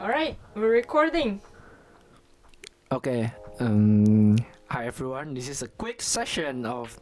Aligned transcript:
Alright, 0.00 0.36
we're 0.54 0.74
recording. 0.74 1.40
Okay. 2.90 3.30
Um, 3.60 4.34
hi 4.66 4.86
everyone. 4.86 5.34
This 5.34 5.48
is 5.48 5.62
a 5.62 5.68
quick 5.68 6.02
session 6.02 6.66
of 6.66 6.98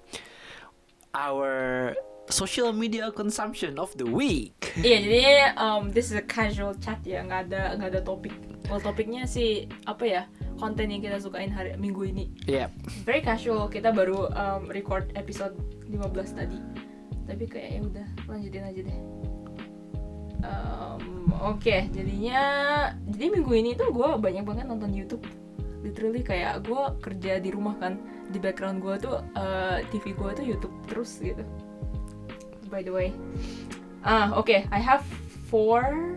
our 1.15 1.97
social 2.29 2.73
media 2.73 3.11
consumption 3.11 3.79
of 3.79 3.97
the 3.97 4.05
week. 4.05 4.53
Iya, 4.85 4.99
jadi 5.05 5.23
um, 5.61 5.93
this 5.93 6.09
is 6.13 6.17
a 6.17 6.25
casual 6.25 6.73
chat 6.81 7.01
ya, 7.05 7.21
nggak 7.25 7.53
ada 7.53 7.77
nggak 7.77 7.91
ada 7.97 8.01
topik. 8.05 8.33
Well, 8.69 8.81
topiknya 8.81 9.29
sih 9.29 9.69
apa 9.89 10.05
ya? 10.05 10.23
Konten 10.57 10.89
yang 10.93 11.01
kita 11.01 11.17
sukain 11.21 11.53
hari 11.53 11.77
minggu 11.77 12.09
ini. 12.09 12.29
Yep. 12.49 12.73
Very 13.09 13.21
casual. 13.25 13.73
Kita 13.73 13.93
baru 13.93 14.33
um, 14.33 14.69
record 14.69 15.13
episode 15.17 15.57
15 15.89 16.37
tadi. 16.37 16.57
Tapi 17.29 17.45
kayak 17.49 17.69
ya 17.73 17.81
udah 17.85 18.07
lanjutin 18.29 18.65
aja 18.65 18.81
deh. 18.85 18.99
Um, 20.43 21.13
Oke, 21.43 21.91
jadinya 21.91 22.43
jadi 23.11 23.35
minggu 23.35 23.51
ini 23.51 23.71
tuh 23.75 23.91
gue 23.91 24.09
banyak 24.19 24.47
banget 24.47 24.65
nonton 24.71 24.95
YouTube. 24.95 25.27
Literally 25.83 26.23
kayak 26.23 26.63
gue 26.63 26.83
kerja 27.03 27.43
di 27.43 27.51
rumah 27.51 27.75
kan, 27.83 27.99
di 28.31 28.39
background 28.39 28.79
gue 28.79 28.95
tuh 29.03 29.19
uh, 29.35 29.83
TV 29.91 30.15
gue 30.15 30.31
tuh 30.39 30.45
YouTube 30.47 30.75
terus 30.87 31.19
gitu. 31.19 31.43
By 32.71 32.87
the 32.87 32.95
way, 32.95 33.11
ah 34.07 34.31
oke, 34.39 34.55
I 34.55 34.81
have 34.81 35.03
four, 35.51 36.15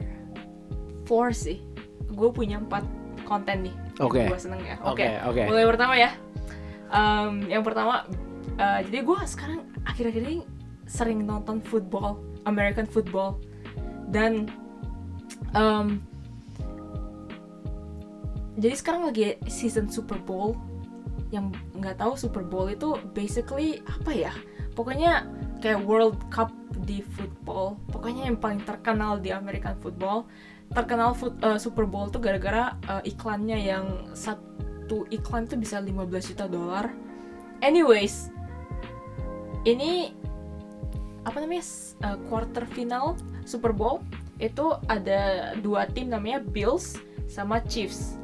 four 1.09 1.33
sih. 1.33 1.65
Gue 2.13 2.29
punya 2.29 2.61
empat 2.61 2.85
konten 3.25 3.65
nih. 3.65 3.75
Oke. 4.05 4.29
Gue 4.29 4.37
seneng 4.37 4.61
ya. 4.61 4.77
Oke. 4.85 5.09
Oke, 5.25 5.41
oke. 5.41 5.43
Mulai 5.49 5.65
pertama 5.65 5.93
ya. 5.97 6.13
Um, 6.93 7.49
yang 7.49 7.65
pertama, 7.65 8.05
uh, 8.61 8.79
jadi 8.85 9.01
gue 9.01 9.19
sekarang 9.25 9.65
akhir-akhir 9.89 10.21
ini 10.21 10.45
sering 10.85 11.25
nonton 11.25 11.59
football, 11.65 12.21
American 12.45 12.85
football, 12.85 13.41
dan 14.09 14.49
um, 15.55 16.01
jadi 18.55 18.75
sekarang 18.75 19.11
lagi 19.11 19.35
season 19.51 19.91
Super 19.91 20.19
Bowl. 20.23 20.55
Yang 21.33 21.59
nggak 21.75 21.99
tahu 21.99 22.15
Super 22.15 22.43
Bowl 22.45 22.71
itu 22.71 22.95
basically 23.11 23.83
apa 23.83 24.11
ya? 24.15 24.33
Pokoknya 24.75 25.27
kayak 25.59 25.83
World 25.83 26.19
Cup 26.31 26.51
di 26.87 27.03
football. 27.03 27.75
Pokoknya 27.91 28.31
yang 28.31 28.39
paling 28.39 28.63
terkenal 28.63 29.19
di 29.19 29.35
American 29.35 29.75
football. 29.83 30.27
Terkenal 30.71 31.13
foot, 31.13 31.35
uh, 31.43 31.59
Super 31.59 31.83
Bowl 31.83 32.07
tuh 32.07 32.23
gara-gara 32.23 32.73
uh, 32.87 33.03
iklannya 33.03 33.59
yang 33.59 33.85
satu 34.15 35.03
iklan 35.11 35.45
tuh 35.45 35.59
bisa 35.59 35.83
15 35.83 36.31
juta 36.31 36.47
dolar. 36.47 36.89
Anyways, 37.59 38.31
ini 39.67 40.15
apa 41.25 41.37
namanya 41.41 41.65
uh, 42.05 42.17
quarter 42.29 42.63
final 42.69 43.17
Super 43.43 43.73
Bowl 43.73 44.05
itu 44.37 44.77
ada 44.89 45.53
dua 45.59 45.89
tim 45.89 46.13
namanya 46.13 46.39
Bills 46.41 47.01
sama 47.25 47.59
Chiefs. 47.65 48.17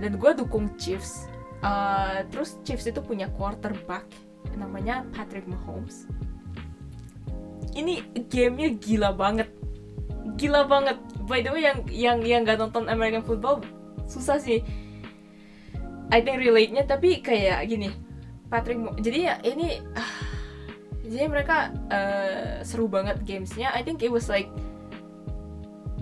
Dan 0.00 0.16
gue 0.16 0.32
dukung 0.32 0.72
Chiefs. 0.80 1.28
Uh, 1.60 2.24
terus 2.32 2.56
Chiefs 2.64 2.88
itu 2.88 3.04
punya 3.04 3.28
quarterback 3.36 4.08
namanya 4.56 5.04
Patrick 5.12 5.44
Mahomes. 5.44 6.08
Ini 7.76 8.02
gamenya 8.32 8.80
gila 8.80 9.10
banget. 9.12 9.52
Gila 10.40 10.64
banget. 10.64 10.96
By 11.28 11.44
the 11.44 11.52
way 11.52 11.62
yang 11.68 11.78
yang 11.92 12.18
yang 12.24 12.40
gak 12.48 12.58
nonton 12.58 12.88
American 12.88 13.20
football 13.20 13.60
susah 14.08 14.40
sih. 14.40 14.64
I 16.10 16.18
think 16.24 16.42
relate-nya 16.42 16.88
tapi 16.88 17.20
kayak 17.20 17.68
gini. 17.68 17.92
Patrick 18.50 18.82
Mo- 18.82 18.98
jadi 18.98 19.18
ya 19.30 19.34
ini 19.46 19.78
ah, 19.94 20.29
jadi 21.10 21.26
mereka 21.26 21.74
eh, 21.90 22.62
seru 22.62 22.86
banget 22.86 23.18
gamesnya 23.26 23.74
I 23.74 23.82
think 23.82 24.00
it 24.00 24.14
was 24.14 24.30
like 24.30 24.46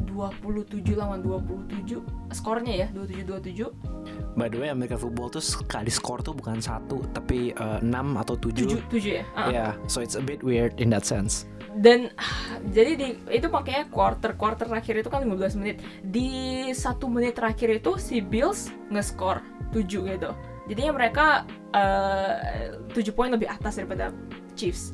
27 0.06 0.94
lawan 0.94 1.24
27 1.24 2.02
skornya 2.34 2.86
ya 2.86 2.88
27 2.92 3.24
27 3.24 4.36
By 4.38 4.46
the 4.46 4.58
way, 4.58 4.70
American 4.70 5.02
football 5.02 5.26
tuh 5.30 5.42
sekali 5.42 5.90
skor 5.90 6.22
tuh 6.22 6.30
bukan 6.30 6.62
satu, 6.62 7.02
tapi 7.10 7.50
eh, 7.50 7.78
enam 7.82 8.14
atau 8.14 8.38
tujuh. 8.38 8.78
7 8.86 8.86
7 8.86 9.18
ya 9.18 9.24
Ah. 9.34 9.46
Yeah, 9.50 9.70
so 9.90 9.98
it's 9.98 10.14
a 10.14 10.22
bit 10.22 10.46
weird 10.46 10.78
in 10.78 10.90
that 10.90 11.02
sense. 11.02 11.48
dan 11.78 12.10
jadi 12.74 12.98
di 12.98 13.08
itu 13.30 13.46
makanya 13.46 13.86
quarter 13.86 14.34
quarter 14.34 14.66
terakhir 14.66 14.98
itu 14.98 15.06
kan 15.06 15.22
15 15.22 15.58
menit 15.62 15.76
di 16.02 16.30
satu 16.74 17.06
menit 17.06 17.38
terakhir 17.38 17.70
itu 17.70 17.94
si 18.02 18.18
Bills 18.18 18.74
nge-score 18.90 19.38
7 19.70 19.86
gitu 19.86 20.30
jadinya 20.66 20.92
mereka 20.98 21.46
eh, 21.70 22.74
7 22.90 22.98
poin 23.14 23.30
lebih 23.30 23.46
atas 23.46 23.78
daripada 23.78 24.10
Chiefs 24.58 24.90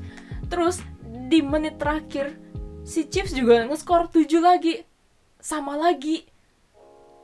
terus 0.49 0.81
di 1.29 1.41
menit 1.41 1.81
terakhir 1.81 2.37
si 2.85 3.09
Chiefs 3.09 3.33
juga 3.33 3.65
nge-score 3.65 4.13
7 4.13 4.41
lagi. 4.45 4.85
Sama 5.41 5.77
lagi. 5.77 6.25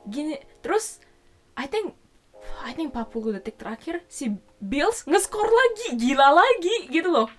Gini 0.09 0.37
terus 0.65 1.01
I 1.57 1.69
think 1.69 1.93
I 2.65 2.73
think 2.73 2.93
40 2.93 3.37
detik 3.37 3.61
terakhir 3.61 4.01
si 4.09 4.33
Bills 4.57 5.05
nge-score 5.05 5.49
lagi. 5.49 5.97
Gila 5.97 6.27
lagi 6.33 6.75
gitu 6.89 7.09
loh. 7.13 7.29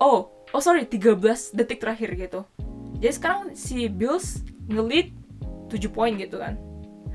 Oh 0.00 0.44
oh 0.52 0.62
sorry 0.62 0.84
13 0.84 1.56
detik 1.56 1.80
terakhir 1.80 2.12
gitu. 2.16 2.44
Jadi 3.00 3.12
sekarang 3.16 3.40
si 3.56 3.88
Bills 3.88 4.44
nge-lead 4.68 5.12
7 5.72 5.88
poin 5.88 6.12
gitu 6.20 6.40
kan. 6.40 6.60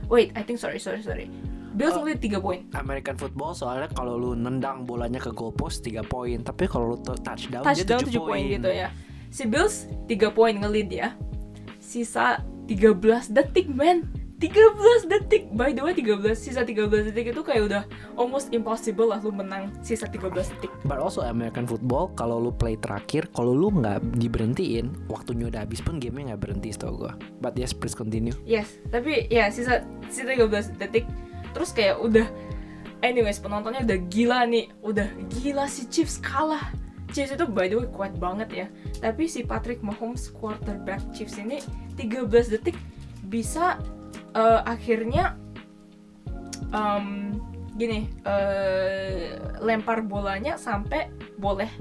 Wait 0.09 0.34
I 0.34 0.41
think 0.41 0.57
sorry 0.57 0.81
sorry 0.81 1.02
sorry 1.02 1.29
Bills 1.75 1.94
Oh. 1.94 2.02
nge-lead 2.02 2.19
3 2.24 2.40
poin. 2.40 2.59
American 2.74 3.16
football 3.19 3.52
soalnya 3.52 3.91
kalau 3.91 4.16
lu 4.16 4.31
nendang 4.34 4.88
bolanya 4.88 5.19
ke 5.19 5.30
goalpost 5.30 5.84
3 5.84 6.02
poin, 6.02 6.40
tapi 6.40 6.66
kalau 6.66 6.96
lu 6.96 6.97
touchdown, 7.03 7.68
touchdown 7.68 8.00
dia 8.02 8.16
7 8.16 8.16
7 8.16 8.24
poin 8.24 8.44
gitu 8.47 8.69
ya. 8.72 8.88
Si 9.28 9.44
Bills 9.44 9.91
3 10.08 10.31
poin 10.31 10.56
nge-lead 10.56 10.90
ya. 10.90 11.12
Sisa 11.78 12.40
13 12.66 13.30
detik 13.30 13.68
man 13.69 14.08
13 14.35 15.08
detik. 15.08 15.47
By 15.56 15.72
the 15.72 15.80
way 15.80 15.96
13 15.96 16.35
sisa 16.35 16.68
13 16.68 17.08
detik 17.08 17.31
itu 17.31 17.40
kayak 17.40 17.72
udah 17.72 17.84
almost 18.19 18.52
impossible 18.52 19.16
lah 19.16 19.24
lu 19.24 19.31
menang 19.31 19.72
sisa 19.80 20.12
13 20.12 20.52
detik. 20.56 20.72
But 20.84 21.00
also 21.00 21.24
American 21.24 21.64
football 21.64 22.12
kalau 22.19 22.44
lu 22.44 22.52
play 22.52 22.75
terakhir, 22.75 23.31
kalau 23.31 23.56
lu 23.56 23.72
nggak 23.72 24.03
diberhentiin, 24.19 25.08
waktunya 25.08 25.47
udah 25.47 25.64
habis 25.64 25.80
pun 25.80 26.03
gamenya 26.03 26.35
nggak 26.35 26.41
berhenti 26.52 26.75
setahu 26.75 27.08
gua. 27.08 27.14
But 27.40 27.56
yes, 27.56 27.72
please 27.72 27.96
continue. 27.96 28.35
Yes, 28.44 28.75
tapi 28.91 29.31
ya 29.31 29.47
sisa 29.47 29.88
sisa 30.12 30.35
13 30.35 30.75
detik 30.84 31.08
terus 31.55 31.71
kayak 31.71 31.95
udah 32.03 32.27
anyways 32.99 33.39
penontonnya 33.39 33.88
udah 33.88 33.99
gila 34.11 34.43
nih, 34.43 34.67
udah 34.83 35.07
gila 35.39 35.71
si 35.71 35.88
Chiefs 35.88 36.19
kalah. 36.19 36.75
Chiefs 37.16 37.31
itu 37.31 37.47
by 37.47 37.71
the 37.71 37.79
way 37.79 37.88
kuat 37.88 38.17
banget 38.19 38.49
ya. 38.51 38.67
Tapi 38.99 39.31
si 39.31 39.47
Patrick 39.47 39.79
Mahomes 39.79 40.27
quarterback 40.35 40.99
Chiefs 41.16 41.39
ini 41.39 41.63
13 41.95 42.27
detik 42.59 42.75
bisa 43.31 43.79
eh, 44.35 44.61
akhirnya 44.67 45.39
em, 46.75 47.39
gini 47.79 48.11
eh, 48.27 49.39
lempar 49.63 50.03
bolanya 50.03 50.59
sampai 50.59 51.07
boleh 51.39 51.72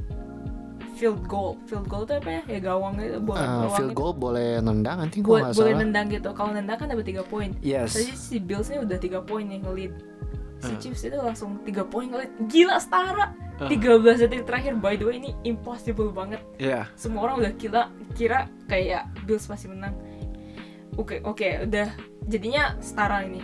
field 0.94 1.27
goal. 1.27 1.59
Field 1.66 1.84
goal 1.84 2.03
itu 2.03 2.15
apa 2.15 2.31
ya? 2.31 2.43
Ya 2.49 2.59
gawang 2.62 2.94
gitu, 2.97 3.19
bola 3.19 3.37
Uh, 3.37 3.44
gawang 3.44 3.75
field 3.75 3.91
gitu. 3.91 3.99
goal 3.99 4.12
boleh 4.15 4.49
nendang 4.59 4.97
nanti 4.99 5.19
gua 5.19 5.37
nggak 5.43 5.55
boleh 5.55 5.72
nendang 5.77 6.06
gitu. 6.09 6.28
Kalau 6.31 6.50
nendang 6.50 6.77
kan 6.78 6.87
dapat 6.87 7.05
3 7.05 7.22
poin. 7.25 7.50
Yes. 7.60 7.93
Tadi 7.93 8.12
si 8.15 8.37
Bills 8.38 8.71
nya 8.71 8.78
udah 8.81 8.97
3 8.97 9.21
poin 9.21 9.44
nih 9.44 9.59
nge-lead. 9.60 9.93
Si 10.59 10.72
Hmm. 10.72 10.81
Chiefs 10.81 11.03
itu 11.03 11.19
langsung 11.19 11.60
3 11.60 11.84
poin 11.84 12.06
nge-lead. 12.06 12.33
Gila 12.47 12.78
setara. 12.78 13.27
Uh. 13.54 13.71
13 13.71 14.19
detik 14.19 14.47
terakhir 14.47 14.75
by 14.75 14.94
the 14.94 15.04
way 15.04 15.19
ini 15.19 15.31
impossible 15.43 16.10
banget. 16.10 16.41
Yeah. 16.56 16.88
Semua 16.94 17.28
orang 17.28 17.44
udah 17.44 17.53
kira 17.54 17.83
kira 18.15 18.38
kayak 18.66 19.06
Bills 19.22 19.44
pasti 19.44 19.69
menang. 19.69 19.94
Oke, 20.94 21.19
oke, 21.21 21.66
udah 21.66 21.91
jadinya 22.25 22.78
setara 22.78 23.22
ini. 23.22 23.43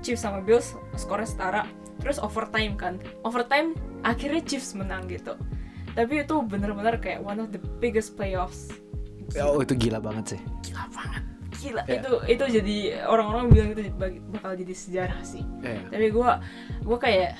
Chiefs 0.00 0.22
sama 0.22 0.40
Bills 0.40 0.76
skornya 0.94 1.26
setara. 1.26 1.62
Terus 1.98 2.20
overtime 2.20 2.76
kan. 2.76 3.00
Overtime 3.24 3.72
akhirnya 4.00 4.44
Chiefs 4.44 4.76
menang 4.76 5.08
gitu. 5.08 5.34
Tapi 5.96 6.22
itu 6.22 6.36
bener-bener 6.42 6.94
kayak 6.96 7.20
one 7.20 7.40
of 7.40 7.48
the 7.48 7.60
biggest 7.80 8.14
playoffs. 8.14 8.68
Oh 9.34 9.58
itu 9.58 9.72
gila 9.74 9.98
banget 9.98 10.36
sih. 10.36 10.40
gila 10.62 10.84
banget 10.92 11.22
gila 11.56 11.82
Ya. 11.84 11.98
itu 11.98 12.12
itu 12.28 12.44
jadi 12.60 12.76
orang-orang 13.04 13.48
bilang 13.48 13.68
itu 13.72 13.88
bak- 13.90 14.20
bakal 14.30 14.52
jadi 14.54 14.70
sejarah 14.70 15.24
sih 15.24 15.40
Yeah. 15.58 15.82
tapi 15.88 16.12
gue 16.12 16.30
gue 16.84 16.98
kayak 17.00 17.32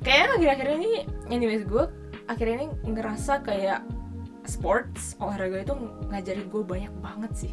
kayak 0.00 0.26
akhir-akhir 0.34 0.68
ini 0.74 0.90
anyways 1.28 1.62
gue 1.64 1.86
akhir 2.26 2.46
ini 2.50 2.66
ngerasa 2.84 3.40
kayak 3.40 3.86
sports 4.42 5.14
olahraga 5.16 5.62
itu 5.62 5.74
ngajarin 6.04 6.46
gue 6.46 6.62
banyak 6.62 6.92
banget 6.98 7.32
sih 7.32 7.52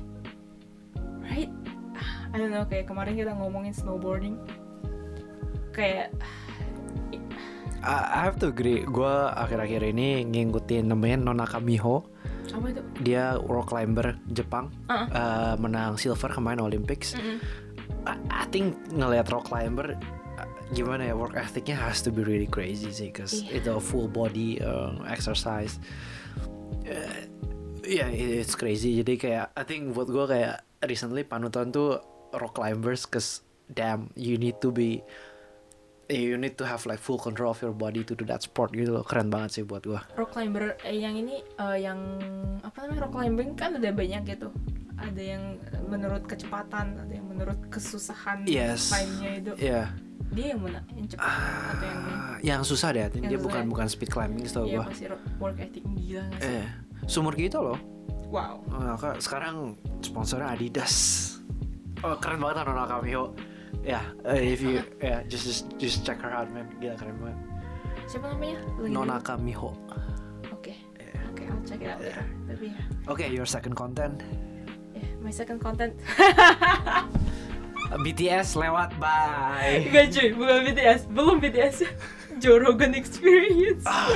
right 1.21 1.53
I 2.27 2.35
don't 2.35 2.49
know 2.49 2.65
kayak 2.65 2.89
kemarin 2.89 3.13
kita 3.13 3.31
ngomongin 3.31 3.71
snowboarding 3.71 4.41
kayak 5.69 6.11
I 7.83 8.25
have 8.25 8.41
to 8.41 8.49
agree. 8.49 8.83
Gue 8.83 9.07
akhir-akhir 9.31 9.81
ini 9.85 10.25
ngikutin 10.25 10.89
namanya 10.89 11.17
Nonaka 11.21 11.61
Miho. 11.61 12.03
apa 12.47 12.71
itu 12.71 12.81
Dia 13.03 13.35
rock 13.37 13.69
climber 13.69 14.15
Jepang. 14.31 14.71
Ah. 14.87 15.05
Uh, 15.11 15.53
menang 15.59 15.95
silver 15.95 16.31
kemarin 16.31 16.63
Olympics. 16.63 17.13
Mm-mm. 17.13 17.37
I, 18.07 18.15
I 18.31 18.45
think 18.49 18.73
ngelihat 18.89 19.29
rock 19.29 19.51
climber 19.51 19.93
uh, 20.39 20.47
gimana 20.71 21.05
ya 21.05 21.13
work 21.13 21.35
ethicnya 21.35 21.75
has 21.75 21.99
to 22.01 22.09
be 22.09 22.23
really 22.23 22.47
crazy 22.47 22.89
sih, 22.89 23.11
cause 23.11 23.43
Iya. 23.45 23.61
itu 23.61 23.71
full 23.77 24.07
body 24.07 24.57
uh, 24.59 24.95
exercise. 25.07 25.77
Uh, 26.87 27.27
yeah, 27.83 28.07
it- 28.07 28.41
it's 28.41 28.55
crazy. 28.55 28.95
Jadi 28.99 29.19
kayak 29.19 29.51
I 29.53 29.63
think 29.63 29.91
buat 29.91 30.07
gue 30.07 30.25
kayak 30.25 30.63
recently 30.87 31.21
panutan 31.23 31.69
tuh 31.69 31.99
rock 32.33 32.55
climbers 32.55 33.03
cause 33.05 33.43
damn 33.67 34.07
you 34.15 34.39
need 34.39 34.57
to 34.63 34.71
be 34.71 35.03
you 36.07 36.35
need 36.39 36.55
to 36.55 36.65
have 36.65 36.83
like 36.87 36.99
full 36.99 37.19
control 37.19 37.51
of 37.51 37.59
your 37.61 37.75
body 37.75 38.03
to 38.03 38.15
do 38.15 38.23
that 38.27 38.43
sport 38.43 38.71
gitu 38.71 38.95
loh. 38.95 39.03
Keren 39.03 39.27
banget 39.27 39.59
sih 39.59 39.63
buat 39.63 39.83
gua. 39.83 40.03
Rock 40.15 40.35
climber 40.35 40.75
eh, 40.83 40.97
yang 40.97 41.15
ini 41.15 41.43
eh, 41.43 41.77
yang 41.83 41.99
apa 42.63 42.87
namanya 42.87 43.07
rock 43.07 43.13
climbing 43.15 43.49
kan 43.55 43.75
ada 43.75 43.89
banyak 43.91 44.23
gitu. 44.27 44.49
Ada 44.97 45.21
yang 45.21 45.43
menurut 45.85 46.25
kecepatan 46.25 46.97
ada 46.97 47.13
yang 47.13 47.27
menurut 47.29 47.59
kesusahan 47.69 48.47
Yes. 48.49 48.89
climb-nya 48.89 49.31
itu. 49.37 49.53
Iya 49.61 49.83
dia 50.27 50.51
yang 50.51 50.59
mana 50.59 50.83
yang 50.91 51.07
cepat 51.07 51.23
atau 51.23 51.87
yang 51.87 52.01
yang 52.43 52.61
susah 52.67 52.91
deh 52.91 53.07
Yang 53.15 53.15
dia 53.15 53.23
susah 53.31 53.45
bukan 53.47 53.61
ya? 53.63 53.67
bukan 53.71 53.85
speed 53.87 54.11
climbing 54.11 54.43
setahu 54.43 54.65
iya 54.67 54.75
gua. 54.75 54.85
pasti 54.91 55.05
work 55.39 55.55
ethic 55.55 55.83
gila 55.95 56.21
nggak 56.27 56.41
sih? 56.43 56.51
Eh 56.59 56.65
sumur 57.07 57.33
kita 57.33 57.57
loh. 57.63 57.79
Wow. 58.27 58.59
Oh, 58.67 58.95
Kak, 58.99 59.23
sekarang 59.23 59.79
sponsornya 60.03 60.51
Adidas. 60.51 60.93
Oh, 62.03 62.19
keren 62.19 62.43
banget 62.43 62.67
Nona 62.67 62.83
Kamiho. 62.83 63.31
Ya, 63.81 64.01
eh, 64.25 64.53
if 64.53 64.59
you 64.59 64.83
ya 64.99 65.23
just, 65.25 65.45
just 65.45 65.63
just 65.79 65.97
check 66.03 66.19
her 66.19 66.29
out 66.29 66.51
man. 66.51 66.67
Gila 66.77 66.95
keren 66.95 67.15
banget. 67.19 67.39
siapa 68.07 68.31
namanya 68.31 68.63
Lagi 68.79 68.91
Nona 68.95 69.19
dulu. 69.19 69.27
Kamiho. 69.27 69.69
oke 70.47 70.71
Yeah. 70.95 71.27
oke 71.27 71.43
I'll 71.43 71.63
check 71.67 71.83
it 71.83 71.91
out 71.91 71.99
later 71.99 72.23
tapi 72.47 72.71
ya 72.71 72.79
Oke, 73.07 73.25
your 73.27 73.47
second 73.47 73.75
content. 73.75 74.23
yeah, 74.95 75.11
my 75.19 75.31
second 75.31 75.59
content 75.59 75.91
BTS 78.03 78.55
lewat 78.55 78.91
bye. 78.99 79.87
Gak 79.91 80.11
cuy, 80.11 80.27
bukan 80.35 80.57
BTS, 80.67 81.07
belum 81.07 81.39
BTS 81.39 81.75
Joe 82.39 82.59
Rogan 82.59 82.93
Experience 82.95 83.83
Ah, 83.87 84.11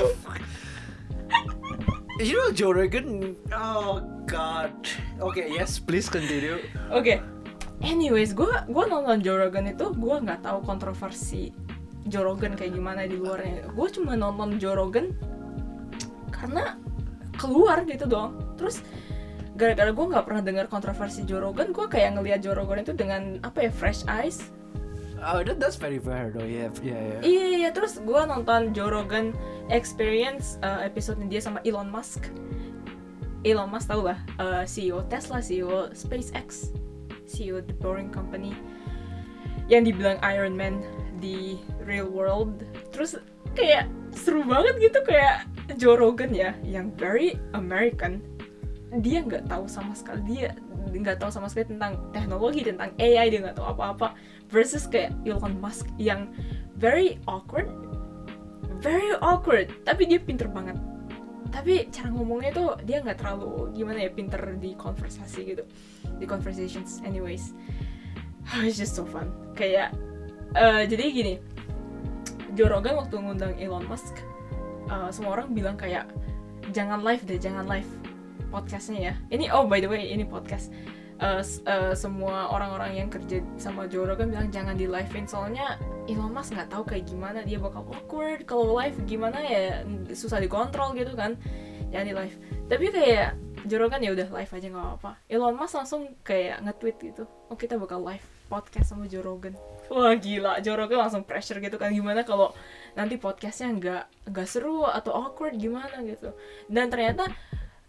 You 2.20 2.38
know 2.38 2.52
Joe 2.54 2.70
Rogan? 2.76 3.34
Oh 3.50 3.98
God. 4.30 4.70
Oke, 5.18 5.42
yes, 5.42 5.82
please 5.82 6.06
continue. 6.06 6.62
Oke, 6.94 7.18
anyways, 7.82 8.34
gue 8.34 8.50
gua 8.70 8.86
nonton 8.88 9.22
Joe 9.22 9.38
Rogan 9.42 9.70
itu 9.70 9.92
gue 9.94 10.16
nggak 10.22 10.46
tahu 10.46 10.62
kontroversi 10.66 11.54
Joe 12.10 12.26
Rogan 12.26 12.58
kayak 12.58 12.74
gimana 12.78 13.06
di 13.06 13.18
luarnya. 13.18 13.70
Gue 13.74 13.88
cuma 13.94 14.18
nonton 14.18 14.58
Joe 14.58 14.74
Rogan 14.78 15.14
karena 16.34 16.78
keluar 17.38 17.86
gitu 17.86 18.06
doang. 18.10 18.38
Terus 18.58 18.82
gara-gara 19.58 19.94
gue 19.94 20.06
nggak 20.10 20.26
pernah 20.26 20.42
dengar 20.42 20.66
kontroversi 20.66 21.22
Joe 21.28 21.44
Rogan, 21.44 21.70
gue 21.70 21.86
kayak 21.86 22.18
ngelihat 22.18 22.40
Joe 22.42 22.58
Rogan 22.58 22.82
itu 22.82 22.94
dengan 22.98 23.38
apa 23.46 23.70
ya 23.70 23.72
fresh 23.74 24.02
eyes. 24.10 24.50
Oh, 25.22 25.46
that, 25.46 25.62
that's 25.62 25.78
very 25.78 26.02
fair 26.02 26.34
though. 26.34 26.50
Yeah, 26.50 26.74
yeah, 26.82 26.98
yeah. 26.98 27.22
Iya 27.22 27.46
iya 27.62 27.70
terus 27.70 28.02
gue 28.02 28.22
nonton 28.26 28.74
Joe 28.74 28.90
Rogan 28.90 29.38
Experience 29.70 30.58
uh, 30.66 30.82
episode 30.82 31.22
dia 31.30 31.38
sama 31.38 31.62
Elon 31.62 31.94
Musk. 31.94 32.34
Elon 33.46 33.70
Musk 33.70 33.90
tau 33.90 34.02
lah 34.02 34.18
uh, 34.42 34.66
CEO 34.66 35.06
Tesla, 35.06 35.38
CEO 35.38 35.94
SpaceX, 35.94 36.74
CEO 37.32 37.64
The 37.64 37.72
Boring 37.80 38.12
Company 38.12 38.52
yang 39.72 39.88
dibilang 39.88 40.20
Iron 40.28 40.60
Man 40.60 40.84
di 41.24 41.56
real 41.88 42.12
world. 42.12 42.68
Terus 42.92 43.16
kayak 43.56 43.88
seru 44.12 44.44
banget 44.44 44.92
gitu 44.92 45.00
kayak 45.08 45.48
Joe 45.80 45.96
Rogan 45.96 46.36
ya 46.36 46.52
yang 46.68 46.92
very 47.00 47.40
American. 47.56 48.20
Dia 49.00 49.24
nggak 49.24 49.48
tahu 49.48 49.72
sama 49.72 49.96
sekali 49.96 50.20
dia 50.28 50.52
nggak 50.92 51.24
tahu 51.24 51.32
sama 51.32 51.48
sekali 51.48 51.78
tentang 51.78 51.96
teknologi 52.12 52.68
tentang 52.68 52.92
AI 53.00 53.32
dia 53.32 53.40
nggak 53.40 53.56
tahu 53.56 53.68
apa-apa 53.72 54.18
versus 54.52 54.84
kayak 54.90 55.16
Elon 55.24 55.56
Musk 55.64 55.88
yang 55.96 56.34
very 56.76 57.22
awkward 57.30 57.72
very 58.82 59.14
awkward 59.24 59.72
tapi 59.88 60.10
dia 60.10 60.20
pinter 60.20 60.52
banget 60.52 60.76
tapi 61.52 61.88
cara 61.92 62.10
ngomongnya 62.10 62.52
tuh 62.56 62.70
dia 62.84 63.04
nggak 63.04 63.20
terlalu 63.22 63.70
gimana 63.76 64.08
ya 64.08 64.12
pinter 64.12 64.42
di 64.58 64.74
konversasi 64.76 65.40
gitu 65.56 65.64
di 66.22 66.30
conversations 66.30 67.02
anyways. 67.02 67.58
It's 68.62 68.78
just 68.78 68.94
so 68.94 69.04
fun. 69.04 69.34
Kayak 69.58 69.98
eh, 70.54 70.86
jadi 70.86 71.04
gini. 71.10 71.36
Joe 72.54 72.70
Rogan 72.70 73.00
waktu 73.00 73.16
ngundang 73.18 73.58
Elon 73.58 73.88
Musk 73.90 74.22
eh, 74.86 75.10
semua 75.10 75.42
orang 75.42 75.58
bilang 75.58 75.74
kayak 75.74 76.06
jangan 76.70 77.02
live 77.02 77.26
deh 77.26 77.42
jangan 77.42 77.66
live 77.66 77.90
podcastnya 78.54 79.12
ya. 79.12 79.14
Ini 79.34 79.50
oh 79.50 79.66
by 79.66 79.82
the 79.82 79.90
way 79.90 80.14
ini 80.14 80.22
podcast. 80.22 80.70
S- 81.22 81.62
eh, 81.70 81.94
semua 81.94 82.50
orang-orang 82.50 82.98
yang 82.98 83.10
kerja 83.14 83.46
sama 83.54 83.86
Joe 83.86 84.10
Rogan 84.10 84.34
bilang 84.34 84.50
jangan 84.50 84.74
di 84.74 84.90
livein. 84.90 85.30
Soalnya 85.30 85.78
Elon 86.10 86.34
Musk 86.34 86.58
nggak 86.58 86.74
tahu 86.74 86.84
kayak 86.86 87.06
gimana 87.06 87.46
dia 87.46 87.62
bakal 87.62 87.86
awkward 87.94 88.50
kalau 88.50 88.74
live 88.74 88.98
gimana 89.06 89.38
ya 89.38 89.86
susah 90.18 90.42
dikontrol 90.42 90.98
gitu 90.98 91.14
kan 91.14 91.38
jangan 91.94 92.06
di 92.10 92.16
live. 92.18 92.36
Tapi 92.68 92.86
kayak 92.90 93.38
Joe 93.68 93.80
Rogan 93.82 94.02
ya 94.02 94.12
udah 94.14 94.28
live 94.32 94.52
aja 94.52 94.68
nggak 94.72 94.86
apa-apa. 94.86 95.12
Elon 95.30 95.56
Musk 95.58 95.76
langsung 95.78 96.02
kayak 96.26 96.64
nge-tweet 96.66 96.98
gitu 97.02 97.24
oh 97.52 97.58
kita 97.60 97.76
bakal 97.76 98.00
live 98.00 98.24
podcast 98.52 98.92
sama 98.92 99.08
Joe 99.08 99.24
Rogan. 99.24 99.56
Wah 99.88 100.16
gila. 100.16 100.60
Joe 100.60 100.76
Rogan 100.76 101.08
langsung 101.08 101.24
pressure 101.24 101.64
gitu 101.64 101.80
kan 101.80 101.96
gimana 101.96 102.28
kalau 102.28 102.52
nanti 102.96 103.16
podcastnya 103.16 103.72
nggak 103.76 104.04
nggak 104.32 104.48
seru 104.48 104.84
atau 104.88 105.16
awkward 105.16 105.56
gimana? 105.56 106.04
gitu. 106.04 106.36
Dan 106.68 106.92
ternyata 106.92 107.32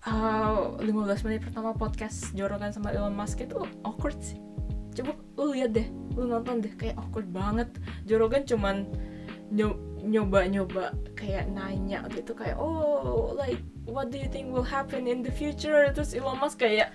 uh, 0.07 0.79
15 0.79 1.27
menit 1.27 1.41
pertama 1.43 1.75
podcast 1.75 2.31
Joe 2.35 2.47
Rogan 2.47 2.71
sama 2.71 2.95
Elon 2.95 3.15
Musk 3.15 3.43
itu 3.43 3.59
awkward 3.83 4.19
sih. 4.23 4.39
Coba 4.95 5.19
lu 5.39 5.57
lihat 5.57 5.75
deh 5.75 5.89
lu 6.15 6.31
nonton 6.31 6.63
deh 6.63 6.75
kayak 6.79 6.95
awkward 6.99 7.27
banget. 7.31 7.69
Joe 8.07 8.23
Rogan 8.23 8.47
cuman 8.47 8.87
nyo- 9.53 9.79
nyoba-nyoba 10.03 10.97
kayak 11.15 11.47
nanya 11.53 12.03
gitu 12.11 12.35
kayak 12.35 12.59
oh 12.59 13.37
like 13.39 13.61
what 13.87 14.09
do 14.11 14.19
you 14.19 14.27
think 14.27 14.51
will 14.51 14.67
happen 14.67 15.07
in 15.07 15.23
the 15.23 15.31
future? 15.31 15.87
Terus 15.93 16.17
Elon 16.17 16.41
Musk 16.41 16.65
kayak 16.65 16.91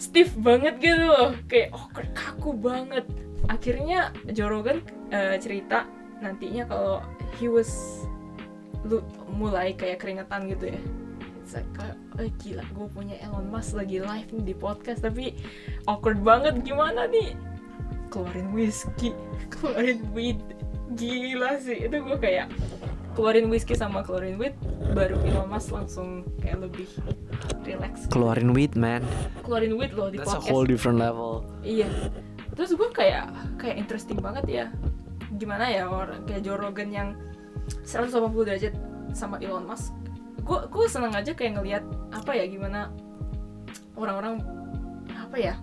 stiff 0.00 0.32
banget 0.40 0.80
gitu 0.80 1.04
loh 1.06 1.34
kayak 1.46 1.70
awkward 1.76 2.10
kaku 2.16 2.56
banget. 2.56 3.04
Akhirnya 3.46 4.10
Joe 4.32 4.50
Rogan 4.50 4.82
eh, 5.12 5.36
cerita 5.38 5.86
nantinya 6.18 6.66
kalau 6.66 6.98
he 7.38 7.46
was 7.46 8.02
lu 8.86 9.02
mulai 9.34 9.74
kayak 9.74 10.02
keringetan 10.02 10.50
gitu 10.50 10.74
ya. 10.74 10.80
Kayak, 11.48 11.96
eh 12.20 12.30
gila 12.44 12.64
gue 12.76 12.86
punya 12.92 13.16
Elon 13.24 13.48
Musk 13.48 13.72
lagi 13.80 14.04
live 14.04 14.28
nih 14.36 14.52
di 14.52 14.54
podcast 14.54 15.00
tapi 15.00 15.32
awkward 15.88 16.20
banget 16.20 16.60
gimana 16.60 17.08
nih? 17.08 17.32
Keluarin 18.12 18.52
whiskey 18.52 19.16
keluarin 19.52 20.04
weed 20.12 20.38
gila 20.96 21.60
sih 21.60 21.84
itu 21.88 21.96
gue 22.00 22.18
kayak 22.20 22.48
keluarin 23.18 23.50
whiskey 23.50 23.74
sama 23.74 24.06
keluarin 24.06 24.38
weed 24.38 24.54
baru 24.94 25.18
Elon 25.26 25.50
Musk 25.50 25.74
langsung 25.74 26.22
kayak 26.38 26.70
lebih 26.70 26.86
relax 27.66 28.06
Keluarin 28.08 28.54
weed 28.54 28.78
man. 28.78 29.02
keluarin 29.42 29.74
weed 29.74 29.92
loh 29.92 30.08
di 30.08 30.22
That's 30.22 30.32
a 30.32 30.38
podcast 30.38 30.48
whole 30.54 30.64
different 30.64 31.02
level. 31.02 31.42
Iya. 31.66 31.90
Terus 32.54 32.78
gue 32.78 32.88
kayak 32.94 33.26
kayak 33.58 33.76
interesting 33.76 34.22
banget 34.22 34.44
ya. 34.46 34.66
Gimana 35.34 35.66
ya 35.66 35.90
orang 35.90 36.24
kayak 36.24 36.46
Joe 36.46 36.56
Rogan 36.56 36.94
yang 36.94 37.08
180 37.84 38.32
derajat 38.46 38.74
sama 39.12 39.42
Elon 39.42 39.66
Musk. 39.66 39.92
Gue 40.46 40.64
gue 40.70 40.86
seneng 40.86 41.12
aja 41.12 41.34
kayak 41.34 41.60
ngelihat 41.60 41.84
apa 42.14 42.32
ya 42.38 42.46
gimana 42.46 42.94
orang-orang 43.98 44.40
apa 45.10 45.36
ya 45.36 45.54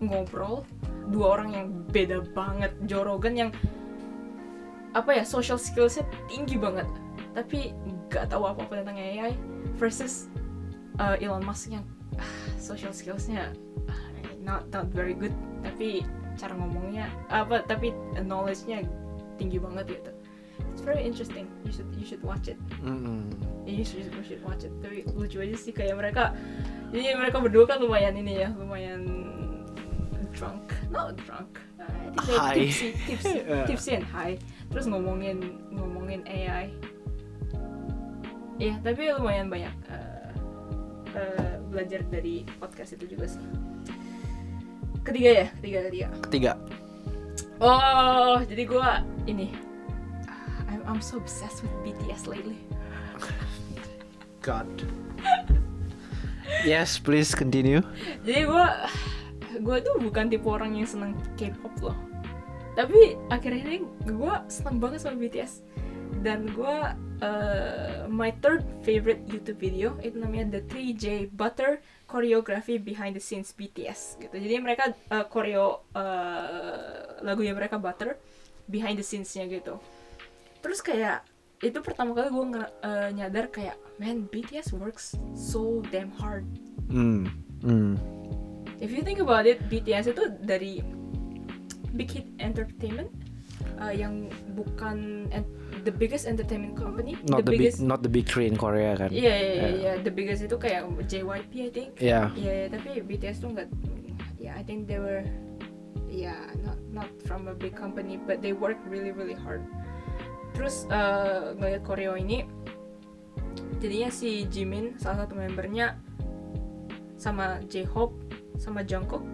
ngobrol 0.00 0.64
dua 1.12 1.36
orang 1.36 1.48
yang 1.52 1.66
beda 1.92 2.24
banget 2.32 2.72
Joe 2.88 3.04
Rogan 3.04 3.36
yang 3.36 3.50
apa 4.94 5.22
ya 5.22 5.24
social 5.26 5.58
skillsnya 5.58 6.06
tinggi 6.26 6.58
banget. 6.58 6.86
Tapi 7.36 7.74
nggak 8.10 8.30
tahu 8.30 8.42
apa 8.46 8.66
apa 8.66 8.74
tentang 8.82 8.98
AI 8.98 9.32
versus 9.78 10.26
uh, 10.98 11.14
Elon 11.22 11.46
Musk 11.46 11.70
yang 11.70 11.86
ah, 12.18 12.26
social 12.58 12.90
skillsnya 12.90 13.54
ah, 13.86 14.00
not 14.42 14.66
not 14.74 14.90
very 14.90 15.14
good. 15.14 15.34
Tapi 15.62 16.02
cara 16.34 16.56
ngomongnya 16.56 17.06
apa 17.30 17.62
tapi 17.66 17.94
knowledge-nya 18.18 18.82
tinggi 19.38 19.60
banget 19.62 20.00
gitu. 20.00 20.12
It's 20.72 20.82
very 20.84 21.02
interesting. 21.04 21.48
You 21.64 21.72
should 21.72 21.90
you 21.94 22.06
should 22.06 22.22
watch 22.24 22.48
it. 22.48 22.58
Mm-mm. 22.82 23.28
you 23.68 23.84
should, 23.84 24.10
you 24.10 24.24
should 24.24 24.42
watch 24.42 24.66
it. 24.66 24.72
Tapi 24.82 25.06
lucu 25.14 25.38
aja 25.40 25.56
sih 25.56 25.72
kayak 25.72 25.96
mereka 25.98 26.34
jadi 26.90 27.14
mereka 27.14 27.38
berdua 27.38 27.64
kan 27.70 27.78
lumayan 27.78 28.18
ini 28.18 28.42
ya 28.42 28.48
lumayan 28.58 29.30
drunk. 30.34 30.74
Not 30.90 31.16
drunk. 31.22 31.60
Uh, 31.78 32.38
I 32.38 32.54
think 32.54 32.74
tipsy 32.74 32.88
tipsy 33.06 33.38
tipsy 33.68 33.90
and 33.94 34.06
high 34.06 34.36
terus 34.70 34.86
ngomongin 34.86 35.58
ngomongin 35.74 36.22
AI 36.30 36.70
Iya, 38.60 38.76
tapi 38.84 39.08
lumayan 39.08 39.48
banyak 39.48 39.72
uh, 39.88 40.32
uh, 41.16 41.56
belajar 41.72 42.04
dari 42.12 42.44
podcast 42.60 42.92
itu 42.92 43.16
juga 43.16 43.24
sih. 43.24 43.40
Ketiga 45.00 45.30
ya, 45.32 45.46
ketiga 45.56 45.78
ketiga. 45.88 46.08
Ketiga. 46.28 46.52
Oh, 47.56 48.36
jadi 48.44 48.68
gua 48.68 49.00
ini, 49.24 49.56
I'm, 50.68 50.84
I'm 50.84 51.00
so 51.00 51.16
obsessed 51.16 51.64
with 51.64 51.72
BTS 51.80 52.28
lately. 52.28 52.60
God. 54.44 54.68
yes, 56.68 57.00
please 57.00 57.32
continue. 57.32 57.80
Jadi 58.28 58.44
gua, 58.44 58.92
gua 59.64 59.80
tuh 59.80 59.96
bukan 60.04 60.28
tipe 60.28 60.44
orang 60.44 60.76
yang 60.76 60.84
seneng 60.84 61.16
K-pop 61.40 61.72
loh. 61.80 61.96
Tapi 62.78 63.18
ini 63.40 63.82
gua 64.14 64.46
seneng 64.46 64.78
banget 64.78 65.02
sama 65.04 65.18
BTS. 65.18 65.62
Dan 66.20 66.50
gua 66.52 66.94
uh, 67.22 68.04
my 68.10 68.34
third 68.42 68.66
favorite 68.82 69.22
YouTube 69.30 69.60
video 69.60 69.96
itu 70.02 70.18
namanya 70.18 70.58
The 70.58 70.62
3J 70.68 71.32
Butter 71.32 71.80
choreography 72.10 72.82
behind 72.82 73.14
the 73.14 73.22
scenes 73.22 73.54
BTS 73.54 74.18
gitu. 74.18 74.34
Jadi 74.34 74.54
mereka 74.58 74.90
uh, 75.14 75.24
koreo 75.30 75.86
uh, 75.94 77.22
lagunya 77.22 77.54
mereka 77.54 77.78
Butter 77.78 78.18
behind 78.66 78.98
the 78.98 79.06
scenes-nya 79.06 79.46
gitu. 79.46 79.78
Terus 80.60 80.82
kayak 80.82 81.26
itu 81.60 81.76
pertama 81.84 82.16
kali 82.16 82.32
gue 82.32 82.44
uh, 82.56 83.08
nyadar 83.12 83.52
kayak 83.52 83.76
man 84.00 84.24
BTS 84.32 84.72
works 84.74 85.14
so 85.36 85.84
damn 85.92 86.10
hard. 86.16 86.48
Hmm. 86.88 87.28
Hmm. 87.60 88.00
If 88.80 88.88
you 88.96 89.04
think 89.04 89.20
about 89.20 89.44
it, 89.44 89.60
BTS 89.68 90.16
itu 90.16 90.24
dari 90.40 90.80
Big 91.94 92.10
Hit 92.10 92.26
Entertainment 92.38 93.10
uh, 93.80 93.92
yang 93.92 94.28
bukan 94.56 95.28
the 95.84 95.92
biggest 95.92 96.28
entertainment 96.28 96.76
company, 96.76 97.16
Not 97.28 97.44
the, 97.44 97.56
biggest 97.56 97.80
big, 97.80 97.88
not 97.88 98.00
the 98.02 98.12
big 98.12 98.28
three 98.28 98.46
in 98.46 98.56
Korea 98.56 98.96
kan? 98.96 99.08
Iya 99.08 99.34
iya 99.34 99.54
iya 99.54 99.68
iya. 99.72 99.92
the 100.04 100.12
biggest 100.12 100.44
itu 100.44 100.56
kayak 100.60 100.86
JYP 101.08 101.52
I 101.52 101.70
think. 101.72 101.90
Yeah. 101.96 102.28
Iya 102.36 102.46
yeah, 102.46 102.64
tapi 102.68 103.00
BTS 103.04 103.36
tuh 103.40 103.48
nggak, 103.56 103.68
ya 104.36 104.52
yeah, 104.52 104.54
I 104.56 104.62
think 104.62 104.84
they 104.84 105.00
were, 105.00 105.24
yeah, 106.08 106.52
not 106.64 106.78
not 106.92 107.10
from 107.24 107.48
a 107.48 107.56
big 107.56 107.72
company 107.72 108.20
but 108.20 108.44
they 108.44 108.52
work 108.52 108.76
really 108.88 109.12
really 109.12 109.36
hard. 109.36 109.64
Terus 110.52 110.84
uh, 110.92 111.56
ngeliat 111.56 111.86
koreo 111.86 112.18
ini, 112.18 112.44
jadinya 113.80 114.10
si 114.12 114.44
Jimin 114.50 115.00
salah 115.00 115.24
satu 115.24 115.38
membernya 115.38 115.96
sama 117.16 117.60
J-Hope 117.68 118.16
sama 118.60 118.84
Jungkook 118.84 119.24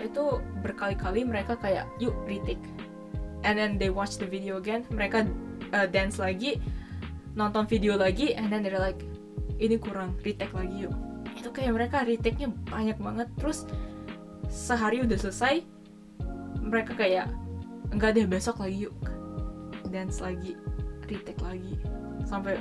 itu 0.00 0.40
berkali-kali 0.64 1.22
mereka 1.22 1.54
kayak 1.58 1.86
yuk 2.02 2.14
retake. 2.26 2.62
And 3.44 3.60
then 3.60 3.76
they 3.76 3.92
watch 3.92 4.16
the 4.16 4.28
video 4.28 4.58
again. 4.58 4.88
Mereka 4.88 5.28
uh, 5.76 5.86
dance 5.86 6.16
lagi 6.18 6.58
nonton 7.34 7.66
video 7.66 7.98
lagi 7.98 8.32
and 8.32 8.48
then 8.48 8.62
they're 8.62 8.80
like 8.80 9.02
ini 9.60 9.76
kurang 9.76 10.16
retake 10.24 10.52
lagi 10.54 10.88
yuk. 10.88 10.94
Itu 11.36 11.52
kayak 11.52 11.76
mereka 11.76 12.02
retake-nya 12.02 12.48
banyak 12.70 12.96
banget. 12.98 13.28
Terus 13.36 13.68
sehari 14.48 15.04
udah 15.04 15.18
selesai 15.18 15.60
mereka 16.64 16.96
kayak 16.96 17.28
enggak 17.92 18.16
deh 18.16 18.26
besok 18.26 18.64
lagi 18.64 18.88
yuk. 18.88 18.96
Dance 19.92 20.24
lagi 20.24 20.56
retake 21.06 21.42
lagi. 21.44 21.76
Sampai 22.24 22.58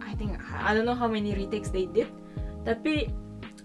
I 0.00 0.16
think 0.16 0.40
I 0.40 0.72
don't 0.72 0.88
know 0.88 0.96
how 0.96 1.06
many 1.06 1.36
retakes 1.36 1.68
they 1.68 1.84
did 1.84 2.08
tapi 2.68 3.08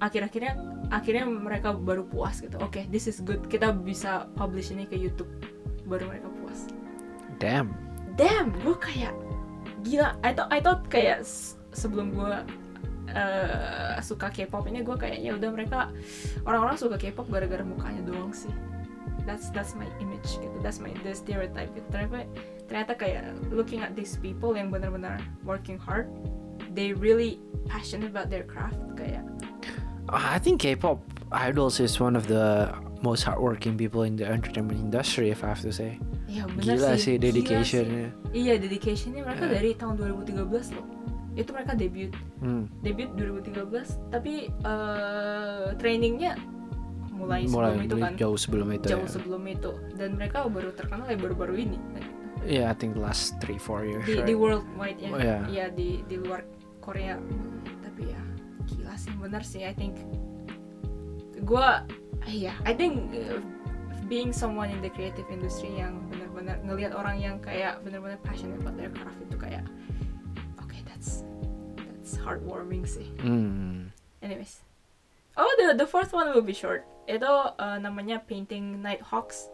akhir-akhirnya 0.02 0.58
akhirnya 0.90 1.26
mereka 1.28 1.74
baru 1.76 2.06
puas 2.08 2.42
gitu. 2.42 2.58
Oke 2.62 2.82
okay, 2.82 2.84
this 2.90 3.06
is 3.06 3.22
good. 3.22 3.46
Kita 3.50 3.74
bisa 3.74 4.30
publish 4.38 4.74
ini 4.74 4.90
ke 4.90 4.98
YouTube. 4.98 5.30
Baru 5.86 6.10
mereka 6.10 6.30
puas. 6.42 6.70
Damn. 7.38 7.74
Damn 8.16 8.54
gue 8.62 8.78
kayak 8.78 9.14
gila. 9.86 10.18
I 10.26 10.32
thought 10.34 10.50
I 10.50 10.60
thought 10.62 10.88
kayak 10.90 11.26
sebelum 11.74 12.14
gue 12.14 12.34
uh, 13.14 13.98
suka 14.02 14.30
K-pop 14.32 14.66
ini 14.70 14.86
gue 14.86 14.96
kayaknya 14.96 15.38
udah 15.38 15.50
mereka 15.52 15.80
orang-orang 16.48 16.78
suka 16.78 16.96
K-pop 16.98 17.28
gara-gara 17.30 17.62
mukanya 17.66 18.02
doang 18.06 18.34
sih. 18.34 18.54
That's 19.24 19.54
that's 19.56 19.74
my 19.74 19.88
image 20.04 20.36
gitu. 20.40 20.58
That's 20.60 20.84
my 20.84 20.92
the 21.02 21.16
stereotype 21.16 21.72
gitu. 21.74 21.88
Ternyata 21.90 22.28
ternyata 22.68 22.94
kayak 22.96 23.24
looking 23.52 23.84
at 23.84 23.96
these 23.96 24.20
people 24.20 24.56
yang 24.56 24.72
benar-benar 24.72 25.20
working 25.44 25.80
hard 25.80 26.10
they 26.74 26.94
really 26.94 27.40
passionate 27.68 28.10
about 28.10 28.30
their 28.30 28.44
craft 28.44 28.78
kayak 28.98 29.24
I 30.14 30.38
think 30.38 30.62
K-pop 30.62 31.02
idols 31.34 31.80
is 31.80 31.98
one 31.98 32.14
of 32.14 32.30
the 32.30 32.70
most 33.02 33.26
hardworking 33.26 33.76
people 33.76 34.04
in 34.04 34.16
the 34.16 34.24
entertainment 34.24 34.80
industry, 34.80 35.30
if 35.30 35.44
I 35.44 35.52
have 35.52 35.62
to 35.66 35.74
say. 35.74 35.98
Iya 36.30 36.48
benar 36.50 36.64
Gila 36.80 36.92
sih, 36.96 37.02
sih 37.02 37.16
dedicationnya. 37.20 38.08
Iya 38.32 38.54
dedicationnya 38.58 39.22
mereka 39.22 39.44
Yeah. 39.46 39.54
dari 39.60 39.70
tahun 39.76 39.94
2013 40.00 40.72
loh. 40.72 40.86
Itu 41.34 41.50
mereka 41.52 41.74
debut, 41.74 42.14
Hmm. 42.40 42.70
debut 42.80 43.10
2013. 43.18 43.98
Tapi 44.08 44.48
eh, 44.50 45.68
trainingnya 45.78 46.38
mulai, 47.12 47.46
Mulai 47.46 47.74
sebelum 47.74 47.86
itu 47.86 47.96
kan, 47.98 48.12
jauh 48.18 48.38
sebelum 48.38 48.68
itu. 48.72 48.88
jauh 48.88 49.06
ya. 49.06 49.10
sebelum 49.10 49.44
itu. 49.46 49.72
Dan 49.94 50.10
mereka 50.16 50.46
baru 50.48 50.70
terkenal 50.74 51.06
ya 51.10 51.18
baru-baru 51.18 51.56
ini. 51.60 51.78
Yeah, 52.44 52.70
I 52.70 52.76
think 52.76 52.96
last 52.96 53.40
three 53.40 53.58
four 53.58 53.84
years. 53.84 54.04
Di, 54.04 54.20
right? 54.20 54.28
di 54.28 54.36
worldwide 54.36 55.00
ya, 55.00 55.10
Oh, 55.10 55.20
iya. 55.20 55.38
Iya, 55.48 55.66
di 55.72 56.04
di 56.04 56.16
luar 56.20 56.44
Korea. 56.80 57.16
Tapi 57.82 58.12
ya 58.12 58.20
gila 58.68 58.94
sih 58.96 59.12
benar 59.18 59.44
sih. 59.44 59.64
I 59.64 59.74
think 59.74 59.98
gua 61.44 61.84
iya 62.24 62.56
I 62.64 62.72
think 62.72 63.12
uh, 63.12 63.40
being 64.08 64.32
someone 64.32 64.72
in 64.72 64.80
the 64.80 64.92
creative 64.92 65.28
industry 65.28 65.76
yang 65.76 66.08
benar-benar 66.08 66.60
ngelihat 66.64 66.92
orang 66.96 67.20
yang 67.20 67.36
kayak 67.40 67.84
benar-benar 67.84 68.20
passionate 68.24 68.60
about 68.64 68.76
their 68.80 68.92
craft 68.92 69.20
itu 69.20 69.36
kayak 69.36 69.64
okay 70.60 70.80
that's 70.88 71.28
that's 71.84 72.16
heartwarming 72.20 72.88
sih 72.88 73.08
Hmm. 73.20 73.92
anyways 74.24 74.64
oh 75.36 75.48
the 75.60 75.76
the 75.76 75.88
fourth 75.88 76.16
one 76.16 76.32
will 76.32 76.44
be 76.46 76.56
short 76.56 76.88
itu 77.12 77.28
uh, 77.28 77.76
namanya 77.80 78.24
painting 78.24 78.80
Nighthawks 78.80 79.52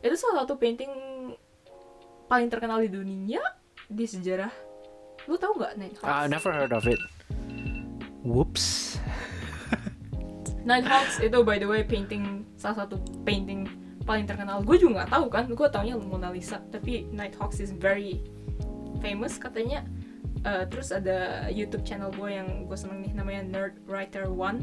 itu 0.00 0.16
salah 0.16 0.44
satu 0.44 0.56
painting 0.56 0.88
paling 2.28 2.48
terkenal 2.48 2.80
di 2.80 2.88
dunia 2.88 3.44
di 3.88 4.08
sejarah 4.08 4.52
lu 5.28 5.36
tahu 5.36 5.60
nggak 5.60 5.76
Nighthawks 5.76 6.08
I 6.08 6.24
never 6.28 6.50
heard 6.56 6.72
of 6.72 6.88
it. 6.88 6.96
Whoops. 8.22 8.98
Nighthawks 10.62 11.18
itu 11.18 11.42
by 11.42 11.58
the 11.58 11.66
way 11.66 11.82
painting 11.82 12.46
salah 12.54 12.86
satu 12.86 13.02
painting 13.26 13.66
paling 14.06 14.26
terkenal. 14.30 14.62
Gue 14.62 14.78
juga 14.78 15.02
nggak 15.02 15.10
tahu 15.10 15.26
kan, 15.26 15.44
gue 15.50 15.68
taunya 15.70 15.94
Mona 15.98 16.30
Lisa. 16.30 16.62
Tapi 16.70 17.10
Nighthawks 17.10 17.58
is 17.58 17.74
very 17.74 18.22
famous 19.02 19.38
katanya. 19.42 19.82
Eh, 20.42 20.66
terus 20.70 20.90
ada 20.90 21.46
YouTube 21.50 21.82
channel 21.86 22.10
gue 22.14 22.30
yang 22.34 22.66
gue 22.66 22.78
seneng 22.78 23.02
nih 23.02 23.14
namanya 23.14 23.42
Nerd 23.46 23.74
Writer 23.86 24.30
One, 24.30 24.62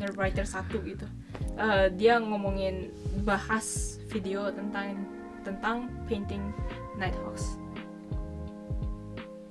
Nerd 0.00 0.16
Writer 0.16 0.44
satu 0.44 0.80
gitu. 0.84 1.04
Eh, 1.56 1.92
dia 1.96 2.16
ngomongin 2.20 2.92
bahas 3.24 3.96
video 4.08 4.48
tentang 4.52 5.04
tentang 5.44 5.92
painting 6.08 6.40
Nighthawks. 6.96 7.60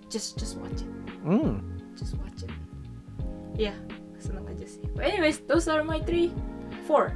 Just 0.09 0.37
just 0.37 0.57
watch 0.61 0.81
it, 0.85 0.89
Hmm. 1.25 1.61
just 1.97 2.17
watch 2.21 2.45
it. 2.45 2.53
Iya, 3.55 3.73
seneng 4.19 4.47
aja 4.51 4.67
sih. 4.67 4.83
But 4.93 5.07
anyways, 5.09 5.43
those 5.47 5.67
are 5.71 5.83
my 5.83 6.03
three, 6.03 6.31
four 6.87 7.15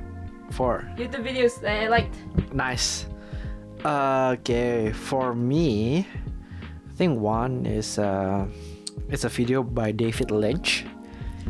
Four. 0.52 0.82
YouTube 0.98 1.26
videos 1.26 1.62
that 1.62 1.86
I 1.86 1.88
liked. 1.88 2.18
Nice. 2.54 3.06
Okay, 3.86 4.92
for 4.92 5.34
me, 5.34 6.02
I 6.90 6.94
think 6.98 7.22
one 7.22 7.66
is 7.66 8.00
uh, 8.00 8.50
it's 9.08 9.24
a 9.24 9.30
video 9.30 9.64
by 9.64 9.92
David 9.92 10.32
Lynch. 10.32 10.86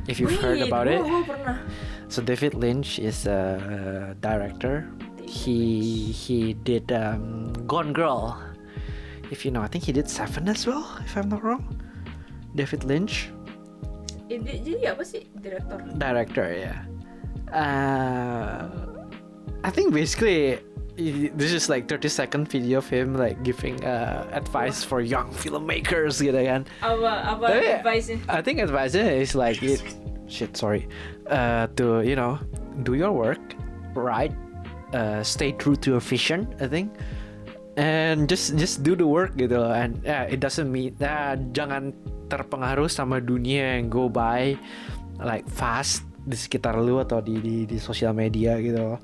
If 0.08 0.19
you've 0.19 0.36
heard 0.38 0.62
about 0.62 0.88
it, 0.88 1.00
gua 1.01 1.24
pernah. 1.24 1.58
so 2.12 2.22
David 2.22 2.53
Lynch 2.53 3.00
is 3.00 3.25
a 3.25 4.15
director. 4.19 4.91
He 5.24 6.12
he 6.12 6.53
did 6.53 6.91
um, 6.91 7.53
Gone 7.65 7.93
Girl. 7.93 8.36
If 9.31 9.46
you 9.46 9.51
know, 9.51 9.62
I 9.62 9.69
think 9.72 9.86
he 9.86 9.93
did 9.93 10.10
Seven 10.10 10.50
as 10.50 10.67
well. 10.67 10.86
If 11.05 11.15
I'm 11.15 11.29
not 11.29 11.41
wrong, 11.41 11.63
David 12.53 12.84
Lynch. 12.84 13.31
Eh, 14.29 14.38
di- 14.38 14.62
jadi 14.62 14.93
apa 14.93 15.01
sih 15.01 15.25
direktor? 15.41 15.81
director 15.98 16.45
yeah 16.45 16.86
uh 17.50 18.69
i 19.65 19.69
think 19.74 19.89
basically 19.93 20.62
this 21.33 21.55
is 21.55 21.69
like 21.71 21.88
30 21.88 22.09
second 22.09 22.43
video 22.51 22.77
of 22.83 22.88
him 22.91 23.15
like 23.15 23.41
giving 23.43 23.79
uh, 23.88 24.27
advice 24.36 24.83
for 24.83 25.00
young 25.00 25.31
filmmakers 25.31 26.19
gitu 26.19 26.36
kan. 26.43 26.67
Apa 26.83 27.39
apa 27.39 27.45
Tapi- 27.55 27.71
advice-nya? 27.79 28.17
i 28.27 28.43
think 28.43 28.59
advice 28.59 29.00
is 29.00 29.31
like 29.31 29.63
it 29.63 29.79
shit 30.27 30.59
sorry. 30.59 30.91
Uh 31.31 31.71
to 31.79 32.03
you 32.03 32.19
know 32.19 32.36
do 32.83 33.00
your 33.00 33.15
work 33.15 33.39
right 33.95 34.36
uh 34.91 35.24
stay 35.24 35.55
true 35.55 35.79
to 35.79 35.95
your 35.95 36.03
vision 36.03 36.51
i 36.59 36.67
think. 36.67 36.91
And 37.79 38.27
just 38.27 38.59
just 38.59 38.83
do 38.83 38.91
the 38.91 39.07
work 39.07 39.39
gitu 39.39 39.63
and 39.71 40.03
yeah, 40.03 40.27
it 40.27 40.43
doesn't 40.43 40.67
mean 40.67 41.00
uh, 41.00 41.39
jangan 41.55 41.95
terpengaruh 42.29 42.88
sama 42.88 43.17
dunia 43.19 43.77
yang 43.77 43.89
go 43.89 44.07
by 44.07 44.53
like 45.19 45.43
fast 45.50 46.05
di 46.24 46.38
sekitar 46.38 46.77
lu 46.77 47.01
atau 47.01 47.19
di 47.19 47.41
di, 47.41 47.55
di 47.65 47.77
sosial 47.81 48.13
media 48.13 48.62
gitu. 48.62 48.95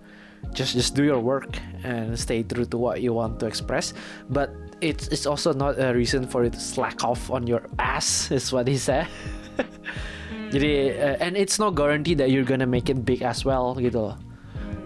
Just 0.54 0.78
just 0.78 0.94
do 0.94 1.02
your 1.02 1.18
work 1.18 1.58
and 1.82 2.14
stay 2.14 2.46
true 2.46 2.70
to 2.70 2.78
what 2.78 3.02
you 3.02 3.18
want 3.18 3.42
to 3.42 3.50
express. 3.50 3.98
But 4.30 4.54
it's 4.80 5.10
it's 5.10 5.26
also 5.26 5.58
not 5.58 5.82
a 5.82 5.90
reason 5.90 6.30
for 6.30 6.46
you 6.46 6.54
to 6.54 6.62
slack 6.62 7.02
off 7.02 7.34
on 7.34 7.50
your 7.50 7.66
ass 7.82 8.30
is 8.30 8.54
what 8.54 8.70
he 8.70 8.78
said. 8.78 9.10
Jadi 10.54 10.94
uh, 10.94 11.18
and 11.18 11.34
it's 11.34 11.58
no 11.58 11.74
guarantee 11.74 12.14
that 12.22 12.30
you're 12.30 12.46
gonna 12.46 12.70
make 12.70 12.94
it 12.94 13.02
big 13.02 13.26
as 13.26 13.42
well 13.42 13.74
gitu 13.74 14.14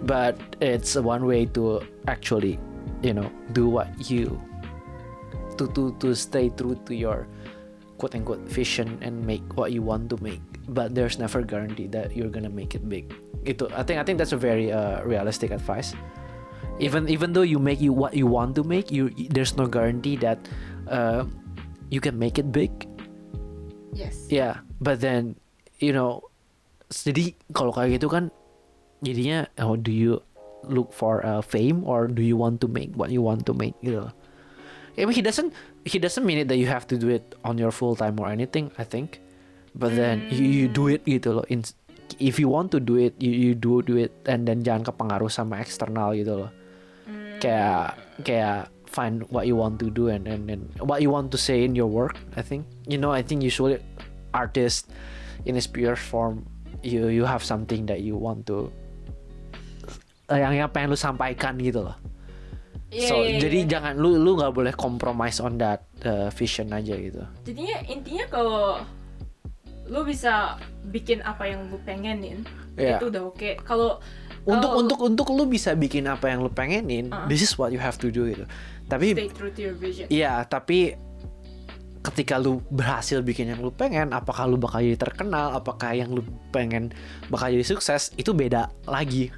but 0.04 0.38
it's 0.62 0.96
one 0.96 1.26
way 1.26 1.46
to 1.46 1.82
actually 2.08 2.60
you 3.02 3.14
know 3.14 3.30
do 3.52 3.68
what 3.68 3.90
you 4.10 4.40
to 5.58 5.68
to 5.76 5.92
to 6.00 6.16
stay 6.16 6.50
true 6.50 6.80
to 6.86 6.96
your 6.96 7.28
quote 8.00 8.16
unquote 8.16 8.42
vision 8.48 8.98
and 9.04 9.20
make 9.28 9.44
what 9.60 9.76
you 9.76 9.84
want 9.84 10.10
to 10.10 10.18
make. 10.24 10.42
But 10.72 10.96
there's 10.96 11.20
never 11.20 11.44
guarantee 11.44 11.92
that 11.92 12.16
you're 12.16 12.32
gonna 12.32 12.50
make 12.50 12.74
it 12.74 12.88
big. 12.88 13.12
Itu 13.44 13.68
I 13.76 13.84
think 13.84 14.00
I 14.00 14.04
think 14.08 14.18
that's 14.18 14.32
a 14.32 14.40
very 14.40 14.72
uh, 14.72 15.04
realistic 15.04 15.52
advice. 15.52 15.94
Even 16.80 17.12
even 17.12 17.36
though 17.36 17.44
you 17.44 17.60
make 17.60 17.84
you 17.84 17.92
what 17.92 18.16
you 18.16 18.26
want 18.26 18.56
to 18.56 18.64
make 18.64 18.88
you 18.88 19.12
there's 19.36 19.60
no 19.60 19.68
guarantee 19.68 20.16
that 20.24 20.40
uh, 20.88 21.28
you 21.92 22.00
can 22.00 22.16
make 22.16 22.40
it 22.40 22.56
big. 22.56 22.72
Yes. 23.92 24.32
yeah. 24.32 24.64
But 24.80 25.04
then 25.04 25.36
you 25.84 25.92
know 25.92 26.24
jadi 26.88 27.36
kalau 27.52 27.76
kayak 27.76 28.00
gitu 28.00 28.08
kan 28.08 28.32
jadinya 29.04 29.52
oh 29.60 29.76
do 29.76 29.92
you 29.92 30.24
look 30.64 30.96
for 30.96 31.24
uh, 31.24 31.44
fame 31.44 31.84
or 31.84 32.08
do 32.08 32.24
you 32.24 32.36
want 32.36 32.60
to 32.64 32.68
make 32.68 32.96
what 32.96 33.12
you 33.12 33.20
want 33.20 33.44
to 33.44 33.52
make 33.52 33.76
gitu. 33.84 34.08
loh. 34.08 34.12
I 35.00 35.08
mean, 35.08 35.16
he 35.16 35.24
doesn't 35.24 35.56
he 35.88 35.98
doesn't 35.98 36.26
mean 36.28 36.44
it 36.44 36.48
that 36.52 36.60
you 36.60 36.68
have 36.68 36.86
to 36.92 36.98
do 37.00 37.08
it 37.08 37.36
on 37.48 37.58
your 37.58 37.72
full 37.72 37.96
time 37.96 38.20
or 38.20 38.28
anything 38.28 38.72
I 38.78 38.84
think. 38.84 39.24
But 39.74 39.96
then 39.96 40.28
you, 40.30 40.44
you 40.44 40.68
do 40.68 40.92
it 40.92 41.06
gitu 41.08 41.40
loh. 41.40 41.46
In, 41.48 41.64
if 42.20 42.36
you 42.36 42.50
want 42.52 42.76
to 42.76 42.80
do 42.84 42.98
it 43.00 43.16
you, 43.22 43.32
you 43.32 43.54
do 43.56 43.82
do 43.82 43.96
it 43.96 44.12
and 44.28 44.44
then 44.44 44.66
jangan 44.66 44.92
kepengaruh 44.92 45.32
sama 45.32 45.64
eksternal 45.64 46.12
gitu 46.12 46.46
loh. 46.46 46.52
Kayak 47.40 47.96
kayak 48.28 48.68
find 48.90 49.24
what 49.32 49.48
you 49.48 49.56
want 49.56 49.80
to 49.80 49.88
do 49.88 50.12
and 50.12 50.28
and, 50.28 50.52
and 50.52 50.68
what 50.84 51.00
you 51.00 51.08
want 51.08 51.32
to 51.32 51.40
say 51.40 51.64
in 51.64 51.80
your 51.80 51.88
work 51.88 52.20
I 52.36 52.44
think. 52.44 52.68
You 52.90 53.00
know 53.00 53.16
I 53.16 53.24
think 53.24 53.40
usually 53.40 53.80
artists 54.36 54.92
in 55.46 55.56
its 55.56 55.66
pure 55.66 55.96
form 55.96 56.46
you 56.84 57.08
you 57.08 57.24
have 57.26 57.44
something 57.44 57.86
that 57.88 58.02
you 58.02 58.16
want 58.16 58.46
to 58.48 58.72
eh, 60.32 60.40
yang 60.40 60.56
yang 60.56 60.70
pengen 60.72 60.96
lu 60.96 61.00
sampaikan 61.00 61.60
gitu 61.60 61.88
loh 61.88 61.96
Iya, 62.90 63.06
so 63.06 63.22
iya, 63.22 63.38
iya. 63.38 63.40
jadi 63.46 63.60
jangan 63.78 63.94
lu 64.02 64.18
lu 64.18 64.34
nggak 64.34 64.50
boleh 64.50 64.74
compromise 64.74 65.38
on 65.38 65.62
that 65.62 65.86
uh, 66.10 66.34
vision 66.34 66.74
aja 66.74 66.98
gitu 66.98 67.22
jadinya 67.46 67.78
intinya 67.86 68.26
kalau 68.34 68.82
lu 69.90 70.02
bisa 70.06 70.58
bikin 70.90 71.22
apa 71.22 71.50
yang 71.50 71.70
lu 71.70 71.78
pengenin 71.86 72.42
Iya. 72.80 72.98
itu 72.98 73.12
udah 73.12 73.24
oke 73.30 73.60
kalau 73.62 74.00
untuk 74.48 74.72
kalau 74.72 74.82
untuk 74.82 74.98
untuk 75.04 75.28
lu 75.36 75.46
bisa 75.46 75.76
bikin 75.76 76.08
apa 76.10 76.32
yang 76.34 76.42
lu 76.42 76.50
pengenin 76.50 77.12
Uh-uh. 77.14 77.28
this 77.30 77.44
is 77.46 77.54
what 77.60 77.70
you 77.70 77.82
have 77.82 78.00
to 78.00 78.10
do 78.10 78.26
gitu 78.26 78.48
tapi 78.90 79.14
stay 79.14 79.30
true 79.30 79.54
to 79.54 79.62
your 79.70 79.76
vision 79.78 80.10
Iya, 80.10 80.48
tapi 80.50 80.98
ketika 82.00 82.40
lu 82.40 82.64
berhasil 82.72 83.20
bikin 83.20 83.52
yang 83.54 83.60
lu 83.60 83.70
pengen, 83.70 84.16
apakah 84.16 84.48
lu 84.48 84.56
bakal 84.56 84.80
jadi 84.80 84.96
terkenal, 84.98 85.52
apakah 85.54 85.92
yang 85.94 86.10
lu 86.10 86.24
pengen 86.50 86.96
bakal 87.28 87.52
jadi 87.52 87.62
sukses, 87.62 88.16
itu 88.16 88.32
beda 88.32 88.72
lagi 88.88 89.30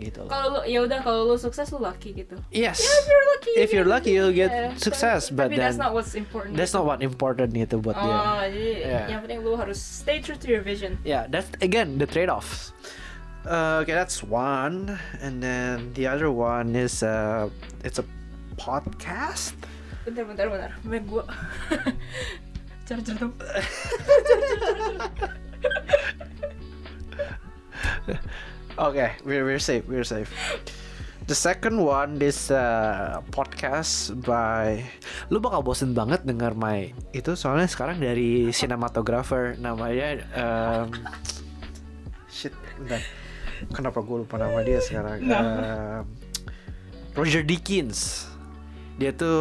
gitu 0.00 0.24
loh. 0.24 0.30
kalau 0.30 0.46
lu 0.54 0.60
ya 0.64 0.78
udah 0.82 0.98
kalau 1.02 1.26
lu 1.26 1.34
sukses 1.34 1.68
lu 1.68 1.78
lucky 1.78 2.14
gitu 2.14 2.34
Yes. 2.48 2.80
if 2.80 3.04
you're 3.06 3.26
lucky 3.28 3.52
If 3.58 3.68
you're 3.74 3.86
lucky, 3.86 4.10
you'll 4.14 4.32
get 4.32 4.50
Yeah, 4.50 4.72
success, 4.78 5.28
tapi, 5.28 5.34
but 5.34 5.44
tapi 5.50 5.56
that's 5.58 5.74
then 5.74 5.84
not 5.84 5.90
what's 5.92 6.14
important 6.14 6.54
that's 6.54 6.72
not 6.72 6.86
what 6.86 7.02
important 7.02 7.50
gitu 7.52 7.78
buat 7.78 7.94
dia. 7.94 8.08
oh 8.08 8.42
jadi 8.46 8.66
Yeah. 8.78 9.04
yang 9.10 9.20
penting 9.22 9.38
lu 9.42 9.54
harus 9.54 9.78
stay 9.78 10.22
true 10.22 10.38
to 10.38 10.46
your 10.46 10.62
vision 10.62 10.96
Yeah, 11.02 11.26
that's 11.26 11.50
again 11.58 11.98
the 11.98 12.06
trade-offs. 12.06 12.70
Uh, 13.48 13.80
okay, 13.80 13.96
that's 13.96 14.20
one, 14.20 15.00
and 15.24 15.40
then 15.40 15.88
the 15.96 16.04
other 16.04 16.28
one 16.28 16.76
is 16.76 17.00
uh, 17.00 17.48
it's 17.80 17.96
a 17.96 18.04
podcast. 18.60 19.56
bentar 20.04 20.28
bentar 20.28 20.52
bentar 20.52 20.70
Mac 20.84 21.00
gua 21.08 21.24
charger 22.88 23.16
dong 23.16 23.32
Okay, 28.78 29.18
we're 29.26 29.42
we're 29.42 29.58
safe. 29.58 29.82
We're 29.90 30.06
safe. 30.06 30.30
The 31.26 31.34
second 31.34 31.82
one 31.82 32.22
is 32.22 32.46
uh, 32.48 33.20
podcast 33.34 34.14
by 34.22 34.86
lu 35.34 35.42
bakal 35.42 35.66
bosen 35.66 35.98
banget 35.98 36.22
denger 36.22 36.54
my 36.54 36.94
itu 37.10 37.34
soalnya 37.34 37.66
sekarang 37.66 37.98
dari 37.98 38.54
cinematographer 38.54 39.58
namanya 39.58 40.22
um, 40.32 40.94
shit 42.30 42.54
bentar. 42.78 43.02
kenapa 43.74 43.98
gue 43.98 44.24
lupa 44.24 44.38
nama 44.38 44.62
dia 44.62 44.78
sekarang 44.78 45.26
Um, 45.26 46.06
Roger 47.18 47.42
Deakins 47.42 48.30
dia 48.96 49.10
tuh 49.10 49.38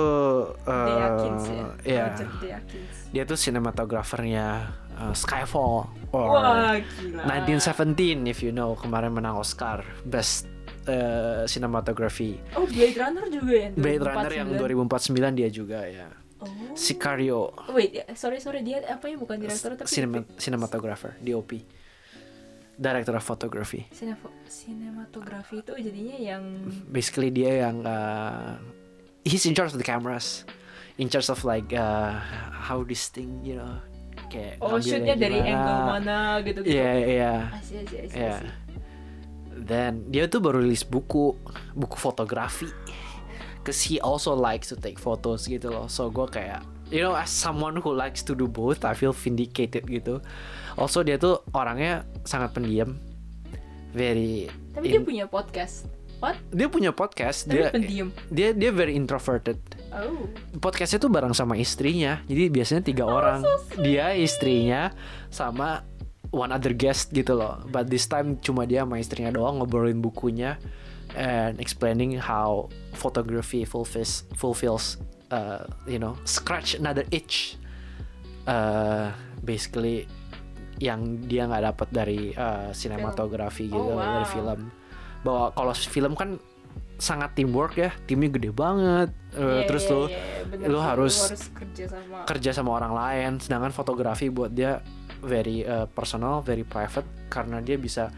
uh, 0.66 0.90
ya 1.86 1.88
iya. 1.88 2.04
Roger 2.10 2.30
Deakins 2.42 2.96
dia 3.14 3.24
tuh 3.24 3.38
sinematografernya 3.38 4.76
uh, 4.98 5.14
Skyfall. 5.14 5.88
Or 6.12 6.26
wah 6.34 6.76
gila. 6.80 7.24
1917 7.46 8.28
if 8.28 8.40
you 8.42 8.52
know 8.52 8.74
kemarin 8.74 9.14
menang 9.14 9.38
Oscar 9.38 9.84
best 10.08 10.48
uh, 10.88 11.44
cinematography 11.44 12.40
oh 12.56 12.64
Blade 12.64 12.96
Runner 12.96 13.26
juga 13.28 13.54
ya 13.54 13.70
Blade 13.76 14.04
Runner 14.04 14.32
yang 14.32 14.50
2049. 14.56 15.36
2049 15.36 15.40
dia 15.40 15.50
juga 15.52 15.80
ya. 15.86 16.08
Oh. 16.38 16.46
Sicario. 16.78 17.50
Wait 17.74 17.98
ya, 17.98 18.06
sorry 18.14 18.38
sorry 18.38 18.62
dia 18.62 18.86
apa 18.86 19.10
ya? 19.10 19.18
Bukan 19.18 19.42
direktur 19.42 19.74
tapi 19.74 19.90
cinema, 19.90 20.22
cinematographer 20.38 21.18
DOP 21.18 21.66
director 22.78 23.18
of 23.18 23.26
photography. 23.26 23.90
Cinefo- 23.90 24.30
sinematografi 24.46 25.66
itu 25.66 25.74
jadinya 25.82 26.18
yang 26.22 26.44
basically 26.88 27.34
dia 27.34 27.66
yang 27.66 27.82
uh, 27.82 28.54
he's 29.26 29.50
in 29.50 29.58
charge 29.58 29.74
of 29.74 29.82
the 29.82 29.88
cameras. 29.88 30.46
In 31.02 31.10
charge 31.10 31.30
of 31.30 31.42
like 31.42 31.74
uh, 31.74 32.22
how 32.54 32.82
this 32.86 33.10
thing 33.10 33.42
you 33.42 33.58
know 33.58 33.82
kayak 34.28 34.60
oh 34.60 34.78
shootnya 34.78 35.16
dari 35.16 35.40
angle 35.40 35.80
mana 35.88 36.18
gitu 36.44 36.60
gitu 36.62 36.70
iya 36.70 36.92
iya 36.96 37.34
Asyik, 37.56 37.84
asyik, 37.88 38.02
asyik, 38.08 38.18
Iya. 38.18 38.38
Dan 39.58 40.08
dia 40.08 40.30
tuh 40.30 40.40
baru 40.40 40.62
rilis 40.62 40.86
buku, 40.86 41.34
buku 41.74 41.98
fotografi. 41.98 42.70
Cause 43.66 43.84
he 43.84 44.00
also 44.00 44.32
likes 44.32 44.72
to 44.72 44.80
take 44.80 44.96
photos 44.96 45.44
gitu 45.44 45.68
loh. 45.68 45.92
So 45.92 46.08
gue 46.08 46.24
kayak, 46.24 46.64
you 46.88 47.04
know, 47.04 47.12
as 47.12 47.28
someone 47.28 47.76
who 47.76 47.92
likes 47.92 48.24
to 48.24 48.32
do 48.32 48.48
both, 48.48 48.88
I 48.88 48.96
feel 48.96 49.12
vindicated 49.12 49.84
gitu. 49.84 50.24
Also 50.80 51.04
dia 51.04 51.20
tuh 51.20 51.44
orangnya 51.52 52.08
sangat 52.24 52.56
pendiam, 52.56 52.96
very. 53.92 54.48
tapi 54.72 54.94
dia 54.94 55.02
in- 55.02 55.08
punya 55.10 55.26
podcast 55.26 55.90
what 56.22 56.38
dia 56.54 56.70
punya 56.70 56.94
podcast. 56.94 57.50
tapi 57.50 57.60
Dia 57.60 57.74
pendiam 57.74 58.08
dia 58.30 58.54
dia 58.54 58.72
very 58.72 58.94
introverted. 58.96 59.58
Oh 60.04 60.26
Podcastnya 60.58 60.98
tuh 60.98 61.10
bareng 61.10 61.34
sama 61.34 61.54
istrinya. 61.56 62.22
Jadi 62.26 62.50
biasanya 62.50 62.82
tiga 62.82 63.04
Oh, 63.06 63.18
orang. 63.18 63.46
Dia 63.78 64.18
istrinya 64.18 64.90
sama 65.30 65.86
one 66.34 66.52
other 66.52 66.74
guest 66.74 67.14
gitu 67.14 67.38
loh. 67.38 67.62
But 67.70 67.88
this 67.88 68.10
time 68.10 68.42
cuma 68.42 68.66
dia 68.66 68.84
sama 68.84 68.98
istrinya 69.00 69.32
doang 69.32 69.62
ngobrolin 69.62 70.02
bukunya 70.02 70.58
and 71.16 71.58
explaining 71.62 72.20
how 72.20 72.68
photography 72.92 73.64
fulfills 73.64 74.28
fulfills 74.36 75.00
uh, 75.32 75.64
you 75.88 75.98
know 75.98 76.18
scratch 76.26 76.76
another 76.76 77.06
itch. 77.14 77.56
Uh, 78.48 79.12
basically 79.44 80.08
yang 80.80 81.20
dia 81.26 81.44
nggak 81.50 81.64
dapat 81.74 81.88
dari 81.90 82.22
uh, 82.38 82.70
sinematografi 82.72 83.68
gitu 83.68 83.78
Oh, 83.78 84.00
dari 84.00 84.24
wow. 84.26 84.30
film. 84.30 84.60
Bahwa 85.26 85.46
kalau 85.52 85.74
film 85.74 86.14
kan 86.14 86.30
sangat 86.98 87.38
teamwork 87.38 87.78
ya, 87.78 87.94
timnya 88.10 88.30
gede 88.34 88.50
banget. 88.50 89.10
Uh, 89.38 89.62
Iya, 89.62 89.70
terus 89.70 89.84
iya, 89.86 89.94
lo 89.94 90.02
iya, 90.10 90.22
bener 90.50 90.68
lu 90.68 90.78
sih, 90.78 90.86
harus- 90.86 91.30
kerja 91.54 91.86
sama 91.94 92.18
kerja 92.26 92.50
sama 92.54 92.70
orang 92.74 92.94
lain. 92.94 93.32
Sedangkan 93.38 93.70
fotografi 93.70 94.34
buat 94.34 94.50
dia 94.50 94.82
very 95.22 95.62
uh, 95.62 95.86
personal 95.86 96.42
very 96.42 96.66
private. 96.66 97.06
Karena 97.30 97.62
dia 97.62 97.78
bisa 97.78 98.10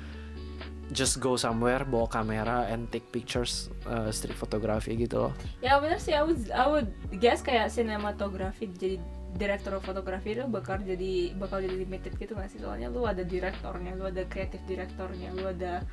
just 0.90 1.22
go 1.22 1.38
somewhere 1.38 1.86
bawa 1.86 2.10
kamera 2.10 2.66
and 2.66 2.90
take 2.90 3.06
pictures 3.14 3.70
uh, 3.86 4.10
street 4.10 4.34
photography 4.34 4.98
gitu 4.98 5.30
loh. 5.30 5.34
Ya 5.62 5.78
bener 5.78 6.02
sih. 6.02 6.18
I 6.18 6.24
would, 6.26 6.40
I 6.50 6.66
would 6.66 6.90
guess 7.22 7.46
kayak 7.46 7.70
sinematografi 7.70 8.72
jadi 8.74 8.98
direktur 9.38 9.78
fotografi 9.86 10.34
itu 10.34 10.50
bakal 10.50 10.82
jadi 10.82 11.38
bakal 11.38 11.62
jadi 11.62 11.78
limited 11.86 12.18
gitu 12.18 12.34
nggak 12.34 12.50
sih? 12.50 12.58
Soalnya 12.64 12.90
lu 12.90 13.06
ada 13.06 13.22
direktornya 13.22 13.94
lu 13.94 14.10
ada 14.10 14.26
kreatif 14.26 14.64
direktornya 14.66 15.30
lu 15.38 15.46
ada 15.54 15.86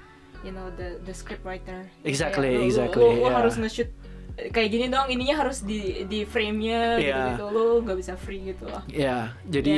you 0.43 0.53
know 0.53 0.69
the 0.75 1.01
the 1.05 1.15
script 1.15 1.45
writer. 1.45 1.87
Exactly, 2.03 2.53
Kayak 2.53 2.59
lu- 2.59 2.63
lu- 2.63 2.69
exactly, 2.69 3.05
lu, 3.05 3.13
lu 3.13 3.25
yeah. 3.25 3.37
harus 3.37 3.55
nge-shoot 3.57 3.91
kayak 4.37 4.69
gini 4.69 4.93
dong 4.93 5.09
ininya 5.09 5.49
harus 5.49 5.65
di 5.65 6.05
di 6.05 6.29
frame-nya 6.29 7.01
gitu, 7.01 7.09
Yeah. 7.09 7.25
gitu. 7.41 7.45
Lu 7.57 7.65
nggak 7.81 7.97
bisa 7.97 8.13
free 8.21 8.53
gitu 8.53 8.69
lah. 8.69 8.85
Ya 8.93 9.33
jadi 9.49 9.77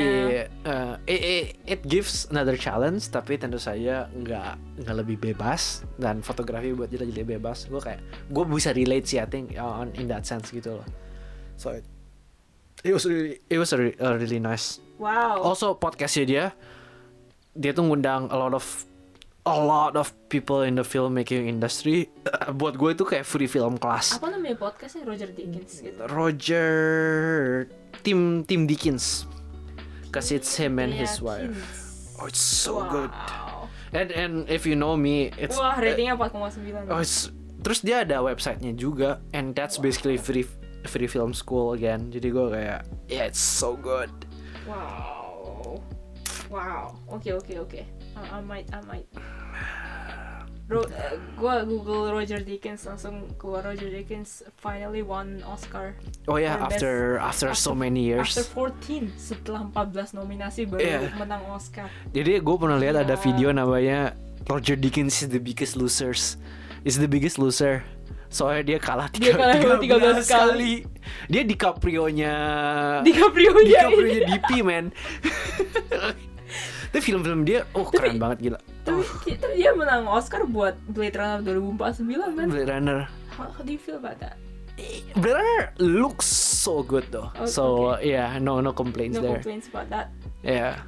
uh, 0.67 0.99
it, 1.07 1.21
it, 1.23 1.45
it 1.63 1.81
gives 1.87 2.27
another 2.35 2.59
challenge 2.59 3.07
tapi 3.07 3.39
tentu 3.39 3.63
saja 3.63 4.11
nggak 4.11 4.83
nggak 4.83 4.97
lebih 4.99 5.15
bebas. 5.23 5.87
Dan 5.95 6.27
fotografi 6.27 6.75
buat 6.75 6.91
dia 6.91 6.99
jadi 7.07 7.23
bebas 7.23 7.71
gue 7.71 7.79
kayak 7.79 8.03
gue 8.35 8.45
bisa 8.51 8.75
relate 8.75 9.07
sih 9.07 9.23
I 9.23 9.31
think 9.31 9.55
on 9.55 9.95
in 9.95 10.11
that 10.11 10.27
sense 10.27 10.51
gitu 10.51 10.83
loh. 10.83 10.87
So 11.55 11.79
it, 11.79 11.87
it 12.83 12.91
was 12.91 13.07
really, 13.07 13.39
it 13.47 13.63
was 13.63 13.71
a, 13.71 13.79
a 13.79 14.19
really 14.19 14.43
nice. 14.43 14.83
Wow. 14.99 15.39
Also 15.55 15.79
podcastnya 15.79 16.27
dia 16.27 16.45
dia 17.55 17.71
tuh 17.71 17.87
ngundang 17.87 18.27
a 18.31 18.35
lot 18.35 18.59
of 18.59 18.67
a 19.49 19.59
lot 19.59 19.97
of 19.97 20.13
people 20.29 20.61
in 20.61 20.77
the 20.77 20.85
filmmaking 20.85 21.49
industry 21.49 22.13
buat 22.61 22.77
gue 22.77 22.93
itu 22.93 23.03
kayak 23.03 23.25
free 23.25 23.49
film 23.49 23.77
class 23.77 24.15
apa 24.15 24.29
namanya 24.29 24.57
podcastnya 24.57 25.09
Roger 25.09 25.33
Deakins 25.33 25.81
gitu 25.81 26.01
Roger 26.09 26.69
Tim 28.05 28.45
Tim 28.45 28.69
Dickens 28.69 29.25
cause 30.09 30.29
it's 30.31 30.53
him 30.55 30.77
and 30.79 30.93
his 30.93 31.19
wife 31.19 31.53
oh 32.21 32.29
it's 32.29 32.41
so 32.41 32.85
good 32.87 33.09
Wow. 33.11 33.69
and 33.93 34.09
and 34.13 34.33
if 34.49 34.69
you 34.69 34.77
know 34.77 34.95
me 34.95 35.33
it's 35.37 35.57
Wah, 35.57 35.77
ratingnya 35.77 36.13
4,9. 36.15 36.93
oh 36.93 37.01
it's 37.01 37.33
terus 37.61 37.81
dia 37.81 38.05
ada 38.05 38.21
websitenya 38.21 38.73
juga 38.73 39.19
and 39.33 39.57
that's 39.57 39.77
basically 39.77 40.17
free 40.17 40.45
free 40.85 41.09
film 41.09 41.33
school 41.33 41.73
again 41.73 42.09
jadi 42.09 42.29
gue 42.31 42.47
kayak 42.53 42.81
yeah 43.09 43.25
it's 43.25 43.41
so 43.41 43.73
good 43.75 44.13
Wow. 44.69 45.81
Wow. 46.53 46.93
Oke, 47.09 47.33
oke, 47.33 47.57
oke. 47.57 47.81
I, 48.13 48.21
I 48.37 48.41
might, 48.45 48.69
I 48.69 48.81
might. 48.85 49.09
Ro 50.69 50.85
gua 51.35 51.65
Google 51.65 52.13
Roger 52.13 52.45
Deakins 52.45 52.85
langsung 52.85 53.25
keluar 53.41 53.65
Roger 53.65 53.89
Deakins 53.89 54.45
finally 54.61 55.01
won 55.01 55.41
Oscar. 55.43 55.97
Oh 56.29 56.37
ya, 56.37 56.55
For 56.55 56.69
best- 56.69 56.77
after 56.77 56.93
after 57.19 57.49
so 57.57 57.73
many 57.73 58.05
years. 58.05 58.37
After 58.37 58.45
14 58.77 59.09
setelah 59.17 59.65
14 59.73 60.13
nominasi 60.13 60.69
baru 60.69 60.85
Iya. 60.85 61.01
menang 61.17 61.49
Oscar. 61.49 61.89
Jadi 62.13 62.37
gue 62.37 62.57
pernah 62.61 62.77
lihat 62.77 63.01
ada 63.01 63.17
Iya. 63.17 63.25
video 63.25 63.49
namanya 63.49 64.13
Roger 64.45 64.77
Deakins 64.77 65.25
is 65.25 65.33
the 65.33 65.41
biggest 65.41 65.73
losers. 65.73 66.37
Is 66.85 67.01
the 67.01 67.09
biggest 67.09 67.41
loser. 67.41 67.81
Soalnya 68.29 68.61
dia 68.63 68.79
kalah 68.79 69.09
Dia 69.09 69.33
tiga- 69.33 69.41
kalah 69.41 69.81
13 69.81 70.21
13 70.21 70.29
kali. 70.29 70.73
Dia 71.33 71.43
DiCaprio-nya 71.43 72.35
DiCaprio 73.01 73.57
ya. 73.65 73.89
DiCaprio-nya 73.89 74.21
DP 74.29 74.51
man. 74.61 74.85
Tapi 76.89 77.01
film-film 77.01 77.45
dia 77.45 77.69
oh 77.73 77.85
keren 77.85 78.17
Tapi- 78.17 78.19
banget 78.19 78.39
gila. 78.41 78.61
Tapi 78.83 79.03
kita 79.23 79.47
dia 79.53 79.71
menang 79.73 80.05
Oscar 80.05 80.45
buat 80.45 80.75
Blade 80.87 81.15
Runner 81.15 81.41
2049 81.45 82.01
kan. 82.35 82.47
Blade 82.49 82.71
Runner. 82.71 83.01
How, 83.31 83.53
how 83.53 83.61
do 83.61 83.69
you 83.69 83.79
feel 83.79 83.97
about 83.97 84.17
that? 84.19 84.41
Blade 85.15 85.37
Runner 85.37 85.63
looks 85.79 86.25
so 86.25 86.81
good 86.81 87.05
though. 87.09 87.29
Oh, 87.35 87.45
so 87.45 87.65
yeah, 88.01 88.39
no 88.39 88.59
no 88.59 88.73
complaints 88.73 89.17
No 89.17 89.23
there. 89.23 89.39
complaints 89.39 89.69
about 89.69 89.89
that. 89.89 90.09
Yeah. 90.41 90.81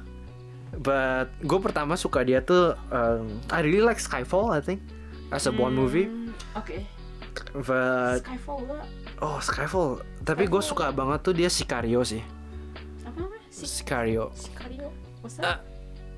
But 0.71 1.35
gue 1.39 1.59
pertama 1.59 1.93
suka 1.93 2.23
dia 2.23 2.39
tuh 2.39 2.73
um, 2.89 3.27
I 3.47 3.59
really 3.59 3.83
like 3.83 3.99
Skyfall 3.99 4.49
I 4.49 4.63
think 4.63 4.79
as 5.29 5.43
a 5.43 5.51
Bond 5.51 5.75
movie. 5.75 6.07
Hmm, 6.07 6.31
Oke. 6.55 6.87
But 7.53 8.23
Skyfall 8.23 8.59
gua 8.65 8.81
oh 9.19 9.37
Skyfall, 9.37 9.99
tapi 10.23 10.47
gue 10.47 10.63
suka 10.63 10.89
banget 10.89 11.19
tuh 11.21 11.31
dia 11.31 11.47
Sicario 11.47 12.01
sih. 12.01 12.23
apa 13.03 13.15
namanya? 13.19 13.47
Si 13.51 13.67
Sicario. 13.67 14.31
Sicario. 14.33 14.87
What's 15.19 15.35
that? 15.37 15.61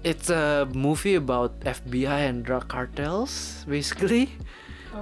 It's 0.04 0.28
a 0.28 0.68
movie 0.76 1.16
about 1.16 1.56
FBI 1.64 2.28
and 2.28 2.44
drug 2.44 2.68
cartels 2.68 3.64
basically. 3.64 4.36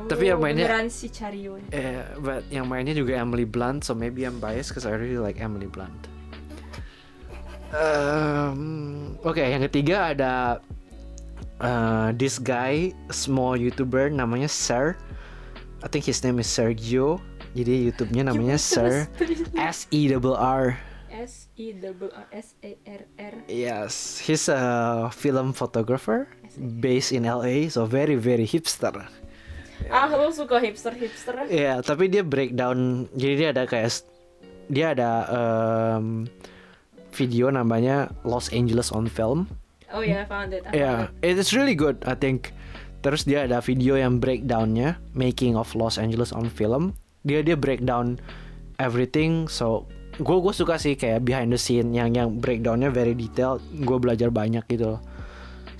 tapi 0.07 0.31
yang 0.31 0.39
Oh, 0.39 0.47
mainnya- 0.47 0.87
si 0.87 1.11
Cario. 1.11 1.59
Eh, 1.67 1.99
but 2.23 2.47
yang 2.47 2.63
mainnya 2.63 2.95
juga 2.95 3.19
Emily 3.19 3.43
Blunt, 3.43 3.83
so 3.83 3.91
maybe 3.91 4.23
I'm 4.23 4.39
biased 4.39 4.71
because 4.71 4.87
I 4.87 4.95
really 4.95 5.19
like 5.19 5.35
Emily 5.43 5.67
Blunt. 5.67 6.07
Um, 7.71 9.15
Oke, 9.23 9.43
yang 9.43 9.63
ketiga 9.67 10.15
ada 10.15 10.33
uh, 11.59 12.11
this 12.15 12.39
guy, 12.39 12.91
small 13.11 13.55
YouTuber 13.59 14.11
namanya 14.11 14.47
Sir. 14.47 14.95
I 15.83 15.87
think 15.91 16.05
his 16.07 16.19
name 16.23 16.39
is 16.39 16.47
Sergio. 16.47 17.19
Jadi 17.51 17.91
YouTube-nya 17.91 18.31
namanya 18.31 18.55
Sir 18.55 19.11
S 19.59 19.87
E 19.91 20.07
R 20.07 20.23
R. 20.39 20.79
S 21.11 21.51
E 21.59 21.75
double 21.75 22.09
R 22.15 22.27
S 22.31 22.55
A 22.63 22.71
R 22.87 23.03
R. 23.19 23.35
Yes, 23.51 24.17
he's 24.23 24.47
a 24.47 25.11
film 25.11 25.51
photographer 25.51 26.31
based 26.57 27.11
in 27.11 27.27
LA, 27.27 27.67
so 27.67 27.83
very 27.83 28.15
very 28.15 28.47
hipster. 28.47 28.95
Ah, 29.91 30.07
lo 30.07 30.31
suka 30.31 30.61
hipster 30.63 30.95
hipster? 30.95 31.35
Iya, 31.51 31.83
tapi 31.83 32.07
dia 32.07 32.23
breakdown. 32.23 33.11
Jadi 33.17 33.33
dia 33.35 33.49
ada 33.51 33.63
kayak 33.67 33.89
dia 34.71 34.95
ada 34.95 35.11
em, 35.27 36.29
video 37.11 37.51
namanya 37.51 38.13
Los 38.23 38.47
Angeles 38.55 38.93
on 38.95 39.11
Film. 39.11 39.51
Oh 39.91 39.99
yeah, 39.99 40.23
I 40.23 40.27
found 40.27 40.55
it. 40.55 40.63
I 40.63 40.71
found 40.71 41.11
it. 41.19 41.35
it's 41.35 41.51
really 41.51 41.75
good, 41.75 41.99
I 42.07 42.15
think. 42.15 42.55
Terus 43.01 43.25
dia 43.25 43.49
ada 43.49 43.59
video 43.59 43.97
yang 43.97 44.21
breakdownnya 44.21 44.95
Making 45.17 45.57
of 45.57 45.73
Los 45.73 45.97
Angeles 45.97 46.31
on 46.31 46.47
Film. 46.47 46.93
Dia 47.25 47.41
dia 47.41 47.57
breakdown 47.57 48.21
everything. 48.77 49.49
So 49.49 49.89
gue 50.21 50.37
gue 50.37 50.53
suka 50.53 50.77
sih 50.77 50.93
kayak 50.95 51.25
behind 51.25 51.49
the 51.49 51.59
scene 51.59 51.91
yang 51.91 52.13
yang 52.13 52.37
breakdownnya 52.37 52.93
very 52.93 53.17
detailed. 53.17 53.59
Gue 53.81 53.97
belajar 53.97 54.29
banyak 54.29 54.63
gitu. 54.69 54.97
loh. 54.97 55.01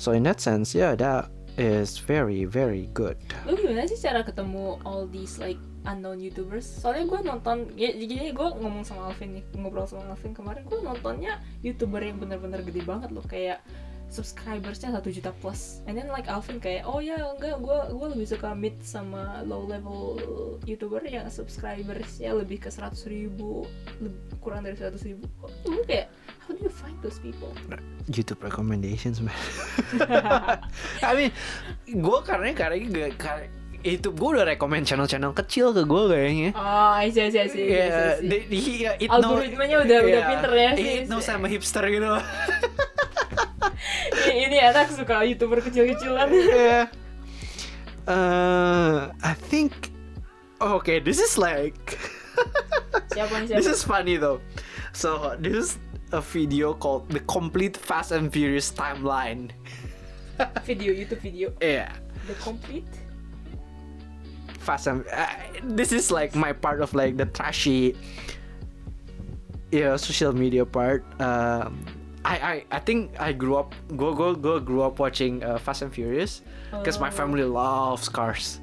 So 0.01 0.17
in 0.17 0.25
that 0.25 0.41
sense, 0.41 0.73
yeah, 0.73 0.97
that 0.97 1.29
is 1.61 2.01
very 2.01 2.49
very 2.49 2.89
good. 2.97 3.21
Lu 3.45 3.53
gimana 3.53 3.85
sih 3.85 4.01
cara 4.01 4.25
ketemu 4.25 4.81
all 4.81 5.05
these 5.05 5.37
like 5.37 5.61
unknown 5.85 6.21
YouTubers? 6.21 6.65
Soalnya 6.65 7.05
gue 7.09 7.19
nonton, 7.25 7.57
ya, 7.73 7.89
jadi 7.93 8.33
gue 8.33 8.47
ngomong 8.61 8.85
sama 8.85 9.09
Alvin 9.09 9.41
nih, 9.41 9.43
ngobrol 9.57 9.89
sama 9.89 10.13
Alvin 10.13 10.33
kemarin, 10.33 10.61
gue 10.65 10.79
nontonnya 10.81 11.41
YouTuber 11.65 12.01
yang 12.01 12.17
bener-bener 12.21 12.61
gede 12.61 12.81
banget 12.85 13.09
loh, 13.09 13.25
kayak 13.25 13.65
subscribersnya 14.11 14.91
satu 14.91 15.07
juta 15.07 15.31
plus. 15.39 15.79
And 15.87 15.95
then 15.95 16.11
like 16.11 16.27
Alvin 16.27 16.59
kayak, 16.59 16.83
oh 16.83 16.99
ya 16.99 17.15
enggak, 17.31 17.57
gue 17.57 17.79
gue 17.89 18.07
lebih 18.11 18.27
suka 18.27 18.51
meet 18.51 18.75
sama 18.83 19.39
low 19.41 19.63
level 19.63 20.19
YouTuber 20.67 21.07
yang 21.07 21.25
subscribersnya 21.25 22.35
lebih 22.35 22.59
ke 22.59 22.69
seratus 22.69 23.07
ribu, 23.07 23.63
leb- 24.03 24.19
kurang 24.37 24.67
dari 24.67 24.75
seratus 24.75 25.01
ribu. 25.01 25.25
Gue 25.63 25.81
kayak, 25.87 26.11
how 26.43 26.51
do 26.51 26.59
you 26.59 26.67
find 26.69 26.99
those 26.99 27.17
people? 27.17 27.55
YouTube 28.11 28.43
recommendations 28.43 29.23
man. 29.23 29.31
I 31.01 31.11
mean, 31.15 31.31
gue 31.87 32.19
karena 32.21 32.51
karena 32.51 32.75
gak 32.83 33.11
karena 33.15 33.47
YouTube 33.81 34.13
gue 34.13 34.29
udah 34.37 34.45
rekomend 34.45 34.85
channel-channel 34.85 35.33
kecil 35.33 35.73
ke 35.73 35.81
gue 35.81 36.03
kayaknya. 36.05 36.49
Oh, 36.53 36.93
I 36.93 37.09
see, 37.09 37.25
I 37.25 37.33
see, 37.33 37.41
I 37.41 37.49
see, 37.49 37.65
I 37.65 37.65
see, 37.65 37.65
I 37.65 37.81
Yeah, 37.81 38.13
see. 38.13 38.29
they- 38.29 38.45
he- 38.45 38.85
it 38.85 39.09
Algoritmanya 39.09 39.81
udah- 39.81 40.01
udah 40.05 40.21
yeah, 40.21 40.29
pinter 40.29 40.51
ya 40.53 40.69
sih. 40.77 40.89
It 41.01 41.09
knows 41.09 41.25
sama 41.25 41.49
hipster 41.49 41.81
gitu. 41.89 42.05
ini, 44.33 44.57
anak 44.59 44.91
suka 44.91 45.23
YouTuber 45.27 45.59
kecil-kecilan. 45.63 46.27
yeah. 46.31 46.85
Uh, 48.07 49.13
I 49.21 49.33
think. 49.35 49.91
Okay, 50.61 50.99
this 51.01 51.17
is 51.21 51.37
like. 51.37 51.97
Siapa 53.13 53.43
nih 53.43 53.45
siapa? 53.53 53.57
this 53.59 53.69
is 53.69 53.81
funny 53.83 54.15
though. 54.17 54.41
So 54.93 55.35
this 55.37 55.53
is 55.53 55.69
a 56.11 56.21
video 56.21 56.73
called 56.73 57.09
the 57.09 57.21
complete 57.25 57.75
Fast 57.75 58.11
and 58.11 58.31
Furious 58.31 58.71
timeline. 58.71 59.51
video 60.65 60.93
YouTube 60.93 61.21
video 61.21 61.53
Yeah. 61.61 61.93
the 62.25 62.33
complete 62.41 62.87
Fast 64.61 64.85
and 64.85 65.05
uh, 65.09 65.25
this 65.73 65.89
is 65.89 66.13
like 66.13 66.37
my 66.37 66.53
part 66.53 66.81
of 66.81 66.93
like 66.93 67.17
the 67.17 67.25
trashy, 67.25 67.97
you 69.73 69.85
know, 69.85 69.97
social 69.97 70.33
media 70.33 70.65
part. 70.65 71.01
Um, 71.17 71.81
I, 72.21 72.35
I 72.37 72.55
I 72.69 72.79
think 72.79 73.17
I 73.17 73.33
grew 73.33 73.57
up 73.57 73.73
go 73.97 74.13
go 74.13 74.33
go 74.33 74.61
grew 74.61 74.81
up 74.81 74.97
watching 74.97 75.41
uh, 75.41 75.57
Fast 75.57 75.81
and 75.81 75.89
Furious 75.89 76.45
because 76.69 76.97
my 76.97 77.09
Oh. 77.09 77.15
family 77.15 77.41
loves 77.41 78.05
cars. 78.07 78.61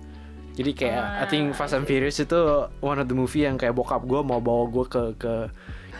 Jadi 0.54 0.74
kayak 0.74 1.02
I 1.22 1.26
think 1.26 1.54
Ah, 1.54 1.58
Fast 1.58 1.74
and 1.74 1.82
Furious 1.82 2.18
itu 2.18 2.38
one 2.78 2.98
of 2.98 3.06
the 3.06 3.14
movie 3.14 3.42
yang 3.42 3.54
kayak 3.54 3.74
bokap 3.74 4.02
gue 4.02 4.20
mau 4.22 4.38
bawa 4.38 4.66
gue 4.68 4.84
ke 4.86 5.02
ke 5.18 5.34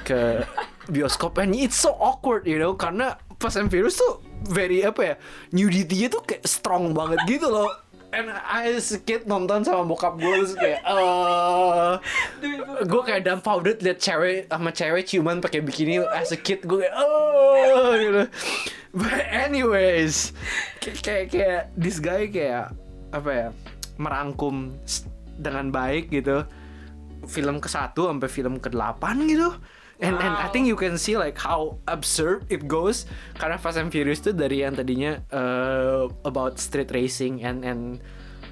ke 0.05 0.19
bioskop 0.95 1.39
and 1.39 1.55
it's 1.55 1.79
so 1.79 1.95
awkward 1.99 2.47
you 2.47 2.59
know 2.59 2.75
karena 2.75 3.19
Fast 3.39 3.59
and 3.59 3.71
Furious 3.71 3.99
tuh 3.99 4.19
very 4.51 4.83
apa 4.83 5.03
ya 5.03 5.15
nudity-nya 5.51 6.11
tuh 6.11 6.23
kayak 6.23 6.43
strong 6.43 6.91
banget 6.91 7.23
gitu 7.27 7.47
loh. 7.47 7.71
And 8.09 8.33
I 8.33 8.81
kid 9.05 9.29
nonton 9.29 9.69
sama 9.69 9.85
bokap 9.85 10.17
gue 10.17 10.33
terus 10.41 10.57
kayak 10.57 10.81
eh 10.81 11.93
gue 12.89 13.03
kayak 13.05 13.29
dumbfounded 13.29 13.85
liat 13.85 14.01
cewek 14.01 14.49
sama 14.49 14.73
cewek 14.73 15.05
ciuman 15.05 15.45
pakai 15.45 15.61
bikini 15.61 16.01
as 16.17 16.33
a 16.33 16.39
kid 16.41 16.65
gue 16.65 16.89
kayak 16.89 16.97
oh 16.97 17.93
gitu. 18.01 18.25
But 18.97 19.29
anyways 19.29 20.33
kayak 20.81 20.99
kayak, 21.05 21.27
kayak 21.29 21.63
this 21.77 22.01
guy 22.01 22.33
kayak 22.33 22.73
apa 23.13 23.31
ya 23.31 23.49
merangkum 24.01 24.73
dengan 25.37 25.69
baik 25.69 26.09
gitu 26.09 26.49
film 27.29 27.61
ke 27.61 27.69
satu 27.69 28.09
sampai 28.09 28.29
film 28.33 28.57
ke 28.57 28.73
delapan 28.73 29.29
gitu. 29.29 29.53
And 29.99 30.15
and 30.15 30.31
I 30.31 30.47
Wow. 30.47 30.55
think 30.55 30.71
you 30.71 30.79
can 30.79 30.95
see 30.95 31.19
like 31.19 31.35
how 31.35 31.83
absurd 31.91 32.47
it 32.47 32.71
goes. 32.71 33.03
Karena 33.35 33.59
Fast 33.59 33.83
and 33.83 33.91
Furious 33.91 34.23
itu 34.23 34.31
dari 34.31 34.63
yang 34.63 34.79
tadinya 34.79 35.19
uh, 35.35 36.07
about 36.23 36.63
street 36.63 36.95
racing 36.95 37.43
and 37.43 37.67
and 37.67 37.83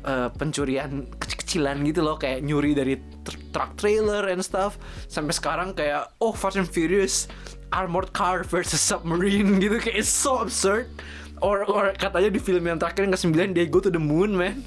uh, 0.02 0.26
pencurian 0.34 1.06
kecil-kecilan 1.22 1.86
gitu 1.86 2.02
loh. 2.02 2.18
Kayak 2.18 2.42
nyuri 2.42 2.74
dari 2.74 2.98
tr- 3.22 3.38
truck 3.54 3.78
trailer 3.78 4.26
and 4.26 4.42
stuff. 4.42 4.74
Sampai 5.06 5.38
sekarang 5.38 5.70
kayak 5.70 6.10
oh 6.18 6.34
Fast 6.34 6.58
and 6.58 6.66
Furious 6.66 7.30
armored 7.70 8.10
car 8.10 8.42
versus 8.42 8.82
submarine 8.82 9.58
gitu. 9.62 9.78
Kayak 9.78 10.02
it's 10.02 10.10
so 10.10 10.42
absurd. 10.42 10.90
Or 11.38 11.62
or 11.62 11.94
katanya 11.94 12.32
di 12.32 12.42
film 12.42 12.66
yang 12.66 12.82
terakhir 12.82 13.06
yang 13.06 13.14
ke-9 13.14 13.54
they 13.54 13.70
go 13.70 13.78
to 13.78 13.92
the 13.92 14.02
moon 14.02 14.34
man. 14.34 14.66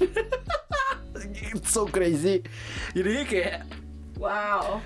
It's 1.52 1.74
so 1.74 1.84
crazy. 1.84 2.40
Jadi 2.94 3.26
kayak 3.26 3.66
wow 4.16 4.78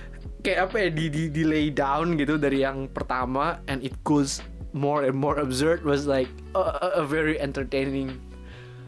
kayak 0.44 0.68
apa 0.70 0.76
ya 0.76 0.88
di, 0.92 1.08
di 1.08 1.22
di 1.32 1.42
lay 1.42 1.72
down 1.72 2.20
gitu 2.20 2.36
dari 2.36 2.60
yang 2.60 2.84
pertama 2.92 3.64
and 3.64 3.80
it 3.80 3.96
goes 4.04 4.44
more 4.76 5.08
and 5.08 5.16
more 5.16 5.40
absurd 5.40 5.80
was 5.88 6.04
like 6.04 6.28
a, 6.52 6.60
a, 6.60 6.88
a 7.00 7.04
very 7.04 7.40
entertaining 7.40 8.12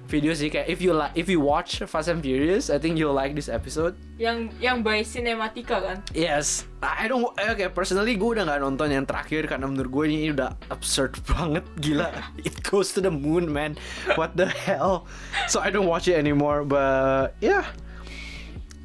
video 0.06 0.32
sih. 0.32 0.52
Kayak 0.52 0.68
if 0.70 0.78
you 0.84 0.94
like 0.94 1.12
if 1.18 1.26
you 1.26 1.42
watch 1.42 1.82
Fast 1.82 2.12
and 2.12 2.22
Furious 2.22 2.70
I 2.70 2.78
think 2.78 3.00
you'll 3.00 3.16
like 3.16 3.34
this 3.34 3.50
episode. 3.50 3.98
Yang 4.20 4.54
yang 4.62 4.84
by 4.84 5.02
Cinematica 5.02 5.82
kan? 5.82 5.98
Yes. 6.14 6.68
I 6.80 7.10
don't 7.10 7.26
oke 7.26 7.64
personally 7.74 8.14
gue 8.14 8.30
udah 8.38 8.46
nggak 8.46 8.60
nonton 8.62 8.88
yang 8.94 9.04
terakhir 9.04 9.50
karena 9.50 9.66
menurut 9.66 9.90
gue 9.90 10.04
ini 10.12 10.30
udah 10.36 10.54
absurd 10.70 11.18
banget. 11.30 11.66
Gila. 11.82 12.10
It 12.44 12.62
goes 12.62 12.94
to 12.94 13.02
the 13.02 13.10
moon 13.10 13.50
man. 13.50 13.74
What 14.14 14.38
the 14.38 14.46
hell? 14.46 15.10
So 15.50 15.58
I 15.58 15.74
don't 15.74 15.90
watch 15.90 16.06
it 16.06 16.20
anymore 16.20 16.62
but 16.62 17.34
yeah. 17.42 17.66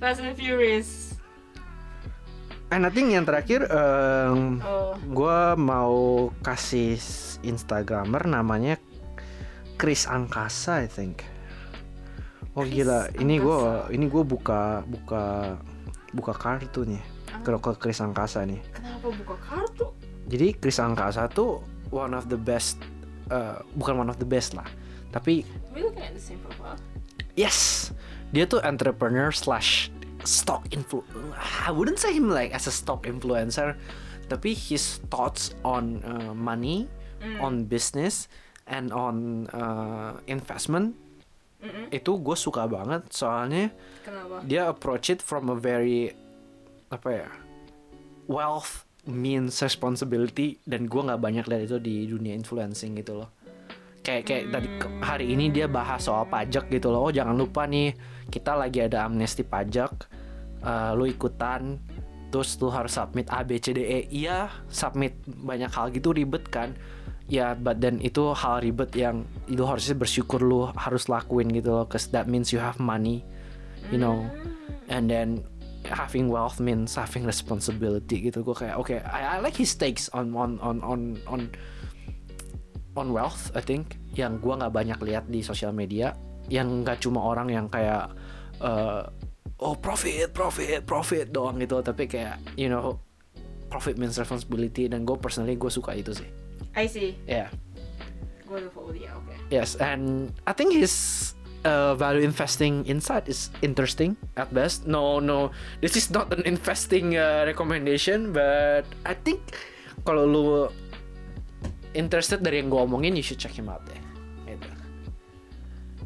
Fast 0.02 0.24
and 0.24 0.34
Furious 0.34 1.11
and 2.72 2.88
I 2.88 2.92
think 2.92 3.12
yang 3.12 3.28
terakhir 3.28 3.68
um, 3.70 4.64
oh 4.64 4.96
gue 5.12 5.40
mau 5.60 6.30
kasih 6.42 6.96
instagramer 7.44 8.24
namanya 8.26 8.80
Chris 9.76 10.08
Angkasa 10.08 10.86
I 10.86 10.90
think 10.90 11.28
Oh 12.52 12.68
Chris 12.68 12.84
gila, 12.84 13.08
ini 13.16 13.40
gue 13.40 13.60
ini 13.96 14.12
gue 14.12 14.24
buka 14.28 14.84
buka 14.84 15.56
buka 16.12 16.34
kartu 16.36 16.84
nih. 16.84 17.00
Ah. 17.32 17.40
Kalau 17.48 17.64
ke 17.64 17.72
Chris 17.80 18.04
Angkasa 18.04 18.44
nih. 18.44 18.60
Kenapa 18.76 19.08
buka 19.08 19.36
kartu? 19.40 19.88
Jadi 20.28 20.60
Chris 20.60 20.76
Angkasa 20.76 21.32
tuh 21.32 21.64
one 21.96 22.12
of 22.12 22.28
the 22.28 22.36
best, 22.36 22.76
eh, 23.32 23.56
bukan 23.80 24.04
one 24.04 24.12
of 24.12 24.20
the 24.20 24.28
best 24.28 24.52
lah. 24.52 24.68
Tapi 25.16 25.48
We 25.72 25.80
looking 25.80 26.04
at 26.04 26.12
the 26.12 26.20
same 26.20 26.44
profile. 26.44 26.76
yes, 27.40 27.90
dia 28.36 28.44
tuh 28.44 28.60
entrepreneur 28.68 29.32
slash 29.32 29.88
stock 30.24 30.66
influ. 30.70 31.02
I 31.66 31.70
wouldn't 31.70 31.98
say 31.98 32.14
him 32.14 32.30
like 32.30 32.52
as 32.52 32.66
a 32.68 32.74
stock 32.74 33.06
influencer, 33.06 33.76
tapi 34.28 34.54
his 34.54 35.00
thoughts 35.10 35.54
on 35.62 36.02
uh, 36.04 36.34
money, 36.34 36.88
Mm. 37.22 37.38
on 37.38 37.54
business, 37.70 38.26
and 38.66 38.90
on 38.90 39.46
uh, 39.54 40.18
investment 40.26 40.98
Mm-mm. 41.62 41.94
itu 41.94 42.18
gue 42.18 42.34
suka 42.34 42.66
banget 42.66 43.06
soalnya 43.14 43.70
Kenapa? 44.02 44.42
dia 44.42 44.66
approach 44.66 45.14
it 45.14 45.22
from 45.22 45.46
a 45.46 45.58
very 45.58 46.18
apa 46.90 47.10
ya 47.14 47.30
wealth 48.26 48.90
means 49.06 49.62
responsibility 49.62 50.58
dan 50.66 50.90
gue 50.90 50.98
nggak 50.98 51.22
banyak 51.22 51.46
lihat 51.46 51.70
itu 51.70 51.78
di 51.78 52.10
dunia 52.10 52.34
influencing 52.34 52.98
gitu 52.98 53.22
loh 53.22 53.30
kayak 54.02 54.24
kayak 54.26 54.44
tadi 54.50 54.68
ke- 54.82 54.94
hari 55.06 55.26
ini 55.34 55.54
dia 55.54 55.70
bahas 55.70 56.02
soal 56.06 56.26
pajak 56.26 56.74
gitu 56.74 56.90
loh. 56.90 57.10
Oh 57.10 57.12
jangan 57.14 57.38
lupa 57.38 57.70
nih 57.70 57.94
kita 58.34 58.58
lagi 58.58 58.82
ada 58.82 59.06
amnesti 59.06 59.46
pajak. 59.46 60.10
Eh, 60.62 60.92
lu 60.98 61.06
ikutan 61.10 61.78
terus 62.34 62.56
lu 62.62 62.72
harus 62.72 62.96
submit 62.96 63.30
A 63.30 63.46
B 63.46 63.62
C 63.62 63.74
D 63.74 63.82
E. 63.86 64.00
Iya 64.10 64.50
submit 64.70 65.18
banyak 65.26 65.70
hal 65.70 65.94
gitu 65.94 66.14
ribet 66.14 66.50
kan? 66.50 66.74
Ya 67.32 67.54
but 67.56 67.80
then 67.80 68.02
itu 68.04 68.34
hal 68.34 68.60
ribet 68.60 68.92
yang 68.98 69.24
lu 69.48 69.64
harusnya 69.64 69.96
bersyukur 69.96 70.42
lu 70.42 70.68
harus 70.74 71.06
lakuin 71.08 71.48
gitu 71.54 71.72
loh 71.72 71.86
cause 71.88 72.10
that 72.12 72.26
means 72.26 72.50
you 72.50 72.60
have 72.60 72.82
money 72.82 73.22
you 73.94 74.02
know? 74.02 74.26
And 74.92 75.08
then 75.08 75.46
having 75.88 76.30
wealth 76.30 76.62
means 76.62 76.94
having 76.94 77.26
responsibility 77.26 78.30
gitu. 78.30 78.46
Gue 78.46 78.54
kayak 78.54 78.76
oke 78.78 78.98
I, 79.02 79.38
I 79.38 79.46
like 79.46 79.58
his 79.58 79.74
takes 79.78 80.10
on 80.12 80.34
on 80.34 80.58
on 80.60 80.82
on 80.86 81.22
on 81.30 81.50
on 82.98 83.14
wealth 83.16 83.52
I 83.56 83.62
think 83.64 84.00
yang 84.16 84.40
gua 84.44 84.60
nggak 84.60 84.74
banyak 84.74 85.00
lihat 85.04 85.26
di 85.32 85.40
sosial 85.44 85.72
media 85.72 86.16
yang 86.52 86.84
nggak 86.84 87.00
cuma 87.00 87.24
orang 87.24 87.48
yang 87.48 87.66
kayak 87.72 88.12
eh, 88.60 89.04
oh 89.62 89.76
profit 89.78 90.34
profit 90.34 90.84
profit 90.84 91.30
doang 91.30 91.62
gitu 91.62 91.80
tapi 91.86 92.10
kayak 92.10 92.42
you 92.58 92.68
know 92.68 92.98
profit 93.72 93.96
means 93.96 94.20
responsibility 94.20 94.92
dan 94.92 95.08
gue 95.08 95.16
personally 95.16 95.56
gue 95.56 95.72
suka 95.72 95.96
itu 95.96 96.12
sih 96.12 96.28
I 96.76 96.92
see. 96.92 97.16
yeah 97.24 97.48
Gue 98.52 98.60
udah 98.68 98.74
follow 98.76 98.92
dia, 98.92 99.16
oke. 99.16 99.32
Yes, 99.48 99.80
and 99.80 100.36
I 100.44 100.52
think 100.52 100.76
his 100.76 100.92
uh, 101.64 101.96
value 101.96 102.20
investing 102.20 102.84
insight 102.84 103.32
is 103.32 103.48
interesting 103.64 104.20
at 104.36 104.52
best. 104.52 104.84
No, 104.84 105.24
no, 105.24 105.56
this 105.80 105.96
is 105.96 106.12
not 106.12 106.28
an 106.36 106.44
investing 106.44 107.16
uh, 107.16 107.48
recommendation, 107.48 108.36
but 108.36 108.84
I 109.08 109.16
think 109.16 109.40
kalau 110.04 110.28
lu 110.28 110.44
interested 111.94 112.40
dari 112.40 112.60
yang 112.60 112.70
gue 112.70 112.80
omongin, 112.80 113.14
you 113.14 113.24
should 113.24 113.40
check 113.40 113.52
him 113.52 113.68
out 113.68 113.84
deh. 113.86 114.00
Gitu. 114.48 114.70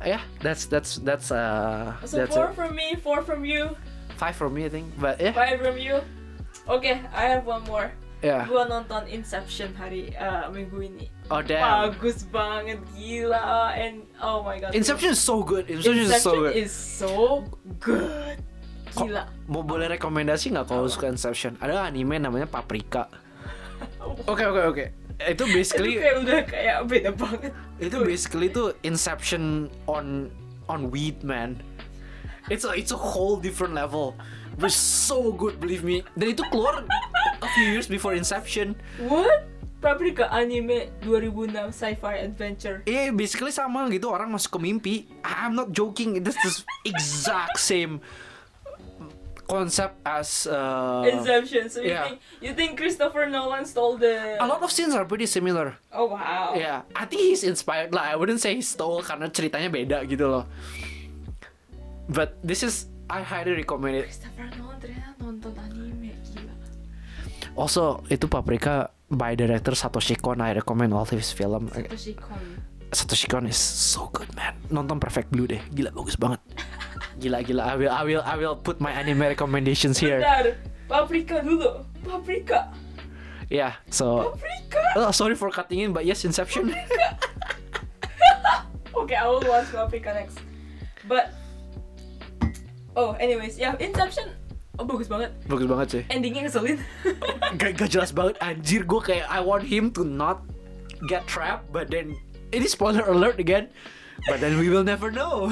Yeah, 0.03 0.21
that's 0.43 0.67
that's 0.67 0.99
that's 1.01 1.31
uh 1.31 1.95
So 2.03 2.19
that's 2.19 2.35
four 2.35 2.51
a, 2.51 2.53
from 2.53 2.75
me, 2.75 2.99
four 2.99 3.23
from 3.23 3.41
you, 3.41 3.73
five 4.15 4.35
from 4.35 4.53
me 4.53 4.67
I 4.67 4.71
think, 4.71 4.91
but 4.99 5.17
yeah, 5.17 5.31
five 5.33 5.61
from 5.61 5.79
you. 5.79 6.03
Oke, 6.67 6.97
I 7.13 7.23
have 7.29 7.45
one 7.45 7.63
more. 7.65 7.89
yeah. 8.25 8.45
Gua 8.49 8.65
nonton 8.65 9.05
Inception 9.05 9.77
hari 9.77 10.09
uh, 10.17 10.49
minggu 10.49 10.81
ini. 10.81 11.05
Oh 11.29 11.45
damn, 11.45 11.93
Bagus 11.93 12.25
banget, 12.29 12.81
gila, 12.97 13.73
and 13.77 14.01
oh 14.17 14.41
my 14.41 14.57
god. 14.57 14.73
Inception 14.73 15.13
is 15.13 15.21
so 15.21 15.45
good. 15.45 15.69
Inception, 15.69 16.09
is 16.09 16.09
so 16.09 16.33
Inception 16.33 16.41
good. 16.41 16.53
is 16.57 16.73
so 16.73 17.13
good. 17.77 18.37
Gila. 18.95 19.23
Mau 19.45 19.61
boleh 19.61 19.93
rekomendasi 19.93 20.55
nggak 20.55 20.65
kalau 20.69 20.87
Apa? 20.87 20.93
suka 20.93 21.05
Inception? 21.11 21.53
Ada 21.61 21.89
anime 21.89 22.17
namanya 22.17 22.49
Paprika. 22.49 23.09
Oke 24.31 24.41
oke 24.47 24.61
oke. 24.71 24.85
Itu 25.15 25.47
Itu 25.47 25.55
basically 25.55 25.93
kayak 25.95 26.15
udah 26.21 26.39
kayak 26.43 26.77
beda 26.91 27.11
banget. 27.15 27.51
itu 27.79 27.97
basically 28.03 28.47
tuh 28.51 28.75
Inception 28.83 29.71
on 29.87 30.27
on 30.67 30.91
weed 30.91 31.23
man. 31.23 31.59
It's 32.51 32.67
a 32.67 32.75
it's 32.75 32.91
a 32.91 32.99
whole 32.99 33.39
different 33.39 33.73
level. 33.73 34.13
But 34.59 34.71
so 34.71 35.31
good 35.31 35.59
believe 35.59 35.83
me. 35.83 36.03
Dan 36.15 36.35
itu 36.35 36.43
keluar 36.51 36.83
a 37.39 37.49
few 37.55 37.67
years 37.71 37.87
before 37.87 38.15
Inception. 38.15 38.75
What? 38.99 39.47
Paprika 39.83 40.31
anime 40.33 40.89
2006 41.05 41.69
sci-fi 41.69 42.13
adventure. 42.25 42.81
Eh 42.89 43.13
basically 43.13 43.53
sama 43.53 43.85
gitu 43.93 44.09
orang 44.09 44.33
masuk 44.33 44.57
ke 44.57 44.59
mimpi. 44.59 44.95
I'm 45.21 45.53
not 45.53 45.71
joking. 45.75 46.17
It's 46.19 46.33
the 46.41 46.53
exact 46.89 47.61
same 47.61 48.01
concept 49.47 50.01
as 50.05 50.47
uh, 50.49 51.05
Inception. 51.05 51.69
So 51.69 51.81
you 51.81 51.93
yeah. 51.93 52.03
think 52.03 52.17
you 52.41 52.51
think 52.53 52.77
Christopher 52.77 53.29
Nolan 53.29 53.65
stole 53.65 53.97
the? 53.97 54.41
a 54.41 54.45
lot 54.45 54.61
of 54.61 54.73
scenes 54.73 54.93
are 54.93 55.05
pretty 55.05 55.25
similar. 55.25 55.77
Oh 55.93 56.11
wow. 56.11 56.53
Yeah, 56.57 56.83
I 56.93 57.05
think 57.05 57.21
he's 57.21 57.45
inspired 57.45 57.93
lah. 57.93 58.09
I 58.09 58.15
wouldn't 58.17 58.41
say 58.41 58.57
he 58.57 58.65
stole 58.65 59.05
karena 59.05 59.29
ceritanya 59.29 59.69
beda 59.69 60.03
gitu 60.09 60.25
loh. 60.27 60.45
But 62.09 62.37
this 62.41 62.61
is 62.61 62.89
I 63.09 63.21
highly 63.21 63.53
recommend 63.61 64.01
it. 64.01 64.09
Christopher 64.09 64.49
Nolan 64.57 64.77
ternyata 64.81 65.09
nonton 65.21 65.53
anime 65.61 66.13
gila. 66.25 66.53
Also 67.55 68.01
itu 68.09 68.25
Paprika 68.25 68.89
by 69.09 69.37
director 69.37 69.77
Satoshi 69.77 70.17
Kon. 70.17 70.41
I 70.41 70.57
recommend 70.57 70.91
all 70.93 71.05
his 71.05 71.29
film. 71.31 71.69
Satoshi 71.69 72.17
Kon. 72.17 72.54
Satoshi 72.95 73.27
Kon 73.27 73.43
is 73.45 73.59
so 73.59 74.07
good 74.15 74.31
man. 74.33 74.55
Nonton 74.71 74.97
Perfect 74.97 75.27
Blue 75.27 75.43
deh. 75.45 75.59
Gila 75.75 75.91
bagus 75.91 76.15
banget. 76.15 76.39
Gila 77.19 77.43
gila. 77.43 77.63
I 77.67 77.75
will 77.75 77.91
I 77.91 78.03
will 78.03 78.23
I 78.23 78.35
will 78.39 78.55
put 78.55 78.79
my 78.79 78.95
anime 78.95 79.27
recommendations 79.27 79.99
here. 79.99 80.23
Bentar, 80.23 80.55
Paprika 80.87 81.43
dulu. 81.43 81.83
Paprika. 82.01 82.71
Yeah. 83.51 83.75
So 83.91 84.31
Paprika. 84.31 84.81
oh, 84.95 85.11
sorry 85.11 85.35
for 85.35 85.51
cutting 85.51 85.83
in, 85.83 85.91
but 85.91 86.07
yes 86.07 86.23
Inception. 86.23 86.71
Okay, 88.95 89.15
I 89.15 89.27
will 89.27 89.43
watch 89.43 89.69
Paprika 89.69 90.15
next. 90.15 90.39
But 91.05 91.35
Oh, 92.95 93.11
anyways, 93.19 93.59
ya 93.59 93.75
Inception 93.75 94.31
oh, 94.79 94.87
bagus 94.87 95.11
banget. 95.11 95.35
bagus 95.45 95.67
banget 95.67 95.87
sih. 95.91 96.03
Endingnya 96.07 96.47
ngeselin. 96.47 96.79
gak, 97.59 97.75
gak 97.75 97.89
jelas 97.91 98.15
banget 98.15 98.39
anjir 98.39 98.87
gue 98.87 99.01
kayak 99.03 99.27
I 99.27 99.43
want 99.43 99.67
him 99.67 99.91
to 99.99 100.07
not 100.07 100.47
get 101.11 101.27
trapped 101.27 101.67
but 101.75 101.91
then 101.91 102.15
ini 102.55 102.65
spoiler 102.65 103.03
alert 103.05 103.35
again 103.37 103.67
but 104.31 104.39
then 104.39 104.55
we 104.55 104.71
will 104.71 104.87
never 104.87 105.11
know 105.11 105.51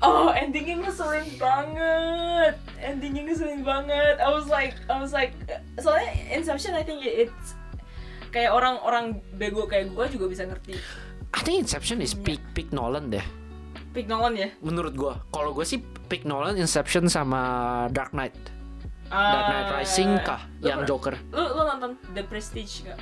oh, 0.00 0.32
endingnya 0.32 0.80
ngeselin 0.80 1.28
banget. 1.36 2.56
Endingnya 2.80 3.28
ngeselin 3.28 3.60
banget. 3.60 4.16
I 4.16 4.32
was 4.32 4.48
like, 4.48 4.72
I 4.88 4.96
was 4.96 5.12
like, 5.12 5.36
soalnya 5.76 6.08
Inception 6.32 6.72
I 6.72 6.80
think 6.80 7.04
it's 7.04 7.52
kayak 8.32 8.48
orang-orang 8.48 9.20
bego 9.36 9.68
kayak 9.68 9.92
gue 9.92 10.06
juga 10.16 10.26
bisa 10.32 10.48
ngerti. 10.48 10.80
I 11.36 11.40
think 11.44 11.68
Inception 11.68 12.00
is 12.00 12.16
peak 12.16 12.40
peak 12.56 12.72
Nolan 12.72 13.12
deh 13.12 13.22
Pick 13.90 14.06
Nolan 14.06 14.38
ya. 14.38 14.48
menurut 14.62 14.94
gue 14.94 15.14
kalau 15.30 15.50
gue 15.50 15.66
sih 15.66 15.82
peak 16.06 16.22
Nolan 16.22 16.54
Inception 16.58 17.10
sama 17.10 17.40
Dark 17.90 18.14
Knight 18.14 18.34
Dark 19.10 19.46
Knight 19.50 19.66
Ah, 19.66 19.74
Rising 19.82 20.10
kah 20.22 20.46
lu 20.62 20.70
yang 20.70 20.82
Joker 20.86 21.18
Lu, 21.34 21.42
lu 21.42 21.62
nonton 21.66 21.98
The 22.14 22.22
Prestige 22.22 22.86
gak? 22.86 22.98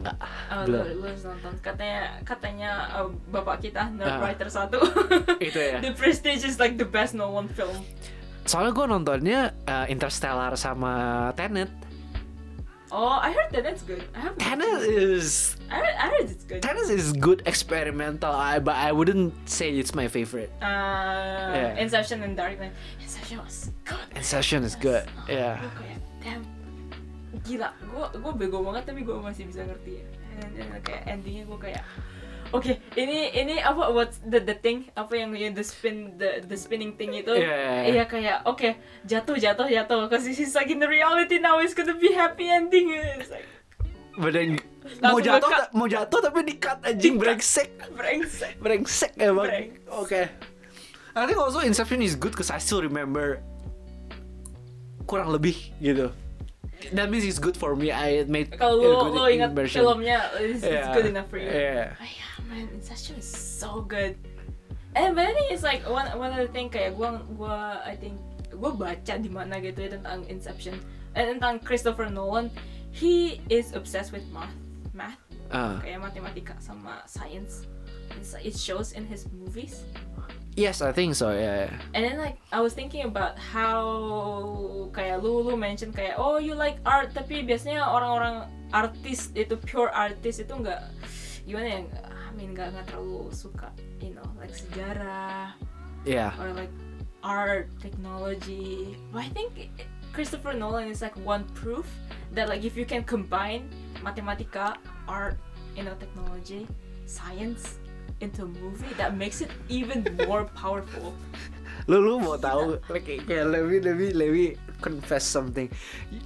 Nggak, 0.00 0.16
Oh, 0.50 0.62
lu, 0.64 0.78
belum 0.80 0.96
lu 0.96 1.04
harus 1.06 1.22
nonton. 1.22 1.52
Katanya 1.60 2.00
katanya 2.22 2.70
uh, 2.92 3.08
bapak 3.28 3.60
kita 3.60 3.88
nerd 3.90 4.10
Ah. 4.10 4.20
writer 4.20 4.48
satu. 4.48 4.78
itu 5.46 5.58
ya 5.58 5.78
The 5.78 5.92
Prestige 5.92 6.42
is 6.42 6.56
like 6.56 6.74
the 6.74 6.86
best 6.86 7.12
Nolan 7.12 7.46
film. 7.48 7.78
soalnya 8.44 8.76
gue 8.76 8.84
nontonnya 8.84 9.40
uh, 9.64 9.88
Interstellar 9.88 10.52
sama 10.54 10.92
Tenet 11.32 11.72
Oh, 12.92 13.18
I 13.18 13.32
heard 13.34 13.50
that's 13.50 13.82
good. 13.82 14.04
I 14.14 14.20
haven't. 14.22 14.38
Tenet 14.38 14.84
is 14.86 15.56
I 15.66 15.82
heard, 15.82 15.96
I 15.98 16.06
heard 16.14 16.26
it's 16.30 16.44
good. 16.44 16.60
Tenet 16.62 16.86
is 16.86 17.10
good 17.10 17.42
experimental 17.42 18.30
I, 18.30 18.60
but 18.60 18.76
I 18.76 18.92
wouldn't 18.92 19.34
say 19.48 19.72
it's 19.74 19.96
my 19.96 20.06
favorite 20.06 20.52
Uh, 20.62 21.56
Yeah. 21.56 21.80
Inception 21.80 22.22
and 22.22 22.36
Dark 22.36 22.60
Knight. 22.60 22.76
Inception 23.00 23.42
was 23.42 23.72
good. 23.82 24.06
Inception 24.14 24.60
is 24.62 24.76
good 24.76 25.08
yeah 25.26 25.58
Gue 25.58 25.72
kayak 25.74 25.98
damn 26.22 26.42
gila. 27.44 27.68
Gue 27.84 28.06
gue 28.18 28.32
bego 28.34 28.64
banget 28.64 28.90
tapi 28.90 29.04
gue 29.04 29.16
masih 29.20 29.44
bisa 29.46 29.62
ngerti. 29.62 30.02
And 30.40 30.50
then 30.56 30.68
kayak 30.82 31.02
endingnya 31.06 31.44
gue 31.46 31.58
kayak 31.60 31.84
Oke, 32.52 32.78
ini 32.94 33.34
ini 33.34 33.58
apa 33.58 33.90
what's 33.90 34.22
the 34.22 34.38
the 34.38 34.54
thing 34.54 34.86
apa 34.94 35.16
yang 35.18 35.34
the 35.34 35.64
spin 35.64 36.14
the 36.20 36.44
the 36.46 36.54
spinning 36.54 36.94
thing 36.94 37.10
itu? 37.10 37.34
Iya, 37.34 37.40
iya, 37.40 37.50
iya. 37.50 37.82
Iya 37.90 38.04
kayak 38.06 38.38
oke 38.46 38.68
jatuh 39.08 39.34
jatuh 39.34 39.66
jatuh. 39.66 40.06
Cause 40.06 40.22
he's 40.22 40.54
like 40.54 40.70
in 40.70 40.78
the 40.78 40.86
reality 40.86 41.42
now 41.42 41.58
it's 41.58 41.74
gonna 41.74 41.98
be 41.98 42.14
happy 42.14 42.46
ending. 42.46 42.94
It's 42.94 43.32
like 43.32 43.48
then 44.30 44.62
mau 45.02 45.18
jatuh 45.18 45.50
mau 45.74 45.90
jatuh 45.90 46.20
tapi 46.22 46.46
di 46.46 46.54
cut 46.60 46.78
anjing 46.86 47.18
brengsek 47.18 47.74
brengsek. 47.96 48.54
brengsek 48.62 49.12
emang. 49.18 49.50
Oke. 49.90 50.30
I 51.14 51.26
think 51.26 51.38
also 51.38 51.62
Inception 51.62 52.02
is 52.02 52.14
good 52.14 52.34
because 52.34 52.50
I 52.54 52.58
still 52.62 52.82
remember 52.82 53.42
kurang 55.10 55.30
lebih 55.34 55.74
gitu. 55.82 56.10
That 56.92 57.08
means 57.08 57.24
it's 57.24 57.38
good 57.38 57.56
for 57.56 57.72
me. 57.72 57.88
I 57.88 58.28
made 58.28 58.52
Kalau 58.52 58.76
good 59.08 59.16
lu 59.16 59.24
ingat 59.30 59.56
impression. 59.56 59.80
filmnya, 59.80 60.28
it's, 60.36 60.60
it's 60.60 60.68
Yeah. 60.68 60.92
good 60.92 61.08
enough 61.08 61.30
for 61.30 61.40
you. 61.40 61.48
Yeah. 61.48 61.96
Oh, 61.96 62.04
yeah, 62.04 62.32
man, 62.44 62.68
Inception 62.74 63.16
is 63.16 63.24
so 63.24 63.80
good. 63.80 64.18
And 64.92 65.16
but 65.16 65.26
I 65.26 65.32
think 65.34 65.48
it's 65.50 65.66
like 65.66 65.82
one 65.86 66.06
one 66.14 66.30
other 66.30 66.46
thing 66.46 66.70
kayak 66.70 66.94
gua 66.94 67.18
gua 67.34 67.82
I 67.82 67.98
think 67.98 68.14
gua 68.54 68.70
baca 68.70 69.18
di 69.18 69.26
mana 69.26 69.58
gitu 69.58 69.86
ya 69.86 69.98
tentang 69.98 70.22
Inception 70.30 70.78
eh, 71.14 71.24
tentang 71.26 71.58
Christopher 71.58 72.06
Nolan. 72.06 72.52
He 72.94 73.42
is 73.50 73.74
obsessed 73.74 74.14
with 74.14 74.22
math, 74.30 74.54
math 74.94 75.18
Ah. 75.50 75.82
kayak 75.82 75.98
matematika 75.98 76.54
sama 76.62 77.02
science. 77.10 77.66
It's, 78.14 78.38
it 78.38 78.54
shows 78.54 78.94
in 78.94 79.02
his 79.02 79.26
movies. 79.34 79.82
Yes, 80.56 80.82
I 80.82 80.92
think 80.92 81.14
so. 81.14 81.30
Yeah. 81.30 81.68
yeah. 81.68 81.72
And 81.94 82.04
then 82.04 82.18
like 82.18 82.38
I 82.52 82.60
was 82.60 82.74
thinking 82.74 83.04
about 83.04 83.38
how 83.38 84.90
kayak 84.94 85.22
lu 85.22 85.42
lu 85.42 85.54
mention 85.58 85.90
kayak 85.90 86.18
oh 86.18 86.38
you 86.38 86.54
like 86.54 86.78
art 86.86 87.14
tapi 87.14 87.42
biasanya 87.42 87.82
orang-orang 87.86 88.46
artis 88.74 89.30
itu 89.34 89.54
pure 89.58 89.90
artis 89.90 90.42
itu 90.42 90.50
nggak 90.50 90.82
gimana 91.46 91.66
ya 91.68 91.80
I 92.02 92.30
mean 92.34 92.56
nggak 92.56 92.74
nggak 92.74 92.86
terlalu 92.90 93.30
suka 93.30 93.70
you 94.02 94.14
know 94.14 94.26
like 94.38 94.50
sejarah 94.54 95.54
Yeah. 96.04 96.36
or 96.36 96.52
like 96.52 96.72
art 97.24 97.72
technology 97.80 98.92
but 99.08 99.24
I 99.24 99.30
think 99.32 99.72
Christopher 100.12 100.52
Nolan 100.52 100.92
is 100.92 101.00
like 101.00 101.16
one 101.24 101.48
proof 101.56 101.88
that 102.36 102.46
like 102.52 102.62
if 102.62 102.76
you 102.76 102.84
can 102.84 103.02
combine 103.02 103.66
matematika 104.04 104.76
art 105.08 105.40
you 105.72 105.82
know 105.82 105.96
technology 105.96 106.68
science 107.08 107.80
into 108.20 108.46
a 108.46 108.50
movie 108.60 108.90
that 108.94 109.16
makes 109.16 109.40
it 109.40 109.50
even 109.68 110.04
more 110.26 110.44
powerful 110.54 111.14
Lu 111.84 112.00
lu 112.00 112.16
mau 112.16 112.38
tahu 112.38 112.80
like, 112.88 113.04
kayak 113.26 113.44
Lewi 113.50 113.76
Lewi 113.82 114.08
Lewi 114.16 114.44
confess 114.80 115.20
something. 115.26 115.68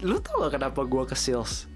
Lu 0.06 0.22
tau 0.22 0.46
gak 0.46 0.60
kenapa 0.60 0.86
gua 0.86 1.02
ke 1.02 1.18
sales? 1.18 1.66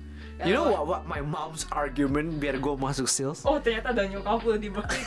You 0.42 0.54
know 0.54 0.70
what, 0.70 0.86
what 0.86 1.02
my 1.06 1.18
mom's 1.22 1.66
argument 1.70 2.38
biar 2.38 2.58
gua 2.62 2.74
masuk 2.74 3.06
sales? 3.10 3.42
oh 3.42 3.58
ternyata 3.58 3.90
ada 3.90 4.06
nyokap 4.06 4.42
lu 4.42 4.54
di 4.54 4.70
balik 4.70 5.02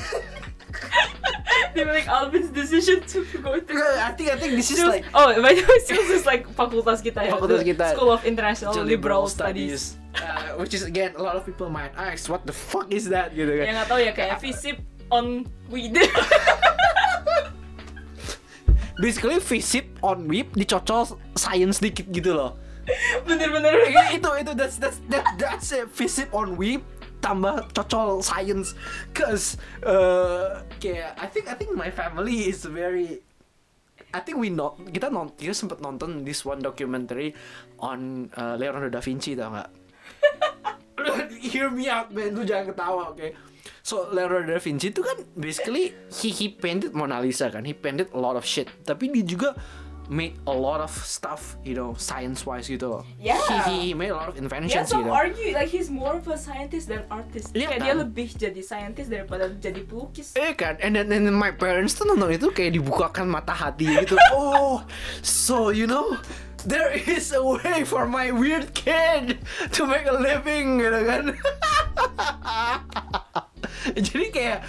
di 1.76 1.82
balik 1.84 2.08
Alvin's 2.08 2.52
decision 2.52 3.00
to 3.08 3.24
go 3.40 3.56
to 3.60 3.76
I 4.00 4.12
think 4.16 4.32
I 4.32 4.38
think 4.40 4.56
this 4.60 4.72
is 4.72 4.80
Sales- 4.80 4.92
like 4.92 5.06
oh 5.12 5.28
by 5.40 5.52
the 5.56 5.64
way 5.64 5.80
sales 5.84 6.10
is 6.12 6.24
like 6.28 6.44
fakultas 6.52 7.00
kita 7.00 7.28
ya 7.28 7.36
Fakultas 7.36 7.64
kita. 7.64 7.96
School 7.96 8.12
of 8.12 8.24
International 8.24 8.72
to 8.76 8.84
Liberal, 8.84 9.28
Studies, 9.28 10.00
Uh, 10.16 10.56
which 10.56 10.72
is 10.72 10.88
again 10.88 11.12
a 11.20 11.24
lot 11.24 11.36
of 11.36 11.44
people 11.44 11.68
might 11.68 11.92
ask 12.00 12.32
what 12.32 12.48
the 12.48 12.56
fuck 12.56 12.88
is 12.88 13.12
that 13.12 13.36
gitu 13.36 13.52
kan. 13.60 13.68
yang 13.68 13.76
nggak 13.76 13.88
tahu 13.92 14.00
ya 14.00 14.16
kayak 14.16 14.40
FISIP 14.40 14.80
on 15.16 15.48
weed 15.72 15.96
Basically 18.96 19.44
FISIP 19.44 20.00
on 20.00 20.24
whip 20.28 20.56
dicocol 20.56 21.20
science 21.36 21.84
dikit 21.84 22.08
gitu 22.16 22.32
loh. 22.32 22.56
bener-bener 23.26 23.90
Ya, 23.96 24.14
itu 24.14 24.30
itu 24.40 24.52
that's 24.54 24.78
that's 24.78 25.02
that, 25.10 25.26
that's 25.42 25.74
it 25.74 25.90
FISIP 25.90 26.30
on 26.32 26.56
whip 26.56 26.86
tambah 27.26 27.74
cocol 27.74 28.22
science 28.22 28.78
cause 29.18 29.58
uh, 29.82 30.62
kayak 30.78 31.18
I 31.18 31.26
think 31.26 31.50
I 31.50 31.58
think 31.58 31.74
my 31.74 31.90
family 31.90 32.46
is 32.46 32.62
very 32.70 33.26
I 34.14 34.22
think 34.22 34.38
we 34.38 34.54
not 34.54 34.78
kita 34.94 35.10
non 35.10 35.34
kita 35.34 35.58
sempet 35.58 35.82
nonton 35.82 36.22
this 36.22 36.46
one 36.46 36.62
documentary 36.62 37.34
on 37.82 38.30
uh, 38.38 38.54
Leonardo 38.56 38.94
da 38.94 39.02
Vinci 39.02 39.34
tau 39.34 39.50
nggak? 39.52 39.70
Hear 41.52 41.74
me 41.74 41.90
out 41.90 42.14
man, 42.14 42.38
lu 42.38 42.46
jangan 42.46 42.72
ketawa 42.72 43.12
oke? 43.12 43.28
So 43.86 44.10
Leonardo 44.10 44.50
da 44.50 44.58
Vinci 44.58 44.90
itu 44.90 45.06
kan 45.06 45.14
basically 45.38 45.94
he 46.10 46.34
he 46.34 46.50
painted 46.50 46.98
Mona 46.98 47.22
Lisa 47.22 47.54
kan, 47.54 47.70
he 47.70 47.74
painted 47.78 48.10
a 48.18 48.20
lot 48.20 48.34
of 48.34 48.42
shit. 48.42 48.66
Tapi 48.82 49.14
dia 49.14 49.22
juga 49.22 49.54
made 50.10 50.34
a 50.50 50.54
lot 50.54 50.82
of 50.82 50.90
stuff, 50.90 51.54
you 51.62 51.78
know, 51.78 51.94
science 51.94 52.50
wise 52.50 52.66
gitu 52.66 52.90
loh. 52.90 53.06
Yeah. 53.22 53.38
He, 53.70 53.94
he 53.94 53.94
made 53.94 54.10
a 54.10 54.18
lot 54.18 54.30
of 54.30 54.38
Yeah, 54.38 54.42
inventions 54.42 54.90
some 54.90 55.06
gitu. 55.06 55.14
argue 55.14 55.54
like 55.54 55.70
he's 55.70 55.94
more 55.94 56.18
of 56.18 56.26
a 56.26 56.34
scientist 56.34 56.90
than 56.90 57.06
artist. 57.14 57.54
Iya 57.54 57.78
kayak 57.78 57.82
dia 57.86 57.94
kan? 57.94 57.98
lebih 58.10 58.28
jadi 58.34 58.62
scientist 58.66 59.14
daripada 59.14 59.54
jadi 59.54 59.86
pelukis. 59.86 60.34
Eh 60.34 60.58
kan, 60.58 60.82
and 60.82 60.98
then, 60.98 61.14
and 61.14 61.30
then 61.30 61.38
my 61.38 61.54
parents 61.54 61.94
tuh 61.94 62.10
nonton 62.10 62.34
itu 62.34 62.50
kayak 62.50 62.74
dibukakan 62.74 63.30
mata 63.30 63.54
hati 63.54 63.86
gitu. 64.02 64.18
oh, 64.34 64.82
so 65.22 65.70
you 65.70 65.86
know, 65.86 66.18
there 66.66 66.90
is 66.90 67.30
a 67.34 67.42
way 67.42 67.86
for 67.86 68.10
my 68.10 68.34
weird 68.34 68.74
kid 68.74 69.38
to 69.74 69.86
make 69.86 70.10
a 70.10 70.18
living 70.18 70.82
gitu 70.82 71.02
kan. 71.06 71.26
Jadi 74.10 74.26
kayak 74.32 74.60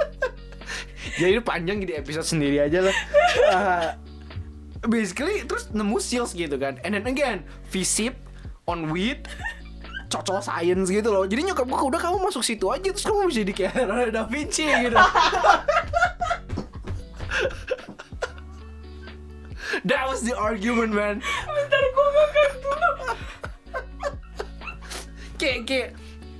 Jadi 1.20 1.36
panjang 1.42 1.82
di 1.82 1.94
episode 1.96 2.24
sendiri 2.24 2.60
aja 2.60 2.84
lah. 2.84 2.96
Uh, 3.50 3.88
basically 4.88 5.44
terus 5.44 5.68
nemu 5.72 5.98
seals 6.00 6.32
gitu 6.32 6.56
kan. 6.56 6.80
And 6.86 6.96
then 6.96 7.04
again, 7.08 7.44
visip 7.68 8.16
on 8.64 8.88
weed 8.92 9.28
cocok 10.10 10.42
science 10.42 10.90
gitu 10.90 11.08
loh. 11.12 11.24
Jadi 11.24 11.46
nyokap 11.50 11.66
gue 11.70 11.78
udah 11.78 12.00
kamu 12.02 12.18
masuk 12.18 12.42
situ 12.42 12.66
aja 12.68 12.90
terus 12.90 13.06
kamu 13.06 13.30
bisa 13.30 13.40
jadi 13.46 13.52
kayak 13.54 13.72
Leonardo 13.78 14.10
da 14.10 14.22
Vinci 14.26 14.66
gitu. 14.66 14.98
That 19.86 20.10
was 20.10 20.26
the 20.26 20.34
argument 20.34 20.92
man. 20.92 21.22
Bentar 21.22 21.84
gua 21.94 22.08
makan 22.10 22.50
dulu. 22.58 22.90
kayak 25.40 25.60
kayak 25.64 25.88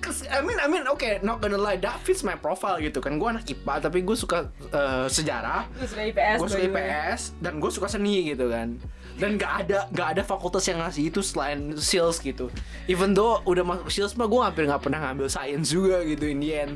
I 0.09 0.41
mean, 0.41 0.57
I 0.57 0.67
mean, 0.67 0.85
okay, 0.97 1.21
not 1.21 1.45
gonna 1.45 1.61
lie, 1.61 1.77
that 1.77 2.01
fits 2.01 2.25
my 2.25 2.33
profile 2.39 2.81
gitu 2.81 3.05
kan. 3.05 3.21
Gue 3.21 3.29
anak 3.29 3.45
IPA, 3.45 3.75
tapi 3.85 4.01
gue 4.01 4.17
suka 4.17 4.49
uh, 4.73 5.05
sejarah, 5.07 5.69
Lu 5.77 5.85
suka 5.85 6.03
IPS 6.09 6.39
gue 6.41 6.49
suka. 6.49 6.67
IPS, 6.73 7.21
dan 7.39 7.53
gue 7.61 7.71
suka 7.71 7.87
seni 7.91 8.33
gitu 8.33 8.49
kan. 8.49 8.81
Dan 9.21 9.37
gak 9.37 9.69
ada 9.69 9.85
gak 9.93 10.17
ada 10.17 10.23
fakultas 10.25 10.65
yang 10.65 10.81
ngasih 10.81 11.13
itu 11.13 11.21
selain 11.21 11.77
sales 11.77 12.17
gitu. 12.25 12.49
Even 12.89 13.13
though 13.13 13.45
udah 13.45 13.61
masuk 13.61 13.93
sales 13.93 14.17
mah 14.17 14.25
gue 14.25 14.41
hampir 14.41 14.65
nggak 14.65 14.81
pernah 14.81 15.05
ngambil 15.05 15.29
science 15.29 15.69
juga 15.69 16.01
gitu 16.09 16.25
in 16.25 16.41
the 16.41 16.51
end. 16.57 16.75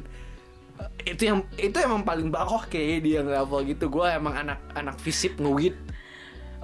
Uh, 0.76 0.90
Itu 1.08 1.22
yang 1.30 1.38
itu 1.56 1.76
emang 1.80 2.04
paling 2.04 2.28
bakoh 2.28 2.68
kayak 2.68 3.00
dia 3.00 3.24
level 3.24 3.64
gitu. 3.64 3.88
Gue 3.88 4.12
emang 4.12 4.36
anak 4.36 4.60
anak 4.76 5.00
fisip 5.00 5.40
ngewit 5.40 5.72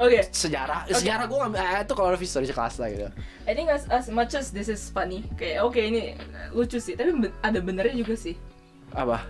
Oke, 0.01 0.25
sejarah. 0.33 0.89
Sejarah 0.89 1.29
gue 1.29 1.37
ngambil 1.37 1.61
eh, 1.61 1.85
itu 1.85 1.93
kalau 1.93 2.09
history 2.17 2.49
sekelas 2.49 2.81
lah 2.81 2.89
gitu. 2.89 3.09
I 3.45 3.53
think 3.53 3.69
as, 3.69 3.85
as 3.93 4.09
much 4.09 4.33
as 4.33 4.49
this 4.49 4.73
is 4.73 4.89
funny, 4.89 5.29
kayak 5.37 5.61
oke 5.61 5.77
ini 5.77 6.17
lucu 6.57 6.81
sih, 6.81 6.97
tapi 6.97 7.13
ben- 7.13 7.37
ada 7.45 7.61
benernya 7.61 7.93
juga 7.93 8.17
sih. 8.17 8.33
Apa? 8.97 9.21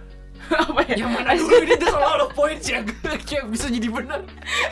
Apa 0.47 0.81
ya? 0.87 1.05
Yang 1.05 1.11
mana 1.11 1.35
dulu 1.35 1.57
ini 1.67 1.75
there's 1.75 1.93
a 1.93 1.99
lot 1.99 2.23
of 2.23 2.31
points 2.39 2.71
yang 2.71 2.87
kayak 3.27 3.51
bisa 3.51 3.67
jadi 3.67 3.91
benar. 3.91 4.23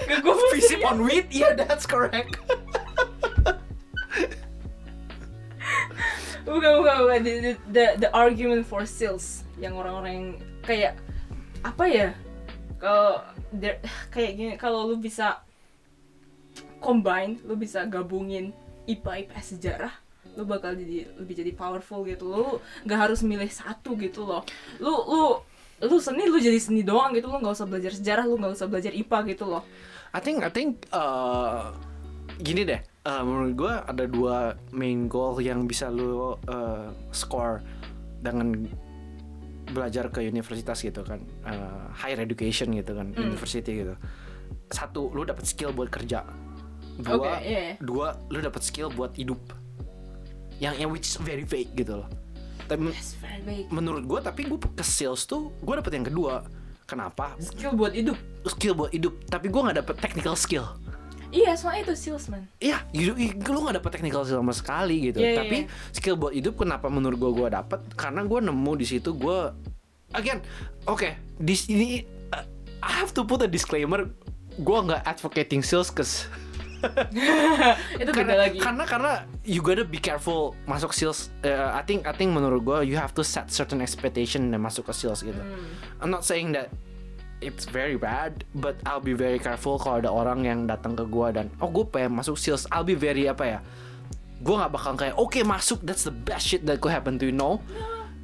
Gak 0.06 0.22
gue 0.22 0.34
Visip 0.54 0.86
on 0.86 1.02
wheat, 1.02 1.26
yeah 1.34 1.52
that's 1.58 1.82
correct. 1.82 2.38
bukan 6.48 6.80
bukan 6.80 6.94
bukan 7.04 7.20
the, 7.20 7.32
the, 7.68 7.84
the, 8.00 8.08
argument 8.16 8.64
for 8.64 8.88
sales 8.88 9.44
yang 9.60 9.76
orang-orang 9.76 10.12
yang 10.16 10.28
kayak 10.64 10.92
apa 11.60 11.84
ya 11.84 12.08
kalau 12.80 13.20
kayak 14.14 14.32
gini 14.32 14.52
kalau 14.56 14.88
lu 14.88 14.96
bisa 14.96 15.44
combine 16.78 17.38
lu 17.44 17.54
bisa 17.58 17.84
gabungin 17.86 18.54
IPA 18.88 19.28
IPS 19.28 19.58
sejarah 19.58 19.94
lu 20.38 20.46
bakal 20.46 20.74
jadi 20.78 21.10
lebih 21.18 21.34
jadi 21.34 21.52
powerful 21.54 22.06
gitu 22.06 22.24
lu 22.30 22.46
nggak 22.86 22.98
harus 22.98 23.20
milih 23.26 23.50
satu 23.50 23.98
gitu 23.98 24.22
loh 24.24 24.46
lu 24.78 24.92
lu 25.10 25.22
lu 25.78 25.96
seni 25.98 26.26
lu 26.26 26.38
jadi 26.38 26.58
seni 26.58 26.82
doang 26.82 27.14
gitu 27.14 27.26
lu 27.26 27.38
nggak 27.38 27.54
usah 27.54 27.66
belajar 27.66 27.92
sejarah 27.94 28.24
lu 28.26 28.38
nggak 28.38 28.54
usah 28.54 28.66
belajar 28.70 28.92
IPA 28.94 29.18
gitu 29.34 29.44
loh 29.46 29.62
I 30.14 30.20
think 30.24 30.40
I 30.40 30.48
think 30.48 30.88
uh, 30.90 31.74
gini 32.40 32.64
deh. 32.64 32.80
uh, 33.04 33.22
menurut 33.24 33.52
gue 33.58 33.74
ada 33.74 34.04
dua 34.08 34.56
main 34.72 35.04
goal 35.10 35.36
yang 35.42 35.68
bisa 35.68 35.92
lu 35.92 36.32
uh, 36.48 36.88
score 37.10 37.60
dengan 38.24 38.68
belajar 39.68 40.08
ke 40.08 40.24
universitas 40.24 40.80
gitu 40.80 41.04
kan, 41.04 41.20
uh, 41.44 41.92
higher 41.92 42.24
education 42.24 42.72
gitu 42.72 42.96
kan, 42.96 43.12
Hmm. 43.12 43.28
university 43.28 43.84
gitu. 43.84 43.94
Satu, 44.72 45.12
lu 45.12 45.28
dapat 45.28 45.44
skill 45.44 45.76
buat 45.76 45.92
kerja. 45.92 46.24
Dua, 46.98 47.14
Oke, 47.14 47.30
iya. 47.46 47.78
dua, 47.78 48.18
lu 48.26 48.42
dapat 48.42 48.58
skill 48.60 48.90
buat 48.90 49.14
hidup. 49.14 49.38
Yang 50.58 50.74
yang 50.82 50.90
which 50.90 51.06
is 51.06 51.16
very 51.22 51.46
vague 51.46 51.70
gitu 51.72 52.02
loh. 52.02 52.08
Tapi 52.66 52.90
Yes, 52.90 53.14
very 53.22 53.64
menurut 53.70 54.04
gue, 54.04 54.18
tapi 54.18 54.44
gue 54.44 54.58
ke 54.58 54.82
sales 54.82 55.22
tuh, 55.24 55.54
gue 55.62 55.74
dapet 55.78 55.94
yang 55.94 56.06
kedua. 56.06 56.42
Kenapa? 56.84 57.38
Skill 57.38 57.78
buat 57.78 57.94
hidup. 57.94 58.18
Skill 58.44 58.74
buat 58.74 58.90
hidup, 58.90 59.14
tapi 59.30 59.46
gue 59.46 59.60
nggak 59.60 59.78
dapet 59.84 59.94
technical 60.02 60.34
skill. 60.34 60.66
Iya, 61.28 61.52
soalnya 61.60 61.92
itu 61.92 62.08
salesman. 62.08 62.48
Iya, 62.56 62.80
you, 62.96 63.12
you- 63.12 63.36
lu 63.36 63.60
gak 63.60 63.76
dapet 63.76 64.00
technical 64.00 64.24
skill 64.24 64.40
sama 64.40 64.56
sekali 64.56 65.12
gitu. 65.12 65.20
Iya, 65.20 65.44
Tapi 65.44 65.68
skill 65.92 66.16
buat 66.16 66.32
hidup 66.32 66.56
kenapa 66.56 66.88
menurut 66.88 67.20
gua 67.20 67.32
gua 67.36 67.48
dapet? 67.52 67.84
Karena 68.00 68.24
gua 68.24 68.40
nemu 68.40 68.72
di 68.80 68.86
situ 68.88 69.12
gua 69.12 69.52
again, 70.16 70.40
oke, 70.88 71.04
di 71.36 71.52
sini 71.52 72.00
uh, 72.32 72.44
I 72.80 72.92
have 72.96 73.12
to 73.12 73.28
put 73.28 73.44
a 73.44 73.48
disclaimer, 73.48 74.08
gua 74.56 74.80
nggak 74.80 75.02
advocating 75.04 75.60
sales 75.60 75.92
cause 75.92 76.24
itu 78.02 78.10
beda 78.10 78.14
karena, 78.14 78.34
lagi. 78.38 78.58
karena 78.58 78.84
karena 78.86 79.12
you 79.42 79.60
gotta 79.60 79.82
be 79.82 79.98
careful 79.98 80.54
masuk 80.64 80.94
sales. 80.94 81.30
Uh, 81.42 81.74
I 81.74 81.82
think 81.82 82.06
I 82.06 82.14
think 82.14 82.30
menurut 82.30 82.62
gua 82.62 82.78
you 82.86 82.94
have 82.94 83.12
to 83.18 83.26
set 83.26 83.50
certain 83.50 83.82
expectation 83.82 84.50
dan 84.54 84.62
masuk 84.62 84.86
ke 84.88 84.92
sales 84.94 85.22
gitu. 85.26 85.38
Hmm. 85.38 86.02
I'm 86.02 86.12
not 86.12 86.22
saying 86.22 86.54
that 86.54 86.70
it's 87.42 87.66
very 87.66 87.98
bad, 87.98 88.46
but 88.54 88.78
I'll 88.86 89.02
be 89.02 89.14
very 89.14 89.38
careful 89.38 89.78
kalau 89.78 90.02
ada 90.02 90.10
orang 90.10 90.46
yang 90.46 90.66
datang 90.66 90.98
ke 90.98 91.06
gua 91.06 91.34
dan 91.34 91.50
oh 91.62 91.70
gue 91.70 91.86
pengen 91.86 92.18
masuk 92.18 92.38
sales, 92.38 92.66
I'll 92.70 92.86
be 92.86 92.98
very 92.98 93.26
apa 93.30 93.44
ya? 93.46 93.58
Gue 94.38 94.54
nggak 94.54 94.70
bakal 94.70 94.92
kayak 94.94 95.16
oke 95.18 95.38
masuk 95.42 95.82
that's 95.82 96.06
the 96.06 96.14
best 96.14 96.46
shit 96.46 96.62
that 96.62 96.78
could 96.78 96.94
happen 96.94 97.18
to 97.18 97.30
you 97.30 97.34
no. 97.34 97.58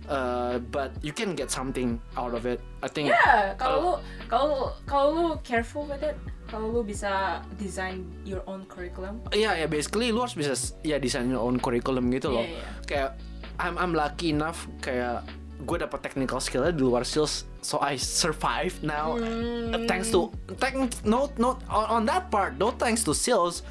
Uh, 0.06 0.60
but 0.68 0.92
you 1.00 1.10
can 1.10 1.32
get 1.32 1.48
something 1.48 1.96
out 2.14 2.32
of 2.32 2.44
it 2.44 2.58
I 2.80 2.88
think 2.88 3.08
Ya, 3.08 3.54
kalau 3.56 3.76
Oh. 3.76 3.82
lu 3.82 3.92
kalau 4.26 4.52
kalau 4.84 5.08
lu 5.10 5.26
careful 5.40 5.84
with 5.84 6.00
it, 6.00 6.16
kalau 6.46 6.70
lu 6.70 6.80
bisa 6.80 7.40
design 7.56 8.04
your 8.22 8.44
own 8.44 8.64
curriculum. 8.66 9.20
Iya 9.30 9.56
ya 9.56 9.66
basically 9.66 10.12
lu 10.12 10.20
harus 10.20 10.34
bisa 10.34 10.52
ya 10.82 10.96
design 10.96 11.28
your 11.28 11.40
own 11.40 11.56
curriculum 11.56 12.08
gitu 12.10 12.32
loh. 12.32 12.44
Iya, 12.44 12.60
iya. 12.60 12.66
Kayak 12.84 13.10
I'm 13.56 13.78
I'm 13.78 13.92
lucky 13.92 14.30
enough 14.30 14.66
kayak 14.78 15.24
gue 15.64 15.78
dapat 15.78 16.02
technical 16.02 16.42
skillnya 16.42 16.74
di 16.74 16.82
luar 16.82 17.06
sales 17.06 17.46
so 17.64 17.80
I 17.80 17.96
survive 17.96 18.76
now 18.82 19.16
Hmm. 19.16 19.86
thanks 19.88 20.10
to 20.12 20.28
thanks 20.60 21.00
no 21.06 21.30
no 21.38 21.56
on, 21.70 21.86
on 21.88 22.02
that 22.04 22.28
part 22.28 22.58
no 22.58 22.74
thanks 22.74 23.00
to 23.06 23.14
sales 23.16 23.62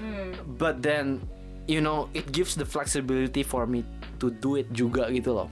Hmm. 0.00 0.34
but 0.58 0.80
then 0.82 1.22
you 1.70 1.78
know 1.78 2.08
it 2.12 2.32
gives 2.32 2.56
the 2.56 2.64
flexibility 2.64 3.40
for 3.40 3.68
me 3.68 3.84
to 4.18 4.32
do 4.32 4.56
it 4.56 4.66
juga 4.72 5.06
gitu 5.12 5.36
loh 5.36 5.48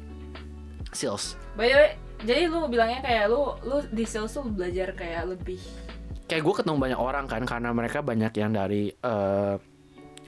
sales 0.97 1.38
By 1.55 1.70
the 1.70 1.76
way, 1.76 1.90
jadi 2.26 2.51
lu 2.51 2.66
bilangnya 2.66 3.03
kayak 3.05 3.30
lu 3.30 3.55
lu 3.62 3.76
di 3.90 4.03
sales 4.07 4.34
tuh 4.34 4.47
belajar 4.47 4.90
kayak 4.95 5.38
lebih 5.38 5.61
kayak 6.26 6.42
gue 6.42 6.55
ketemu 6.57 6.76
banyak 6.80 7.01
orang 7.01 7.26
kan 7.28 7.42
karena 7.45 7.70
mereka 7.70 8.01
banyak 8.01 8.32
yang 8.34 8.51
dari 8.51 8.90
eh 8.90 9.55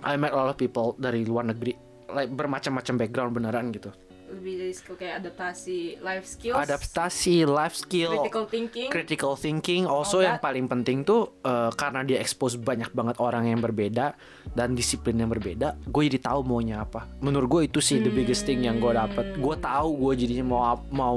I 0.07 0.14
met 0.14 0.31
a 0.31 0.39
lot 0.39 0.53
of 0.53 0.61
people 0.61 0.95
dari 1.01 1.27
luar 1.27 1.51
negeri. 1.51 1.75
Like 2.07 2.31
bermacam-macam 2.31 2.95
background 2.95 3.33
beneran 3.35 3.75
gitu 3.75 3.91
lebih 4.27 4.55
dari 4.59 4.74
skill 4.74 4.97
kayak 4.99 5.22
adaptasi 5.22 6.03
life 6.03 6.27
skills, 6.27 6.59
adaptasi 6.59 7.47
life 7.47 7.77
skill 7.79 8.12
critical 8.18 8.45
thinking. 8.51 8.89
critical 8.91 9.33
thinking. 9.39 9.83
Also 9.87 10.22
yang 10.22 10.43
paling 10.43 10.66
penting 10.66 11.07
tuh 11.07 11.39
eh, 11.47 11.70
karena 11.74 12.03
dia 12.03 12.18
expose 12.18 12.59
banyak 12.59 12.91
banget 12.91 13.16
orang 13.22 13.47
yang 13.47 13.62
berbeda 13.62 14.18
dan 14.53 14.74
disiplin 14.74 15.18
yang 15.18 15.31
berbeda 15.31 15.79
gue 15.87 16.03
jadi 16.11 16.18
tahu 16.18 16.41
maunya 16.43 16.83
apa. 16.83 17.07
Menurut 17.22 17.49
gue 17.49 17.62
itu 17.70 17.79
sih 17.79 18.03
the 18.03 18.11
biggest 18.11 18.45
thing 18.45 18.66
yang 18.66 18.83
gue 18.83 18.93
dapet. 18.93 19.39
Gue 19.39 19.55
tahu 19.59 19.89
gue 20.09 20.12
jadinya 20.27 20.47
mau 20.47 20.61
mau 20.91 21.16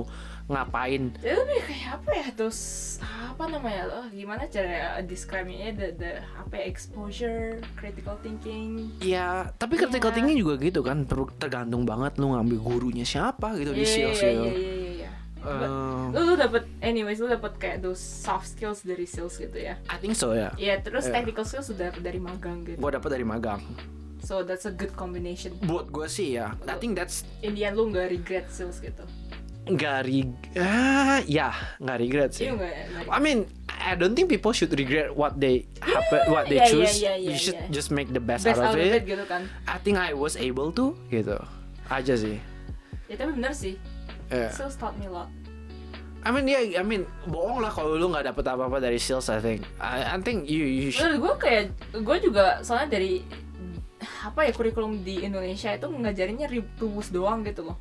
ngapain? 0.49 1.13
Jadi 1.15 1.29
lebih 1.31 1.61
kayak 1.63 1.89
apa 1.95 2.11
ya? 2.11 2.27
Terus 2.33 2.59
apa 2.99 3.43
namanya? 3.45 3.83
Loh 3.85 4.05
gimana 4.09 4.43
cara 4.45 4.97
describe-nya? 4.99 5.71
The, 5.71 5.87
the 5.95 6.11
apa 6.35 6.53
ya, 6.57 6.65
exposure 6.65 7.41
critical 7.73 8.17
thinking. 8.19 8.89
Ya 8.99 9.53
tapi 9.55 9.77
critical 9.77 10.09
Iya. 10.09 10.17
thinking 10.17 10.37
juga 10.37 10.53
gitu 10.57 10.81
kan. 10.81 11.05
Tergantung 11.37 11.85
banget 11.85 12.17
lu 12.17 12.33
ngambil 12.33 12.57
gurunya 12.59 13.05
siapa 13.05 13.53
gitu 13.55 13.71
di 13.71 13.85
Iya, 13.85 13.93
sales 14.09 14.17
iya, 14.17 14.29
gitu. 14.33 14.43
iya, 14.43 14.51
iya, 14.51 14.73
iya, 14.73 14.91
iya. 14.97 15.11
Eh, 15.39 16.03
lu 16.11 16.21
lu 16.25 16.33
dapet 16.35 16.67
anyways 16.81 17.15
lu 17.15 17.31
dapet 17.31 17.55
kayak 17.55 17.79
those 17.79 18.01
soft 18.01 18.49
skills 18.49 18.83
dari 18.83 19.07
sales 19.07 19.37
gitu 19.37 19.55
ya? 19.55 19.79
I 19.87 19.95
think 19.95 20.11
so 20.11 20.33
ya. 20.33 20.51
Iya 20.57 20.81
terus 20.81 21.07
Iya. 21.07 21.15
technical 21.15 21.45
skills 21.45 21.69
sudah 21.69 21.93
dari 21.95 22.19
magang 22.19 22.65
gitu? 22.65 22.75
Gue 22.75 22.91
dapet 22.91 23.07
dari 23.07 23.23
magang. 23.23 23.63
So 24.19 24.43
that's 24.43 24.67
a 24.67 24.73
good 24.75 24.91
combination. 24.93 25.55
Buat 25.63 25.95
gue 25.95 26.03
sih 26.05 26.35
ya. 26.35 26.51
I 26.67 26.75
think 26.75 26.99
that's 26.99 27.23
in 27.39 27.55
the 27.55 27.63
end 27.63 27.79
lu 27.79 27.87
nggak 27.87 28.11
regret 28.11 28.51
sales 28.51 28.83
gitu 28.83 29.05
nggak 29.69 29.99
rig 30.05 30.29
ah 30.57 31.21
ya 31.29 31.53
nggak 31.77 31.97
regret 32.01 32.29
sih 32.33 32.49
iya 32.49 32.57
I 33.09 33.19
mean, 33.21 33.45
I 33.69 33.95
don't 33.95 34.13
think 34.13 34.27
people 34.27 34.51
should 34.51 34.73
regret 34.73 35.13
what 35.13 35.37
they 35.37 35.69
happen, 35.79 36.29
what 36.29 36.49
they 36.49 36.59
yeah, 36.59 36.67
yeah, 36.67 36.73
choose. 36.73 36.93
yeah, 36.99 37.15
yeah, 37.15 37.31
you 37.31 37.37
should 37.37 37.57
yeah. 37.57 37.71
just 37.71 37.89
make 37.89 38.11
the 38.11 38.21
best, 38.21 38.43
best 38.43 38.59
out, 38.59 38.75
of 38.75 38.81
it. 38.81 39.05
gitu 39.05 39.23
kan 39.25 39.47
I 39.65 39.77
think 39.81 39.95
I 40.01 40.11
was 40.11 40.35
able 40.35 40.73
to, 40.75 40.97
gitu. 41.09 41.37
Aja 41.87 42.13
sih. 42.17 42.37
ya 43.09 43.15
tapi 43.17 43.33
bener 43.37 43.53
sih 43.53 43.77
Yeah. 44.29 44.53
sales 44.53 44.77
taught 44.77 44.93
me 45.01 45.09
a 45.09 45.13
lot 45.13 45.25
I 46.21 46.29
mean, 46.29 46.45
yeah, 46.51 46.61
I 46.77 46.83
mean, 46.83 47.07
bohong 47.25 47.63
lah 47.63 47.71
kalau 47.71 47.95
lu 47.95 48.11
nggak 48.11 48.27
dapet 48.29 48.43
apa-apa 48.43 48.83
dari 48.83 48.99
sales. 48.99 49.31
I 49.31 49.39
think, 49.39 49.63
I, 49.79 50.03
I 50.03 50.19
think 50.19 50.51
you, 50.51 50.67
you 50.67 50.91
should. 50.91 51.15
menurut 51.15 51.19
gue 51.23 51.35
kayak 51.47 51.63
gue 51.95 52.17
juga 52.27 52.59
soalnya 52.59 52.99
dari 52.99 53.23
apa 53.99 54.43
ya 54.47 54.51
kurikulum 54.51 54.99
di 55.01 55.23
Indonesia 55.23 55.71
itu 55.71 55.87
ngajarinnya 55.87 56.47
ri- 56.51 56.71
rumus 56.75 57.07
doang 57.11 57.43
gitu 57.47 57.71
loh 57.71 57.79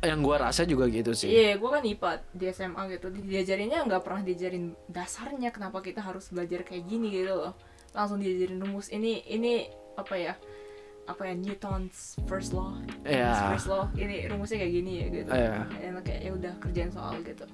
Yang 0.00 0.20
gua 0.24 0.36
rasa 0.40 0.64
juga 0.64 0.88
gitu 0.88 1.12
sih. 1.12 1.28
Iya, 1.28 1.60
gue 1.60 1.68
kan 1.68 1.84
IPA 1.84 2.10
di 2.32 2.44
SMA 2.48 2.82
gitu. 2.90 3.06
Di- 3.12 3.20
Diajarinnya 3.22 3.84
nggak 3.84 4.00
pernah 4.00 4.24
diajarin 4.24 4.72
dasarnya 4.88 5.52
kenapa 5.52 5.80
kita 5.80 6.00
harus 6.00 6.32
belajar 6.32 6.64
kayak 6.64 6.88
gini 6.88 7.12
gitu 7.12 7.36
loh. 7.36 7.52
Langsung 7.92 8.16
diajarin 8.16 8.58
rumus 8.58 8.88
ini 8.88 9.20
ini 9.28 9.68
apa 9.94 10.16
ya? 10.16 10.34
Apa 11.04 11.28
ya 11.28 11.34
Newton's 11.34 12.16
first 12.24 12.56
law? 12.56 12.80
Newton's 12.80 13.04
Iya. 13.04 13.52
First 13.52 13.68
law. 13.68 13.84
Ini 13.92 14.30
rumusnya 14.30 14.62
kayak 14.62 14.72
gini 14.72 14.92
ya 14.94 15.06
gitu. 15.12 15.30
Iya. 15.30 15.54
Dan 15.68 15.94
kayak 16.00 16.20
ya 16.22 16.30
udah 16.32 16.52
kerjain 16.58 16.90
soal 16.90 17.14
gitu. 17.20 17.44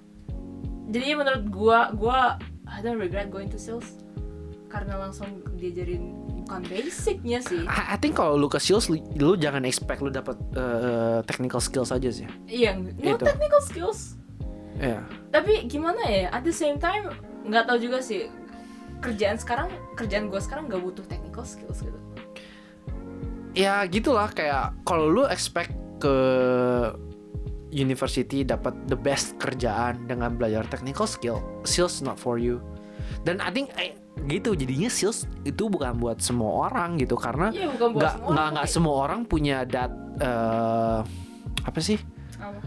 Jadi 0.86 1.08
menurut 1.18 1.44
gua 1.50 1.90
gua 1.90 2.38
I 2.70 2.78
don't 2.78 2.98
regret 2.98 3.26
going 3.26 3.50
to 3.50 3.58
sales 3.58 3.98
karena 4.66 4.94
langsung 4.98 5.42
diajarin 5.56 6.14
bukan 6.46 6.62
basicnya 6.70 7.42
sih. 7.42 7.66
I, 7.66 7.94
I 7.94 7.96
think 7.98 8.14
kalau 8.14 8.38
lu 8.38 8.46
ke 8.46 8.62
sales, 8.62 8.86
lu, 8.86 9.02
lu 9.18 9.34
jangan 9.34 9.66
expect 9.66 9.98
lu 9.98 10.14
dapet 10.14 10.38
uh, 10.54 11.20
technical 11.26 11.58
skills 11.58 11.90
aja 11.90 12.06
sih. 12.06 12.30
Iya, 12.46 12.78
no 12.78 13.18
Itu. 13.18 13.26
technical 13.26 13.60
skills. 13.66 14.16
Iya. 14.76 15.00
tapi 15.32 15.64
gimana 15.68 16.04
ya 16.04 16.28
at 16.32 16.44
the 16.44 16.52
same 16.52 16.76
time 16.76 17.08
nggak 17.48 17.64
tahu 17.64 17.80
juga 17.80 18.04
sih 18.04 18.28
kerjaan 19.00 19.40
sekarang 19.40 19.68
kerjaan 19.96 20.28
gue 20.28 20.40
sekarang 20.40 20.68
nggak 20.68 20.82
butuh 20.84 21.04
technical 21.08 21.44
skills 21.48 21.80
gitu 21.80 22.00
ya 23.56 23.88
gitulah 23.88 24.28
kayak 24.28 24.76
kalau 24.84 25.08
lu 25.08 25.24
expect 25.28 25.72
ke 25.96 26.16
university 27.72 28.44
dapat 28.44 28.76
the 28.88 28.96
best 28.96 29.36
kerjaan 29.40 30.04
dengan 30.04 30.36
belajar 30.36 30.64
technical 30.68 31.08
skill 31.08 31.40
sales 31.64 32.04
not 32.04 32.20
for 32.20 32.36
you 32.36 32.60
dan 33.24 33.40
I 33.40 33.48
think 33.48 33.72
eh, 33.80 33.96
gitu 34.24 34.52
jadinya 34.52 34.88
sales 34.88 35.28
itu 35.42 35.68
bukan 35.68 35.94
buat 35.94 36.18
semua 36.18 36.66
orang 36.66 36.96
gitu 36.96 37.14
karena 37.14 37.52
iya 37.52 37.68
nggak 37.68 37.78
semua 37.78 37.92
nggak 37.92 38.14
orang, 38.24 38.48
nggak 38.50 38.64
tapi- 38.64 38.74
semua 38.74 38.94
orang 38.98 39.20
punya 39.22 39.56
dat 39.62 39.92
eh, 40.18 41.00
apa 41.62 41.78
sih? 41.78 41.98
Apa? 42.36 42.60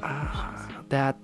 Ah, 0.00 0.66
that 0.88 1.16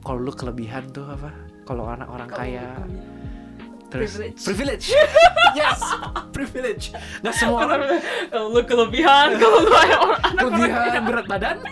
kalau 0.00 0.20
lu 0.20 0.32
kelebihan 0.32 0.84
tuh 0.90 1.06
apa? 1.06 1.32
Kalau 1.64 1.88
anak 1.88 2.08
orang 2.08 2.28
Kalau 2.28 2.40
kaya. 2.42 2.68
kelebihan. 2.76 3.12
terus 3.88 4.10
Privilege. 4.10 4.40
privilege. 4.42 4.86
Yes 5.54 5.80
privilege. 6.34 6.84
Nggak 7.22 7.34
semua 7.38 7.58
orang 7.62 7.80
kalau 8.26 8.48
lu 8.50 8.60
kelebihan 8.64 9.28
kalau 9.40 9.58
lu 9.60 9.70
anak 9.70 9.98
orang 10.02 10.22
kelebihan 10.34 11.02
berat 11.06 11.26
badan. 11.26 11.56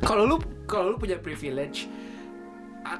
Kalau 0.00 0.24
lu 0.24 0.36
kalau 0.64 0.90
lu 0.90 0.96
punya 0.96 1.20
privilege 1.20 1.84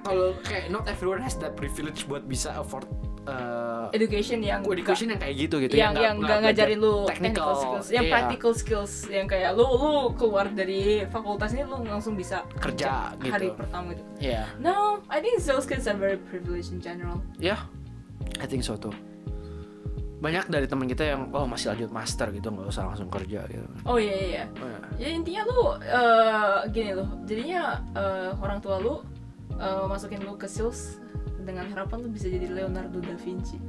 kalau 0.05 0.37
kayak 0.45 0.69
not 0.69 0.85
everyone 0.87 1.21
has 1.21 1.35
that 1.41 1.57
privilege 1.57 2.05
buat 2.07 2.25
bisa 2.29 2.53
afford 2.57 2.87
uh, 3.27 3.89
education 3.93 4.41
yang 4.41 4.61
education 4.65 5.13
yang 5.13 5.21
kayak 5.21 5.35
gitu 5.37 5.57
gitu 5.65 5.75
yang 5.77 5.93
yang 5.97 6.17
nggak 6.21 6.39
ngajarin 6.45 6.79
lu 6.81 7.05
technical. 7.09 7.53
skills 7.57 7.87
yang 7.93 8.05
iya, 8.07 8.13
practical 8.13 8.53
skills 8.55 8.93
yang 9.09 9.27
kayak 9.27 9.51
lu 9.57 9.67
lu 9.67 9.93
keluar 10.17 10.47
dari 10.53 11.05
fakultas 11.09 11.53
ini 11.53 11.65
lu 11.67 11.83
langsung 11.85 12.15
bisa 12.15 12.45
Kerja, 12.61 13.17
gitu. 13.21 13.33
hari 13.33 13.49
pertama 13.53 13.97
gitu. 13.97 14.05
Iya. 14.21 14.49
No 14.61 15.01
I 15.09 15.19
think 15.21 15.41
sales 15.41 15.65
kids 15.65 15.89
are 15.89 15.99
very 15.99 16.21
privileged 16.31 16.73
in 16.73 16.81
general. 16.81 17.21
Ya 17.41 17.57
I 18.41 18.47
think 18.47 18.65
so 18.65 18.77
tuh 18.77 18.95
banyak 20.21 20.53
dari 20.53 20.69
teman 20.69 20.85
kita 20.85 21.17
yang 21.17 21.33
oh 21.33 21.49
masih 21.49 21.73
lanjut 21.73 21.89
master 21.89 22.29
gitu 22.29 22.53
nggak 22.53 22.69
usah 22.69 22.85
langsung 22.85 23.09
kerja 23.09 23.41
gitu. 23.49 23.65
Oh 23.89 23.97
iya 23.97 24.17
iya. 24.21 24.45
Oh, 24.61 24.69
ya. 24.69 24.81
Ya 25.01 25.09
intinya 25.17 25.43
lu 25.49 25.61
eh, 25.81 26.57
gini 26.69 26.93
loh, 26.93 27.09
jadinya 27.25 27.81
eh, 27.97 28.31
orang 28.37 28.61
tua 28.61 28.77
lu 28.85 29.01
eh, 29.61 29.85
masukin 29.87 30.25
lu 30.25 30.35
ke 30.41 30.49
sales 30.49 30.97
dengan 31.45 31.69
harapan 31.69 32.05
lu 32.05 32.09
bisa 32.09 32.27
jadi 32.33 32.49
Leonardo 32.49 32.99
da 33.05 33.15
Vinci. 33.21 33.61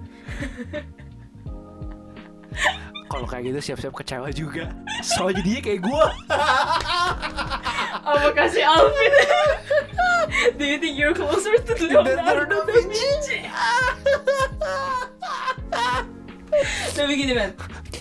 kalau 3.12 3.28
kayak 3.28 3.52
gitu 3.52 3.60
siap-siap 3.72 3.92
kecewa 3.92 4.32
juga 4.32 4.72
soalnya 5.04 5.44
jadinya 5.44 5.62
kayak 5.68 5.82
gua 5.84 6.06
Apa 8.02 8.32
kasih 8.34 8.64
Alvin? 8.66 9.14
Do 10.58 10.64
you 10.64 10.80
think 10.80 10.96
you're 10.96 11.14
closer 11.14 11.60
to 11.60 11.74
Leonardo 11.76 12.64
da 12.66 12.76
Vinci? 12.88 13.46
Tapi 16.96 17.12
gini 17.16 17.34
man, 17.36 17.52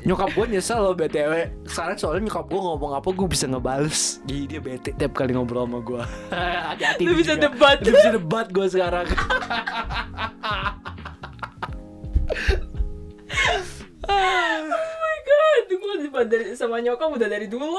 nyokap 0.01 0.32
gue 0.32 0.46
nyesel 0.48 0.80
loh 0.80 0.96
btw 0.96 1.53
sekarang 1.68 1.96
soalnya 1.96 2.22
nyokap 2.26 2.48
gue 2.48 2.61
ngomong 2.61 2.92
apa 2.96 3.09
gue 3.09 3.28
bisa 3.28 3.44
ngebales. 3.44 4.18
Jadi 4.24 4.40
dia 4.48 4.61
bete 4.61 4.90
tiap 4.94 5.12
kali 5.12 5.36
ngobrol 5.36 5.68
sama 5.68 5.78
gue 5.80 6.03
hati-hati 6.72 7.03
Lu 7.05 7.14
bisa 7.14 7.36
juga. 7.36 7.53
debat. 7.53 7.76
Lu 7.80 7.92
bisa 7.92 8.11
debat 8.11 8.46
gue 8.48 8.66
sekarang. 8.66 9.07
Oh 14.11 14.61
my 14.66 15.16
god, 15.22 15.64
gue 15.70 15.94
dari 16.26 16.44
sama 16.59 16.82
nyokap 16.82 17.14
udah 17.14 17.28
dari 17.30 17.46
dulu. 17.46 17.70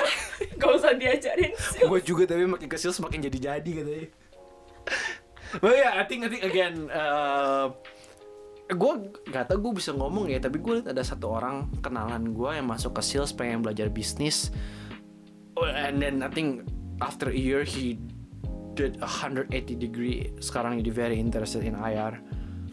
Gak 0.60 0.70
usah 0.70 0.96
diajarin. 0.96 1.52
Gue 1.84 2.00
juga 2.00 2.24
tapi 2.24 2.48
makin 2.48 2.68
kecil 2.70 2.90
semakin 2.90 3.28
jadi-jadi 3.28 3.70
katanya. 3.82 4.08
But 5.60 5.74
yeah, 5.78 5.94
I 5.94 6.04
think 6.08 6.26
I 6.26 6.28
think 6.32 6.42
again 6.42 6.90
uh, 6.90 7.70
gue 8.74 8.92
gak 9.30 9.50
tau 9.50 9.58
gue 9.58 9.72
bisa 9.78 9.94
ngomong 9.94 10.28
ya 10.30 10.38
tapi 10.42 10.58
gue 10.60 10.82
liat 10.82 10.90
ada 10.90 11.02
satu 11.02 11.32
orang 11.34 11.70
kenalan 11.80 12.34
gue 12.34 12.50
yang 12.54 12.66
masuk 12.68 12.98
ke 12.98 13.02
sales 13.02 13.32
pengen 13.32 13.62
belajar 13.64 13.88
bisnis. 13.88 14.50
Oh, 15.54 15.70
and 15.70 16.02
then 16.02 16.20
I 16.20 16.30
think 16.30 16.66
after 16.98 17.30
a 17.30 17.38
year 17.38 17.62
he 17.62 17.98
did 18.74 18.98
a 18.98 19.06
180 19.06 19.50
degree. 19.78 20.34
Sekarang 20.42 20.82
jadi 20.82 20.90
very 20.90 21.16
interested 21.22 21.62
in 21.62 21.78
IR 21.78 22.18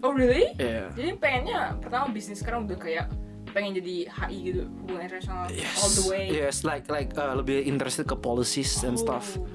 Oh 0.02 0.12
really? 0.12 0.50
yeah. 0.58 0.90
Jadi 0.98 1.14
pengennya 1.22 1.78
pertama 1.78 2.10
bisnis 2.10 2.42
sekarang 2.42 2.66
udah 2.66 2.78
kayak 2.78 3.08
pengen 3.54 3.78
jadi 3.78 4.10
HI 4.10 4.38
gitu 4.50 4.62
hubungan 4.82 5.06
internasional 5.06 5.46
all 5.52 5.92
the 5.94 6.06
way. 6.10 6.26
Yes 6.34 6.66
like 6.66 6.90
like 6.90 7.14
uh, 7.14 7.38
lebih 7.38 7.62
interested 7.70 8.10
ke 8.10 8.18
policies 8.18 8.82
and 8.82 8.98
stuff. 8.98 9.38
Oh, 9.38 9.46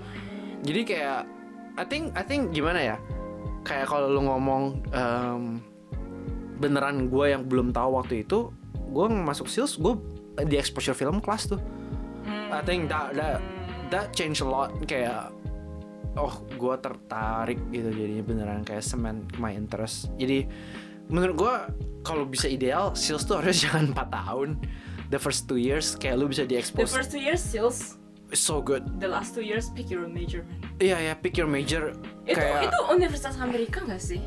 jadi 0.63 0.81
kayak 0.87 1.21
I 1.77 1.85
think 1.85 2.15
I 2.15 2.23
think 2.23 2.55
gimana 2.55 2.95
ya? 2.95 2.97
Kayak 3.67 3.91
kalau 3.91 4.07
lu 4.07 4.23
ngomong 4.23 4.63
em, 4.95 5.43
beneran 6.57 7.13
gue 7.13 7.33
yang 7.33 7.45
belum 7.45 7.73
tahu 7.73 8.01
waktu 8.01 8.25
itu 8.25 8.53
gue 8.93 9.07
masuk 9.11 9.47
sales 9.51 9.77
gue 9.77 9.95
di 10.45 10.57
exposure 10.57 10.97
film 10.97 11.21
class 11.21 11.49
tuh. 11.49 11.61
I 12.53 12.61
think 12.63 12.93
that 12.93 13.17
that 13.17 13.41
that 13.93 14.07
change 14.13 14.45
a 14.45 14.49
lot. 14.49 14.73
Kayak 14.85 15.33
oh 16.17 16.41
gue 16.57 16.75
tertarik 16.81 17.61
gitu 17.73 17.93
jadinya 17.93 18.25
beneran 18.25 18.61
kayak 18.65 18.85
cement 18.85 19.25
my 19.41 19.53
interest. 19.53 20.13
Jadi 20.17 20.49
menurut 21.09 21.35
gue 21.37 21.55
kalau 22.03 22.25
bisa 22.29 22.49
ideal 22.49 22.93
sales 22.97 23.25
tuh 23.25 23.41
harus 23.41 23.61
jangan 23.65 23.93
4 23.93 24.11
tahun. 24.13 24.49
The 25.07 25.23
first 25.23 25.47
two 25.47 25.61
years 25.61 25.95
kayak 25.95 26.19
lu 26.19 26.27
bisa 26.27 26.43
di 26.43 26.59
the 26.59 26.61
expose. 26.61 26.91
first 26.91 27.15
two 27.15 27.23
years 27.23 27.39
sales. 27.39 27.95
So 28.35 28.59
good. 28.59 28.99
The 28.99 29.07
last 29.07 29.39
two 29.39 29.47
years 29.47 29.71
pick 29.71 29.87
your 29.87 30.11
major 30.11 30.43
man. 30.43 30.59
Iya 30.83 30.99
ya 30.99 31.15
pick 31.15 31.39
your 31.39 31.47
major. 31.47 31.95
Itu 32.27 32.35
kayak 32.43 32.75
itu 32.75 32.79
Universitas 32.91 33.39
Amerika 33.39 33.87
nggak 33.87 34.03
sih 34.03 34.19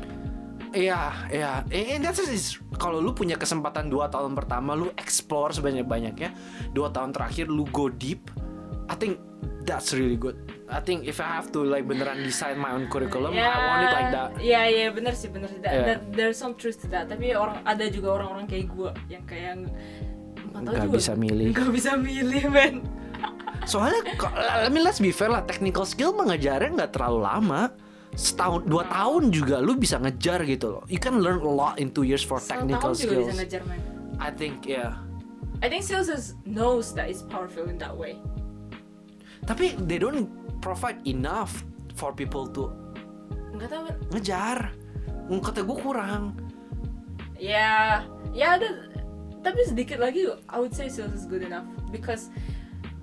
Iya, 0.70 1.00
iya. 1.34 1.52
And 1.66 2.06
that's 2.06 2.22
is 2.22 2.58
kalau 2.78 3.02
lu 3.02 3.10
punya 3.10 3.34
kesempatan 3.34 3.90
dua 3.90 4.06
tahun 4.06 4.38
pertama 4.38 4.78
lu 4.78 4.90
explore 4.94 5.50
sebanyak-banyaknya, 5.50 6.30
dua 6.70 6.94
tahun 6.94 7.10
terakhir 7.10 7.50
lu 7.50 7.66
go 7.74 7.90
deep. 7.90 8.30
I 8.86 8.94
think 8.94 9.18
that's 9.66 9.90
really 9.94 10.18
good. 10.18 10.38
I 10.70 10.78
think 10.78 11.06
if 11.06 11.18
I 11.18 11.26
have 11.26 11.50
to 11.54 11.66
like 11.66 11.86
beneran 11.86 12.22
design 12.22 12.62
my 12.62 12.70
own 12.70 12.86
curriculum, 12.86 13.34
I 13.34 13.42
want 13.42 13.82
it 13.82 13.90
like 13.90 14.10
that. 14.14 14.30
Iya 14.38 14.62
iya 14.70 14.86
bener 14.94 15.14
sih 15.18 15.26
bener 15.30 15.50
sih. 15.50 15.58
That, 15.58 15.72
Yeah. 15.74 15.86
that- 15.94 16.04
there's 16.14 16.38
some 16.38 16.54
truth 16.54 16.78
to 16.82 16.88
that. 16.94 17.10
Tapi 17.10 17.34
orang 17.34 17.66
ada 17.66 17.90
juga 17.90 18.22
orang-orang 18.22 18.46
kayak 18.46 18.66
gue 18.70 18.90
yang 19.10 19.24
kayak 19.26 19.66
Nggak 20.50 20.90
juga 20.90 20.98
bisa 20.98 21.12
milih. 21.14 21.50
Gak 21.54 21.70
bisa 21.70 21.92
milih 21.94 22.44
men. 22.50 22.74
Soalnya, 23.68 24.02
I 24.66 24.66
mean 24.72 24.82
let's 24.82 24.98
be 24.98 25.14
fair 25.14 25.30
lah, 25.30 25.46
technical 25.46 25.86
skill 25.86 26.10
mengejarnya 26.16 26.74
nggak 26.74 26.92
terlalu 26.96 27.22
lama. 27.22 27.70
Setahun, 28.18 28.66
dua 28.66 28.84
tahun 28.90 29.30
juga 29.30 29.62
lu 29.62 29.78
bisa 29.78 29.96
ngejar 30.02 30.42
gitu 30.44 30.78
loh. 30.78 30.82
You 30.90 30.98
can 30.98 31.22
learn 31.22 31.40
a 31.40 31.48
lot 31.48 31.78
in 31.78 31.94
two 31.94 32.02
years 32.02 32.26
for 32.26 32.42
technical 32.42 32.92
juga 32.92 33.06
skills. 33.06 33.28
bisa 33.30 33.36
ngejar. 33.38 33.62
I 34.20 34.30
think 34.34 34.66
yeah. 34.66 34.98
I 35.62 35.68
think 35.68 35.84
sales 35.84 36.08
is, 36.08 36.34
knows 36.48 36.92
that 36.96 37.08
it's 37.12 37.22
powerful 37.22 37.68
in 37.68 37.76
that 37.78 37.92
way. 37.92 38.18
Tapi 39.46 39.76
they 39.88 39.96
don't 40.00 40.28
provide 40.60 41.00
enough 41.08 41.64
for 41.96 42.12
people 42.12 42.48
to 42.56 42.72
Enggak 43.54 43.68
tahu 43.72 43.82
ngejar. 44.16 44.58
Kata 45.30 45.60
gue 45.62 45.78
kurang. 45.78 46.34
Ya, 47.38 48.04
ya 48.34 48.58
ada 48.58 48.90
tapi 49.40 49.64
sedikit 49.64 50.00
lagi 50.00 50.28
I 50.52 50.56
would 50.60 50.76
say 50.76 50.92
sales 50.92 51.16
is 51.16 51.24
good 51.24 51.40
enough 51.40 51.64
because 51.88 52.28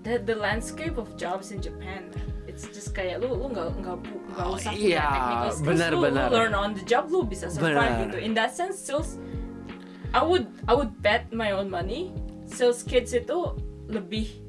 the 0.05 0.21
the 0.21 0.37
landscape 0.37 1.01
of 1.01 1.17
jobs 1.17 1.49
in 1.49 1.57
Japan 1.57 2.13
it's 2.57 2.73
just 2.73 2.97
kayak 2.97 3.21
lu 3.21 3.29
lu 3.29 3.53
nggak 3.53 3.69
nggak 3.77 3.97
nggak 4.01 4.41
Oh, 4.41 4.57
usah 4.57 4.73
iya, 4.73 5.05
punya 5.05 5.13
technical 5.13 5.51
skills 5.53 5.81
lu, 5.93 5.99
learn 6.33 6.53
on 6.57 6.69
the 6.73 6.81
job 6.83 7.05
lu 7.13 7.21
bisa 7.21 7.53
survive 7.53 7.77
Benar. 7.77 8.01
gitu 8.09 8.17
in 8.17 8.33
that 8.33 8.49
sense 8.49 8.81
sales 8.81 9.21
I 10.17 10.25
would 10.25 10.49
I 10.65 10.73
would 10.73 10.97
bet 11.05 11.29
my 11.29 11.53
own 11.53 11.69
money 11.69 12.09
sales 12.49 12.81
kids 12.81 13.13
itu 13.13 13.53
lebih 13.85 14.41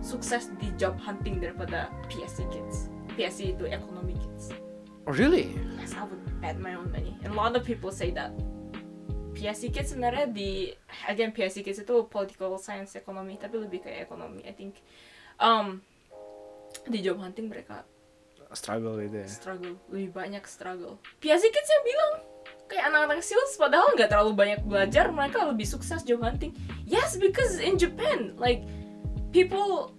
sukses 0.00 0.48
di 0.62 0.70
job 0.78 0.94
hunting 1.02 1.42
daripada 1.42 1.90
PSC 2.06 2.46
kids 2.48 2.86
PSC 3.12 3.52
itu 3.52 3.66
economy 3.66 4.14
kids 4.14 4.54
Really? 5.10 5.58
Yes, 5.80 5.96
I 5.98 6.06
would 6.06 6.22
bet 6.38 6.60
my 6.62 6.78
own 6.78 6.92
money. 6.92 7.18
And 7.26 7.34
a 7.34 7.36
lot 7.36 7.56
of 7.56 7.66
people 7.66 7.90
say 7.90 8.14
that. 8.14 8.30
PSC 9.34 9.72
Kids 9.72 9.90
sebenarnya 9.90 10.30
di 10.30 10.70
again 11.08 11.32
PSC 11.32 11.64
Kids 11.64 11.80
itu 11.80 12.06
political 12.06 12.54
science 12.60 12.94
ekonomi 12.94 13.34
tapi 13.34 13.58
lebih 13.58 13.80
kayak 13.82 14.06
ekonomi. 14.06 14.44
I 14.44 14.52
think 14.52 14.84
um 15.40 15.80
di 16.84 16.98
job 16.98 17.18
hunting 17.18 17.46
mereka 17.46 17.84
Struggle 18.50 18.98
gitu 18.98 19.14
ya. 19.16 19.28
struggle 19.30 19.78
lebih 19.88 20.10
banyak 20.10 20.42
struggle. 20.42 20.98
PSC 21.18 21.44
Kids 21.46 21.70
yang 21.70 21.84
bilang 21.84 22.12
kayak 22.66 22.84
anak-anak 22.84 23.20
sales 23.20 23.54
padahal 23.54 23.94
nggak 23.94 24.06
terlalu 24.06 24.32
banyak 24.32 24.60
belajar 24.62 25.06
mereka 25.08 25.46
lebih 25.46 25.62
sukses 25.64 26.02
job 26.02 26.18
hunting. 26.18 26.50
Yes, 26.82 27.14
because 27.14 27.58
in 27.58 27.76
Japan 27.76 28.34
like 28.34 28.66
people 29.30 29.94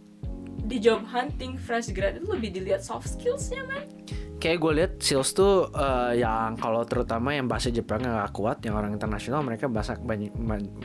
di 0.61 0.77
job 0.77 1.03
hunting 1.05 1.55
fresh 1.55 1.89
grad 1.89 2.15
itu 2.15 2.27
lebih 2.27 2.51
dilihat 2.51 2.79
soft 2.79 3.07
skillsnya 3.09 3.63
man. 3.63 3.87
Kayak 4.35 4.57
gue 4.57 4.71
lihat 4.73 4.93
sales 4.99 5.31
tuh 5.31 5.69
eh, 5.69 6.19
yang 6.19 6.57
kalau 6.57 6.83
terutama 6.83 7.31
yang 7.31 7.45
bahasa 7.45 7.69
Jepang 7.69 8.01
nggak 8.01 8.31
kuat, 8.31 8.59
yang 8.61 8.73
orang 8.73 8.91
internasional 8.91 9.39
mereka 9.41 9.69
bahasa 9.69 9.95
banyak 9.95 10.33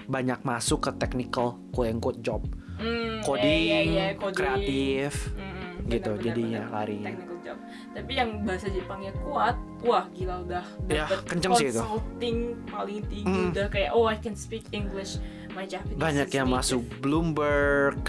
banyak 0.07 0.39
masuk 0.41 0.87
ke 0.87 0.91
technical 0.95 1.59
quote 1.71 1.89
unquote 1.89 2.21
job, 2.21 2.47
Hmm, 2.77 3.25
coding, 3.25 3.47
iya, 3.65 3.79
iya, 3.81 4.07
coding. 4.15 4.37
kreatif. 4.37 5.33
Mm-mm, 5.33 5.46
gitu, 5.89 6.11
benar, 6.13 6.25
jadinya 6.25 6.61
benar, 6.61 6.75
larinya. 6.77 7.07
technical 7.09 7.37
job. 7.41 7.59
Tapi 7.93 8.13
yang 8.13 8.31
bahasa 8.43 8.67
Jepangnya 8.69 9.13
kuat, 9.19 9.55
wah 9.81 10.05
gila 10.11 10.35
udah 10.43 10.65
Ya, 10.87 11.05
kenceng 11.23 11.53
sih 11.55 11.69
itu. 11.69 11.79
consulting 11.79 12.37
paling 12.65 13.01
tinggi 13.05 13.27
Mm. 13.41 13.51
udah 13.51 13.67
kayak 13.67 13.91
oh 13.91 14.05
I 14.05 14.17
can 14.17 14.35
speak 14.35 14.67
English, 14.71 15.19
my 15.51 15.65
Japanese 15.65 15.97
Banyak 15.97 16.29
yang 16.31 16.47
native. 16.47 16.59
masuk 16.59 16.83
Bloomberg. 16.99 18.03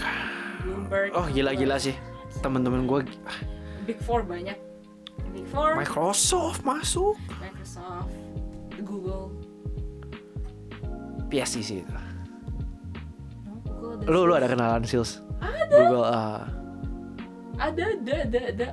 Bloomberg. 0.60 1.10
Oh 1.12 1.26
gila-gila 1.26 1.76
sih. 1.76 1.94
Temen-temen 2.38 2.84
gue 2.84 3.00
Big 3.84 3.98
Four 4.00 4.22
banyak. 4.22 4.58
Big 5.30 5.46
Four, 5.46 5.74
Microsoft 5.74 6.62
masuk. 6.62 7.16
Microsoft, 7.38 8.12
Google. 8.80 9.32
PSC 11.28 11.60
sih 11.60 11.78
itu. 11.78 11.94
Lu 14.04 14.24
lu 14.24 14.32
ada 14.32 14.46
kenalan 14.46 14.82
sales? 14.82 15.20
Ada. 15.38 15.68
Google 15.70 16.04
ah. 16.04 16.48
Ada, 17.58 17.84
ada, 17.98 18.14
ada, 18.24 18.40
ada. 18.54 18.68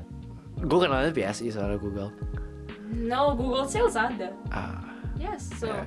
Gue 0.61 0.79
kenalnya 0.79 1.11
PSI 1.11 1.51
soalnya 1.51 1.81
Google. 1.81 2.09
No, 2.95 3.33
Google 3.36 3.65
Sales 3.67 3.97
ada. 3.97 4.31
Ah. 4.53 4.79
Yes, 5.17 5.49
so. 5.57 5.67
Ya. 5.67 5.83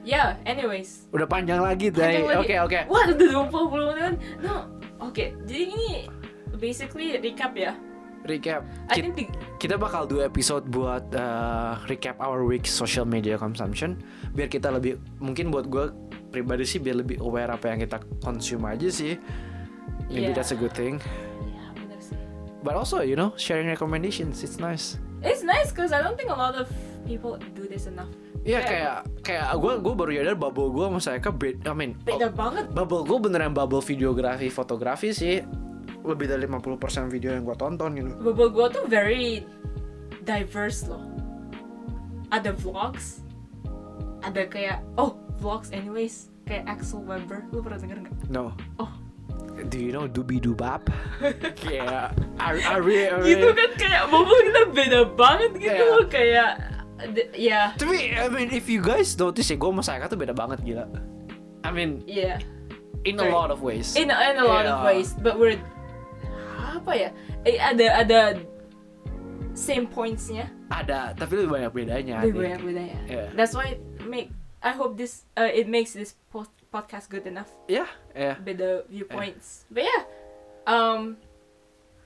Yeah, 0.00 0.28
anyways. 0.48 1.10
Udah 1.12 1.28
panjang 1.28 1.60
lagi 1.60 1.92
lagi. 1.92 2.24
Oke 2.24 2.56
oke. 2.56 2.78
Wah, 2.88 3.04
udah 3.04 3.28
20 3.50 3.90
menit. 3.92 4.16
No, 4.40 4.70
oke. 4.96 5.36
Jadi 5.44 5.62
ini 5.68 6.08
basically 6.56 7.20
recap 7.20 7.52
ya. 7.52 7.76
Recap. 8.24 8.64
I 8.88 8.96
Kit- 8.96 9.12
think 9.16 9.28
kita 9.60 9.76
bakal 9.76 10.04
dua 10.08 10.28
episode 10.28 10.68
buat 10.68 11.04
uh, 11.12 11.80
recap 11.84 12.16
our 12.20 12.44
week 12.44 12.64
social 12.64 13.04
media 13.04 13.36
consumption 13.36 13.96
biar 14.32 14.48
kita 14.48 14.68
lebih 14.72 14.96
mungkin 15.20 15.48
buat 15.48 15.68
gue 15.68 15.88
pribadi 16.28 16.64
sih 16.64 16.80
biar 16.80 17.00
lebih 17.00 17.20
aware 17.20 17.52
apa 17.52 17.72
yang 17.72 17.80
kita 17.80 18.00
consume 18.20 18.72
aja 18.72 18.88
sih 18.92 19.16
maybe 20.10 20.28
Yeah. 20.28 20.34
that's 20.34 20.50
a 20.50 20.58
good 20.58 20.74
thing 20.74 20.98
benar 21.72 21.98
sih. 21.98 22.18
but 22.60 22.74
also 22.74 23.00
you 23.00 23.14
know 23.14 23.30
sharing 23.34 23.66
recommendations 23.66 24.42
it's 24.42 24.58
nice 24.58 24.98
It's 25.20 25.44
nice 25.44 25.68
because 25.68 25.92
I 25.92 26.00
don't 26.00 26.16
think 26.16 26.28
a 26.28 26.34
lot 26.34 26.56
of 26.56 26.64
people 27.04 27.36
do 27.52 27.68
this 27.68 27.84
enough. 27.84 28.08
Iya 28.40 28.64
Kayak- 28.64 29.04
kayak 29.20 29.52
kayak 29.52 29.52
gue 29.54 29.72
gue 29.84 29.92
baru 29.94 30.10
nyadar 30.16 30.32
bubble 30.34 30.72
gue 30.72 30.84
sama 30.88 30.96
saya 30.96 31.20
beda 31.20 31.60
I 31.60 31.76
mean 31.76 31.92
Beda 32.00 32.32
banget. 32.32 32.72
bubble 32.72 33.04
gue 33.04 33.18
beneran 33.20 33.52
bubble 33.52 33.84
videografi 33.84 34.48
fotografi 34.48 35.12
sih 35.12 35.44
lebih 36.00 36.24
dari 36.24 36.48
50% 36.48 37.12
video 37.12 37.36
yang 37.36 37.44
gue 37.44 37.52
tonton 37.52 37.90
gitu 37.92 38.16
Bubble 38.16 38.48
gua 38.48 38.72
tuh 38.72 38.88
very 38.88 39.44
diverse 40.24 40.88
loh. 40.88 41.04
Ada 42.30 42.56
vlogs, 42.56 43.20
ada 44.22 44.46
kayak 44.46 44.80
oh 44.96 45.20
vlogs 45.36 45.68
anyways 45.68 46.32
kayak 46.46 46.64
Axel 46.64 47.04
Weber. 47.04 47.44
Lu 47.50 47.60
pernah 47.60 47.76
denger 47.76 48.08
nggak? 48.08 48.14
no 48.32 48.56
Oh. 48.78 48.88
Do 49.66 49.76
you 49.76 49.90
know 49.90 50.06
Doobie 50.06 50.38
Doobap 50.38 50.88
kayak 51.58 52.14
I, 52.40 52.50
I 52.56 52.76
really, 52.78 53.10
I 53.10 53.20
Gitu 53.20 53.46
kan 53.52 53.70
kayak 53.76 54.02
bubble 54.08 54.40
kita 54.46 54.60
beda 54.70 55.00
banget 55.12 55.50
gitu 55.56 55.82
Iya. 55.82 55.92
loh 55.92 56.04
kayak 56.06 56.50
ya 57.32 57.60
Tapi 57.76 58.12
I 58.12 58.28
mean 58.28 58.48
if 58.50 58.68
you 58.68 58.80
guys 58.80 59.12
notice 59.14 59.48
ya 59.48 59.56
gue 59.56 59.68
sama 59.68 59.80
Sayaka 59.80 60.08
tuh 60.08 60.16
beda 60.16 60.32
banget 60.32 60.60
gila. 60.62 60.84
I 61.64 61.70
mean 61.70 62.00
ya 62.04 62.40
in 63.04 63.16
a 63.16 63.24
Right. 63.24 63.32
lot 63.32 63.48
of 63.48 63.60
ways. 63.60 63.96
in 63.96 64.08
in 64.08 64.36
a 64.36 64.44
lot 64.44 64.64
of 64.64 64.80
Yeah. 64.80 64.88
ways 64.88 65.16
but 65.16 65.36
we're 65.36 65.56
apa 66.60 66.92
ya 66.92 67.08
eh, 67.42 67.56
ada 67.56 67.86
ada 68.00 68.20
same 69.52 69.84
pointsnya 69.84 70.48
Ada 70.70 71.12
tapi 71.16 71.34
lebih 71.40 71.50
banyak 71.50 71.72
bedanya. 71.74 72.16
Lebih 72.22 72.36
banyak 72.36 72.60
bedanya 72.62 72.98
Yeah. 73.08 73.28
that's 73.34 73.52
why 73.52 73.76
make 74.04 74.30
I 74.60 74.76
hope 74.76 75.00
this 75.00 75.24
uh, 75.34 75.48
it 75.48 75.66
makes 75.66 75.96
this 75.96 76.12
po- 76.28 76.48
podcast 76.72 77.10
good 77.10 77.26
enough 77.26 77.50
Yeah, 77.68 77.86
yeah. 78.14 78.38
ya. 78.38 78.52
the 78.54 78.84
viewpoints 78.88 79.66
but 79.70 79.84
yeah 79.84 80.02
um 80.66 81.16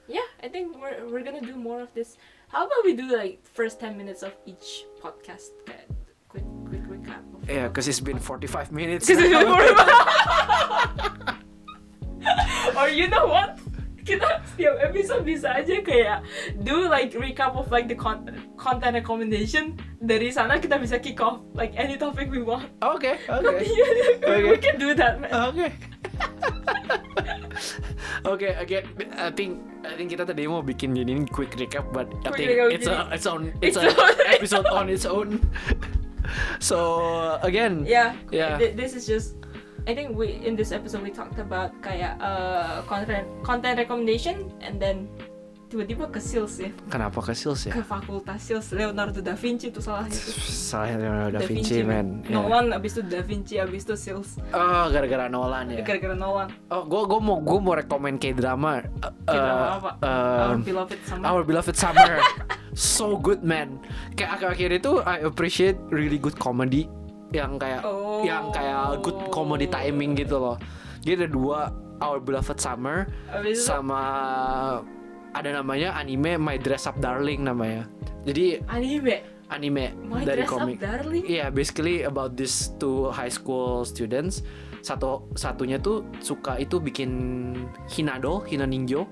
yeah 0.09 0.25
I 0.41 0.49
think 0.49 0.75
we're 0.81 1.05
we're 1.09 1.23
gonna 1.23 1.41
do 1.41 1.55
more 1.55 1.81
of 1.81 1.93
this 1.93 2.17
how 2.49 2.65
about 2.65 2.81
we 2.85 2.93
do 2.97 3.09
like 3.09 3.41
first 3.45 3.79
10 3.79 3.97
minutes 3.97 4.21
of 4.23 4.33
each 4.45 4.85
podcast 5.01 5.53
kayak 5.65 5.89
quick 6.29 6.45
quick 6.65 6.83
recap 6.89 7.21
of 7.33 7.41
Yeah, 7.49 7.69
cause 7.69 7.85
it's 7.87 8.01
been 8.01 8.17
45 8.17 8.71
minutes. 8.73 9.05
Because 9.05 9.21
it's 9.21 9.33
been 9.33 9.45
more 9.49 9.61
or 12.77 12.89
you 12.89 13.07
know 13.07 13.27
what? 13.27 13.59
Kita 14.05 14.39
setiap 14.53 14.75
episode 14.85 15.25
bisa 15.25 15.49
aja 15.51 15.81
kayak 15.81 16.21
do 16.61 16.85
like 16.85 17.09
recap 17.17 17.57
of 17.57 17.65
like 17.73 17.89
the 17.89 17.97
content 17.97 18.37
content 18.53 18.93
recommendation 18.93 19.73
dari 19.97 20.29
sana 20.29 20.61
kita 20.61 20.77
bisa 20.77 21.01
kick 21.01 21.17
off 21.17 21.41
like 21.57 21.73
any 21.73 21.97
topic 21.97 22.29
we 22.29 22.39
want 22.39 22.69
Oke, 22.85 23.17
oke. 23.27 23.49
we 24.29 24.53
Okay. 24.53 24.61
can 24.61 24.77
do 24.77 24.93
that 24.93 25.17
man 25.17 25.33
Oke. 25.33 25.73
Oke, 28.25 28.49
oke. 28.57 28.77
I 29.15 29.29
think 29.31 29.61
I 29.85 29.93
think 29.95 30.09
kita 30.11 30.25
tadi 30.25 30.45
mau 30.49 30.61
bikin 30.65 30.97
ini 30.97 31.25
quick 31.29 31.53
recap, 31.55 31.85
but 31.93 32.09
I 32.25 32.33
Quick 32.33 32.49
think 32.57 32.73
it's 32.73 32.89
a 32.89 33.05
it's 33.13 33.27
on 33.29 33.53
it's, 33.61 33.77
It's 33.77 33.81
a 33.81 33.89
on- 33.93 34.17
episode 34.35 34.67
on 34.69 34.85
its 34.89 35.05
own. 35.05 35.39
so 36.59 37.37
again, 37.45 37.85
yeah 37.85 38.17
Yeah. 38.33 38.57
th- 38.57 38.73
this 38.75 38.97
is 38.97 39.05
just 39.05 39.37
I 39.85 39.93
think 39.93 40.17
we 40.17 40.41
in 40.41 40.57
this 40.57 40.73
episode 40.73 41.05
we 41.05 41.13
talked 41.13 41.37
about 41.37 41.69
kayak 41.85 42.17
uh, 42.17 42.81
content 42.89 43.29
content 43.45 43.77
recommendation 43.77 44.49
and 44.65 44.81
then 44.81 45.05
tiba-tiba 45.65 46.09
ke 46.09 46.21
sales 46.21 46.61
ya 46.61 46.69
kenapa 46.89 47.21
ke 47.21 47.33
sales 47.33 47.65
ya? 47.65 47.73
ke 47.73 47.81
fakultas 47.81 48.37
sales 48.37 48.69
Leonardo 48.69 49.17
da 49.21 49.33
Vinci 49.33 49.69
itu 49.73 49.81
salah 49.81 50.05
itu 50.05 50.29
Salah 50.45 50.93
Leonardo 50.93 51.37
da 51.37 51.41
Vinci, 51.41 51.81
man. 51.81 52.21
Yeah. 52.25 52.37
Nolan 52.37 52.73
abis 52.73 52.97
itu 52.97 53.01
Da 53.05 53.21
Vinci 53.25 53.57
abis 53.57 53.81
itu 53.85 53.93
sales 53.97 54.37
Oh, 54.53 54.85
gara-gara 54.89 55.25
Nolan 55.25 55.73
ya. 55.73 55.81
gara-gara 55.81 56.13
Nolan 56.13 56.49
Oh, 56.69 56.85
gue 56.85 57.01
gue 57.05 57.19
mau 57.21 57.37
gue 57.41 57.57
mau 57.61 57.73
rekomend 57.73 58.17
K 58.21 58.33
drama. 58.33 58.85
K-drama 59.25 59.65
apa? 59.81 59.91
Our 60.01 60.57
beloved 60.61 60.99
summer 61.05 61.25
Our 61.25 61.41
beloved 61.45 61.75
summer. 61.77 62.13
so 62.73 63.17
good 63.17 63.41
man. 63.41 63.81
Kayak 64.13 64.41
akhir-akhir 64.41 64.69
itu 64.81 64.91
I 65.01 65.25
appreciate 65.25 65.77
really 65.89 66.17
good 66.17 66.37
comedy 66.37 66.85
yang 67.35 67.59
kayak 67.59 67.81
Oh. 67.83 68.23
yang 68.23 68.49
kayak 68.49 69.03
good 69.03 69.19
comedy 69.29 69.67
timing 69.67 70.15
gitu 70.15 70.39
loh. 70.39 70.55
Jadi 71.03 71.25
ada 71.25 71.29
dua 71.29 71.59
Our 71.95 72.19
beloved 72.19 72.59
summer 72.59 73.07
abis 73.31 73.63
itu 73.63 73.71
sama 73.71 74.01
ada 75.31 75.49
namanya 75.51 75.95
anime 75.95 76.35
My 76.35 76.55
Dress 76.55 76.87
Up 76.87 76.99
Darling 76.99 77.43
namanya. 77.43 77.87
Jadi 78.27 78.59
anime 78.67 79.23
anime 79.47 79.95
My 80.03 80.23
dari 80.23 80.43
Dress 80.43 80.51
Up 80.51 80.59
komik. 80.63 80.77
Darling 80.79 81.23
Iya, 81.23 81.51
basically 81.51 82.03
about 82.03 82.35
these 82.35 82.75
two 82.75 83.11
high 83.11 83.31
school 83.31 83.83
students. 83.83 84.43
Satu 84.83 85.25
satunya 85.33 85.79
tuh 85.79 86.03
suka 86.19 86.59
itu 86.59 86.77
bikin 86.77 87.11
Hinado, 87.87 88.43
Hina 88.43 88.67
Ninjo. 88.67 89.07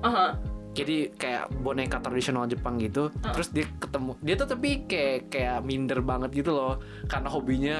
Aha. 0.00 0.38
Jadi 0.78 1.10
kayak 1.18 1.50
boneka 1.58 1.98
tradisional 1.98 2.46
Jepang 2.46 2.78
gitu. 2.78 3.10
Ah. 3.26 3.34
Terus 3.34 3.50
dia 3.50 3.66
ketemu 3.82 4.14
dia 4.22 4.34
tuh 4.38 4.46
tapi 4.46 4.86
kayak 4.86 5.26
kayak 5.26 5.58
minder 5.66 5.98
banget 5.98 6.30
gitu 6.30 6.54
loh 6.54 6.78
karena 7.10 7.26
hobinya 7.26 7.78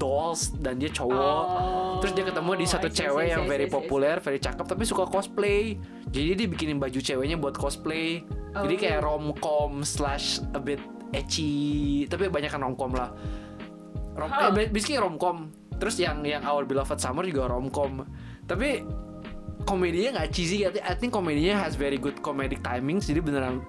dolls 0.00 0.56
dan 0.56 0.80
dia 0.80 0.88
cowok. 0.88 1.44
Terus 2.00 2.12
dia 2.16 2.24
ketemu 2.24 2.50
di 2.56 2.66
satu 2.66 2.88
Oh, 2.88 2.92
cewek 2.96 3.24
see, 3.28 3.32
yang 3.36 3.44
see, 3.44 3.50
very 3.52 3.66
see, 3.68 3.74
populer, 3.76 4.16
very 4.24 4.40
cakep 4.40 4.64
tapi 4.64 4.82
suka 4.88 5.04
cosplay. 5.04 5.76
Jadi 6.08 6.28
dia 6.32 6.46
bikinin 6.48 6.80
baju 6.80 6.96
ceweknya 6.96 7.36
buat 7.36 7.52
cosplay. 7.54 8.24
Jadi 8.56 8.74
Oh. 8.74 8.80
kayak 8.80 8.98
romcom 9.04 9.84
slash 9.84 10.40
a 10.56 10.60
bit 10.60 10.80
ecchi, 11.12 12.06
tapi 12.08 12.32
banyak 12.32 12.48
kan 12.48 12.64
romcom 12.64 12.96
lah. 12.96 13.12
Rom 14.16 14.30
Huh. 14.32 14.50
eh, 14.56 14.70
basically 14.72 14.96
romcom. 14.96 15.52
Terus 15.76 15.96
yang 15.96 16.24
yang 16.24 16.44
Our 16.44 16.64
Beloved 16.64 16.98
Summer 17.00 17.24
juga 17.24 17.48
romcom. 17.48 18.04
Tapi 18.44 18.84
komedinya 19.64 20.20
nggak 20.20 20.28
cheesy. 20.30 20.64
I 20.64 20.70
think, 20.70 20.84
I 20.84 20.94
think 20.94 21.10
komedinya 21.12 21.56
has 21.58 21.74
very 21.74 21.96
good 21.96 22.20
comedic 22.20 22.60
timings. 22.60 23.06
Jadi 23.06 23.20
beneran 23.20 23.64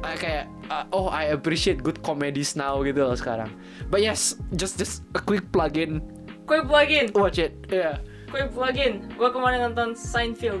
uh, 0.00 0.16
kayak 0.16 0.50
uh, 0.68 0.84
oh 0.90 1.08
I 1.08 1.32
appreciate 1.32 1.80
good 1.80 2.00
comedies 2.00 2.54
now 2.54 2.78
gitu 2.82 3.02
loh 3.02 3.16
sekarang. 3.16 3.48
But 3.88 4.02
yes, 4.02 4.36
just 4.54 4.76
just 4.76 5.02
a 5.14 5.20
quick 5.20 5.48
plug-in. 5.50 6.02
Quick 6.44 6.68
plugin, 6.68 7.08
Watch 7.16 7.40
it. 7.40 7.56
Yeah. 7.72 8.04
quick 8.28 8.52
plugin. 8.52 9.08
Gua 9.16 9.32
kemarin 9.32 9.72
nonton 9.72 9.96
Seinfeld. 9.96 10.60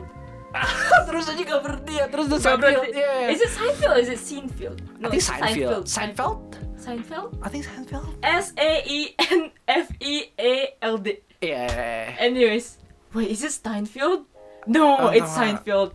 terus 1.10 1.26
aja 1.26 1.42
gak 1.42 1.66
berhenti 1.66 1.98
ya 1.98 2.06
terus 2.06 2.30
the 2.30 2.38
Seinfeld 2.38 2.62
berarti- 2.62 2.94
yeah. 2.94 3.26
Is 3.26 3.42
it 3.42 3.50
Seinfeld 3.50 3.96
is 3.98 4.06
it 4.06 4.22
Seinfeld? 4.22 4.78
I 4.78 5.02
No, 5.02 5.10
think 5.10 5.18
it's 5.18 5.26
Seinfeld 5.28 5.84
Seinfeld 5.84 6.40
Seinfeld? 6.78 7.28
I 7.42 7.48
think 7.50 7.66
Seinfeld 7.66 8.06
S 8.22 8.54
A 8.54 8.70
E 8.86 9.18
N 9.18 9.50
F 9.66 9.90
E 9.98 10.30
A 10.38 10.52
L 10.80 10.96
D. 10.96 11.18
yeah 11.42 12.14
Anyways, 12.16 12.78
wait, 13.10 13.34
is 13.34 13.42
it 13.42 13.50
Steinfeld? 13.50 14.30
No, 14.66 15.10
it's. 15.10 15.28
Seinfeld. 15.30 15.92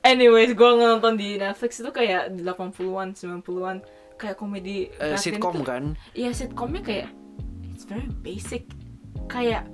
Anyways, 0.00 0.54
gue 0.54 0.70
nonton 0.72 1.18
di 1.18 1.34
Netflix 1.34 1.78
itu 1.78 1.90
kayak 1.90 2.30
80-an, 2.32 3.10
90-an 3.10 3.76
kayak 4.16 4.36
komedi 4.36 4.88
Latin 4.94 5.18
sitcom 5.18 5.54
tuh- 5.60 5.66
kan 5.66 5.82
Iya, 6.14 6.30
sitcomnya 6.32 6.80
kayak 6.80 7.10
it's 7.68 7.82
very 7.82 8.06
basic. 8.22 8.70
Kayak 9.26 9.66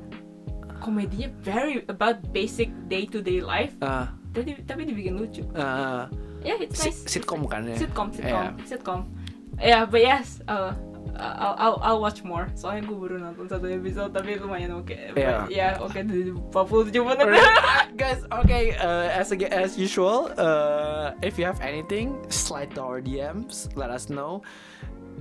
komedinya 0.80 1.30
very 1.38 1.84
about 1.86 2.18
basic 2.32 2.72
day 2.88 3.04
to 3.04 3.20
day 3.20 3.38
life. 3.38 3.76
Ah, 3.78 4.10
Tapi 4.32 4.56
tapi 4.64 4.82
dibikin 4.82 5.14
lucu. 5.14 5.44
ah, 5.54 6.08
Yeah, 6.42 6.58
it's 6.58 6.80
nice. 6.80 7.06
sitcom 7.06 7.46
kan 7.46 7.62
ya 7.62 7.76
Sitcom, 7.78 8.10
sitcom, 8.10 8.42
Yeah. 8.42 8.50
sitcom. 8.66 9.00
Yeah, 9.60 9.82
but 9.84 10.00
yes, 10.00 10.42
uh, 10.48 10.74
I'll, 11.16 11.54
I'll, 11.58 11.78
I'll 11.82 12.00
watch 12.00 12.24
more. 12.24 12.48
Soalnya 12.56 12.88
gue 12.88 12.96
baru 12.96 13.16
nonton 13.20 13.44
satu 13.46 13.68
episode, 13.68 14.16
tapi 14.16 14.40
lumayan 14.40 14.72
oke. 14.72 14.96
Yeah. 15.14 15.44
Ya, 15.52 15.76
oke, 15.78 15.98
di 16.02 16.32
47 16.50 16.92
menit. 17.04 17.44
Guys 18.00 18.24
okay 18.32 18.72
uh, 18.80 19.12
as 19.12 19.32
ag- 19.32 19.52
as 19.52 19.76
usual 19.76 20.32
uh, 20.40 21.12
if 21.20 21.36
you 21.36 21.44
have 21.44 21.60
anything 21.60 22.16
slide 22.32 22.72
to 22.72 22.80
our 22.80 23.00
DMs 23.04 23.68
let 23.76 23.90
us 23.92 24.08
know 24.08 24.40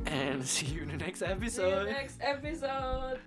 and 0.08 0.40
see 0.40 0.66
you 0.68 0.84
in 0.84 0.96
the 0.96 0.98
next 0.98 1.20
See 1.20 1.28
you 1.28 1.36
episode 1.36 1.92
next 1.92 2.18
episode. 2.24 3.20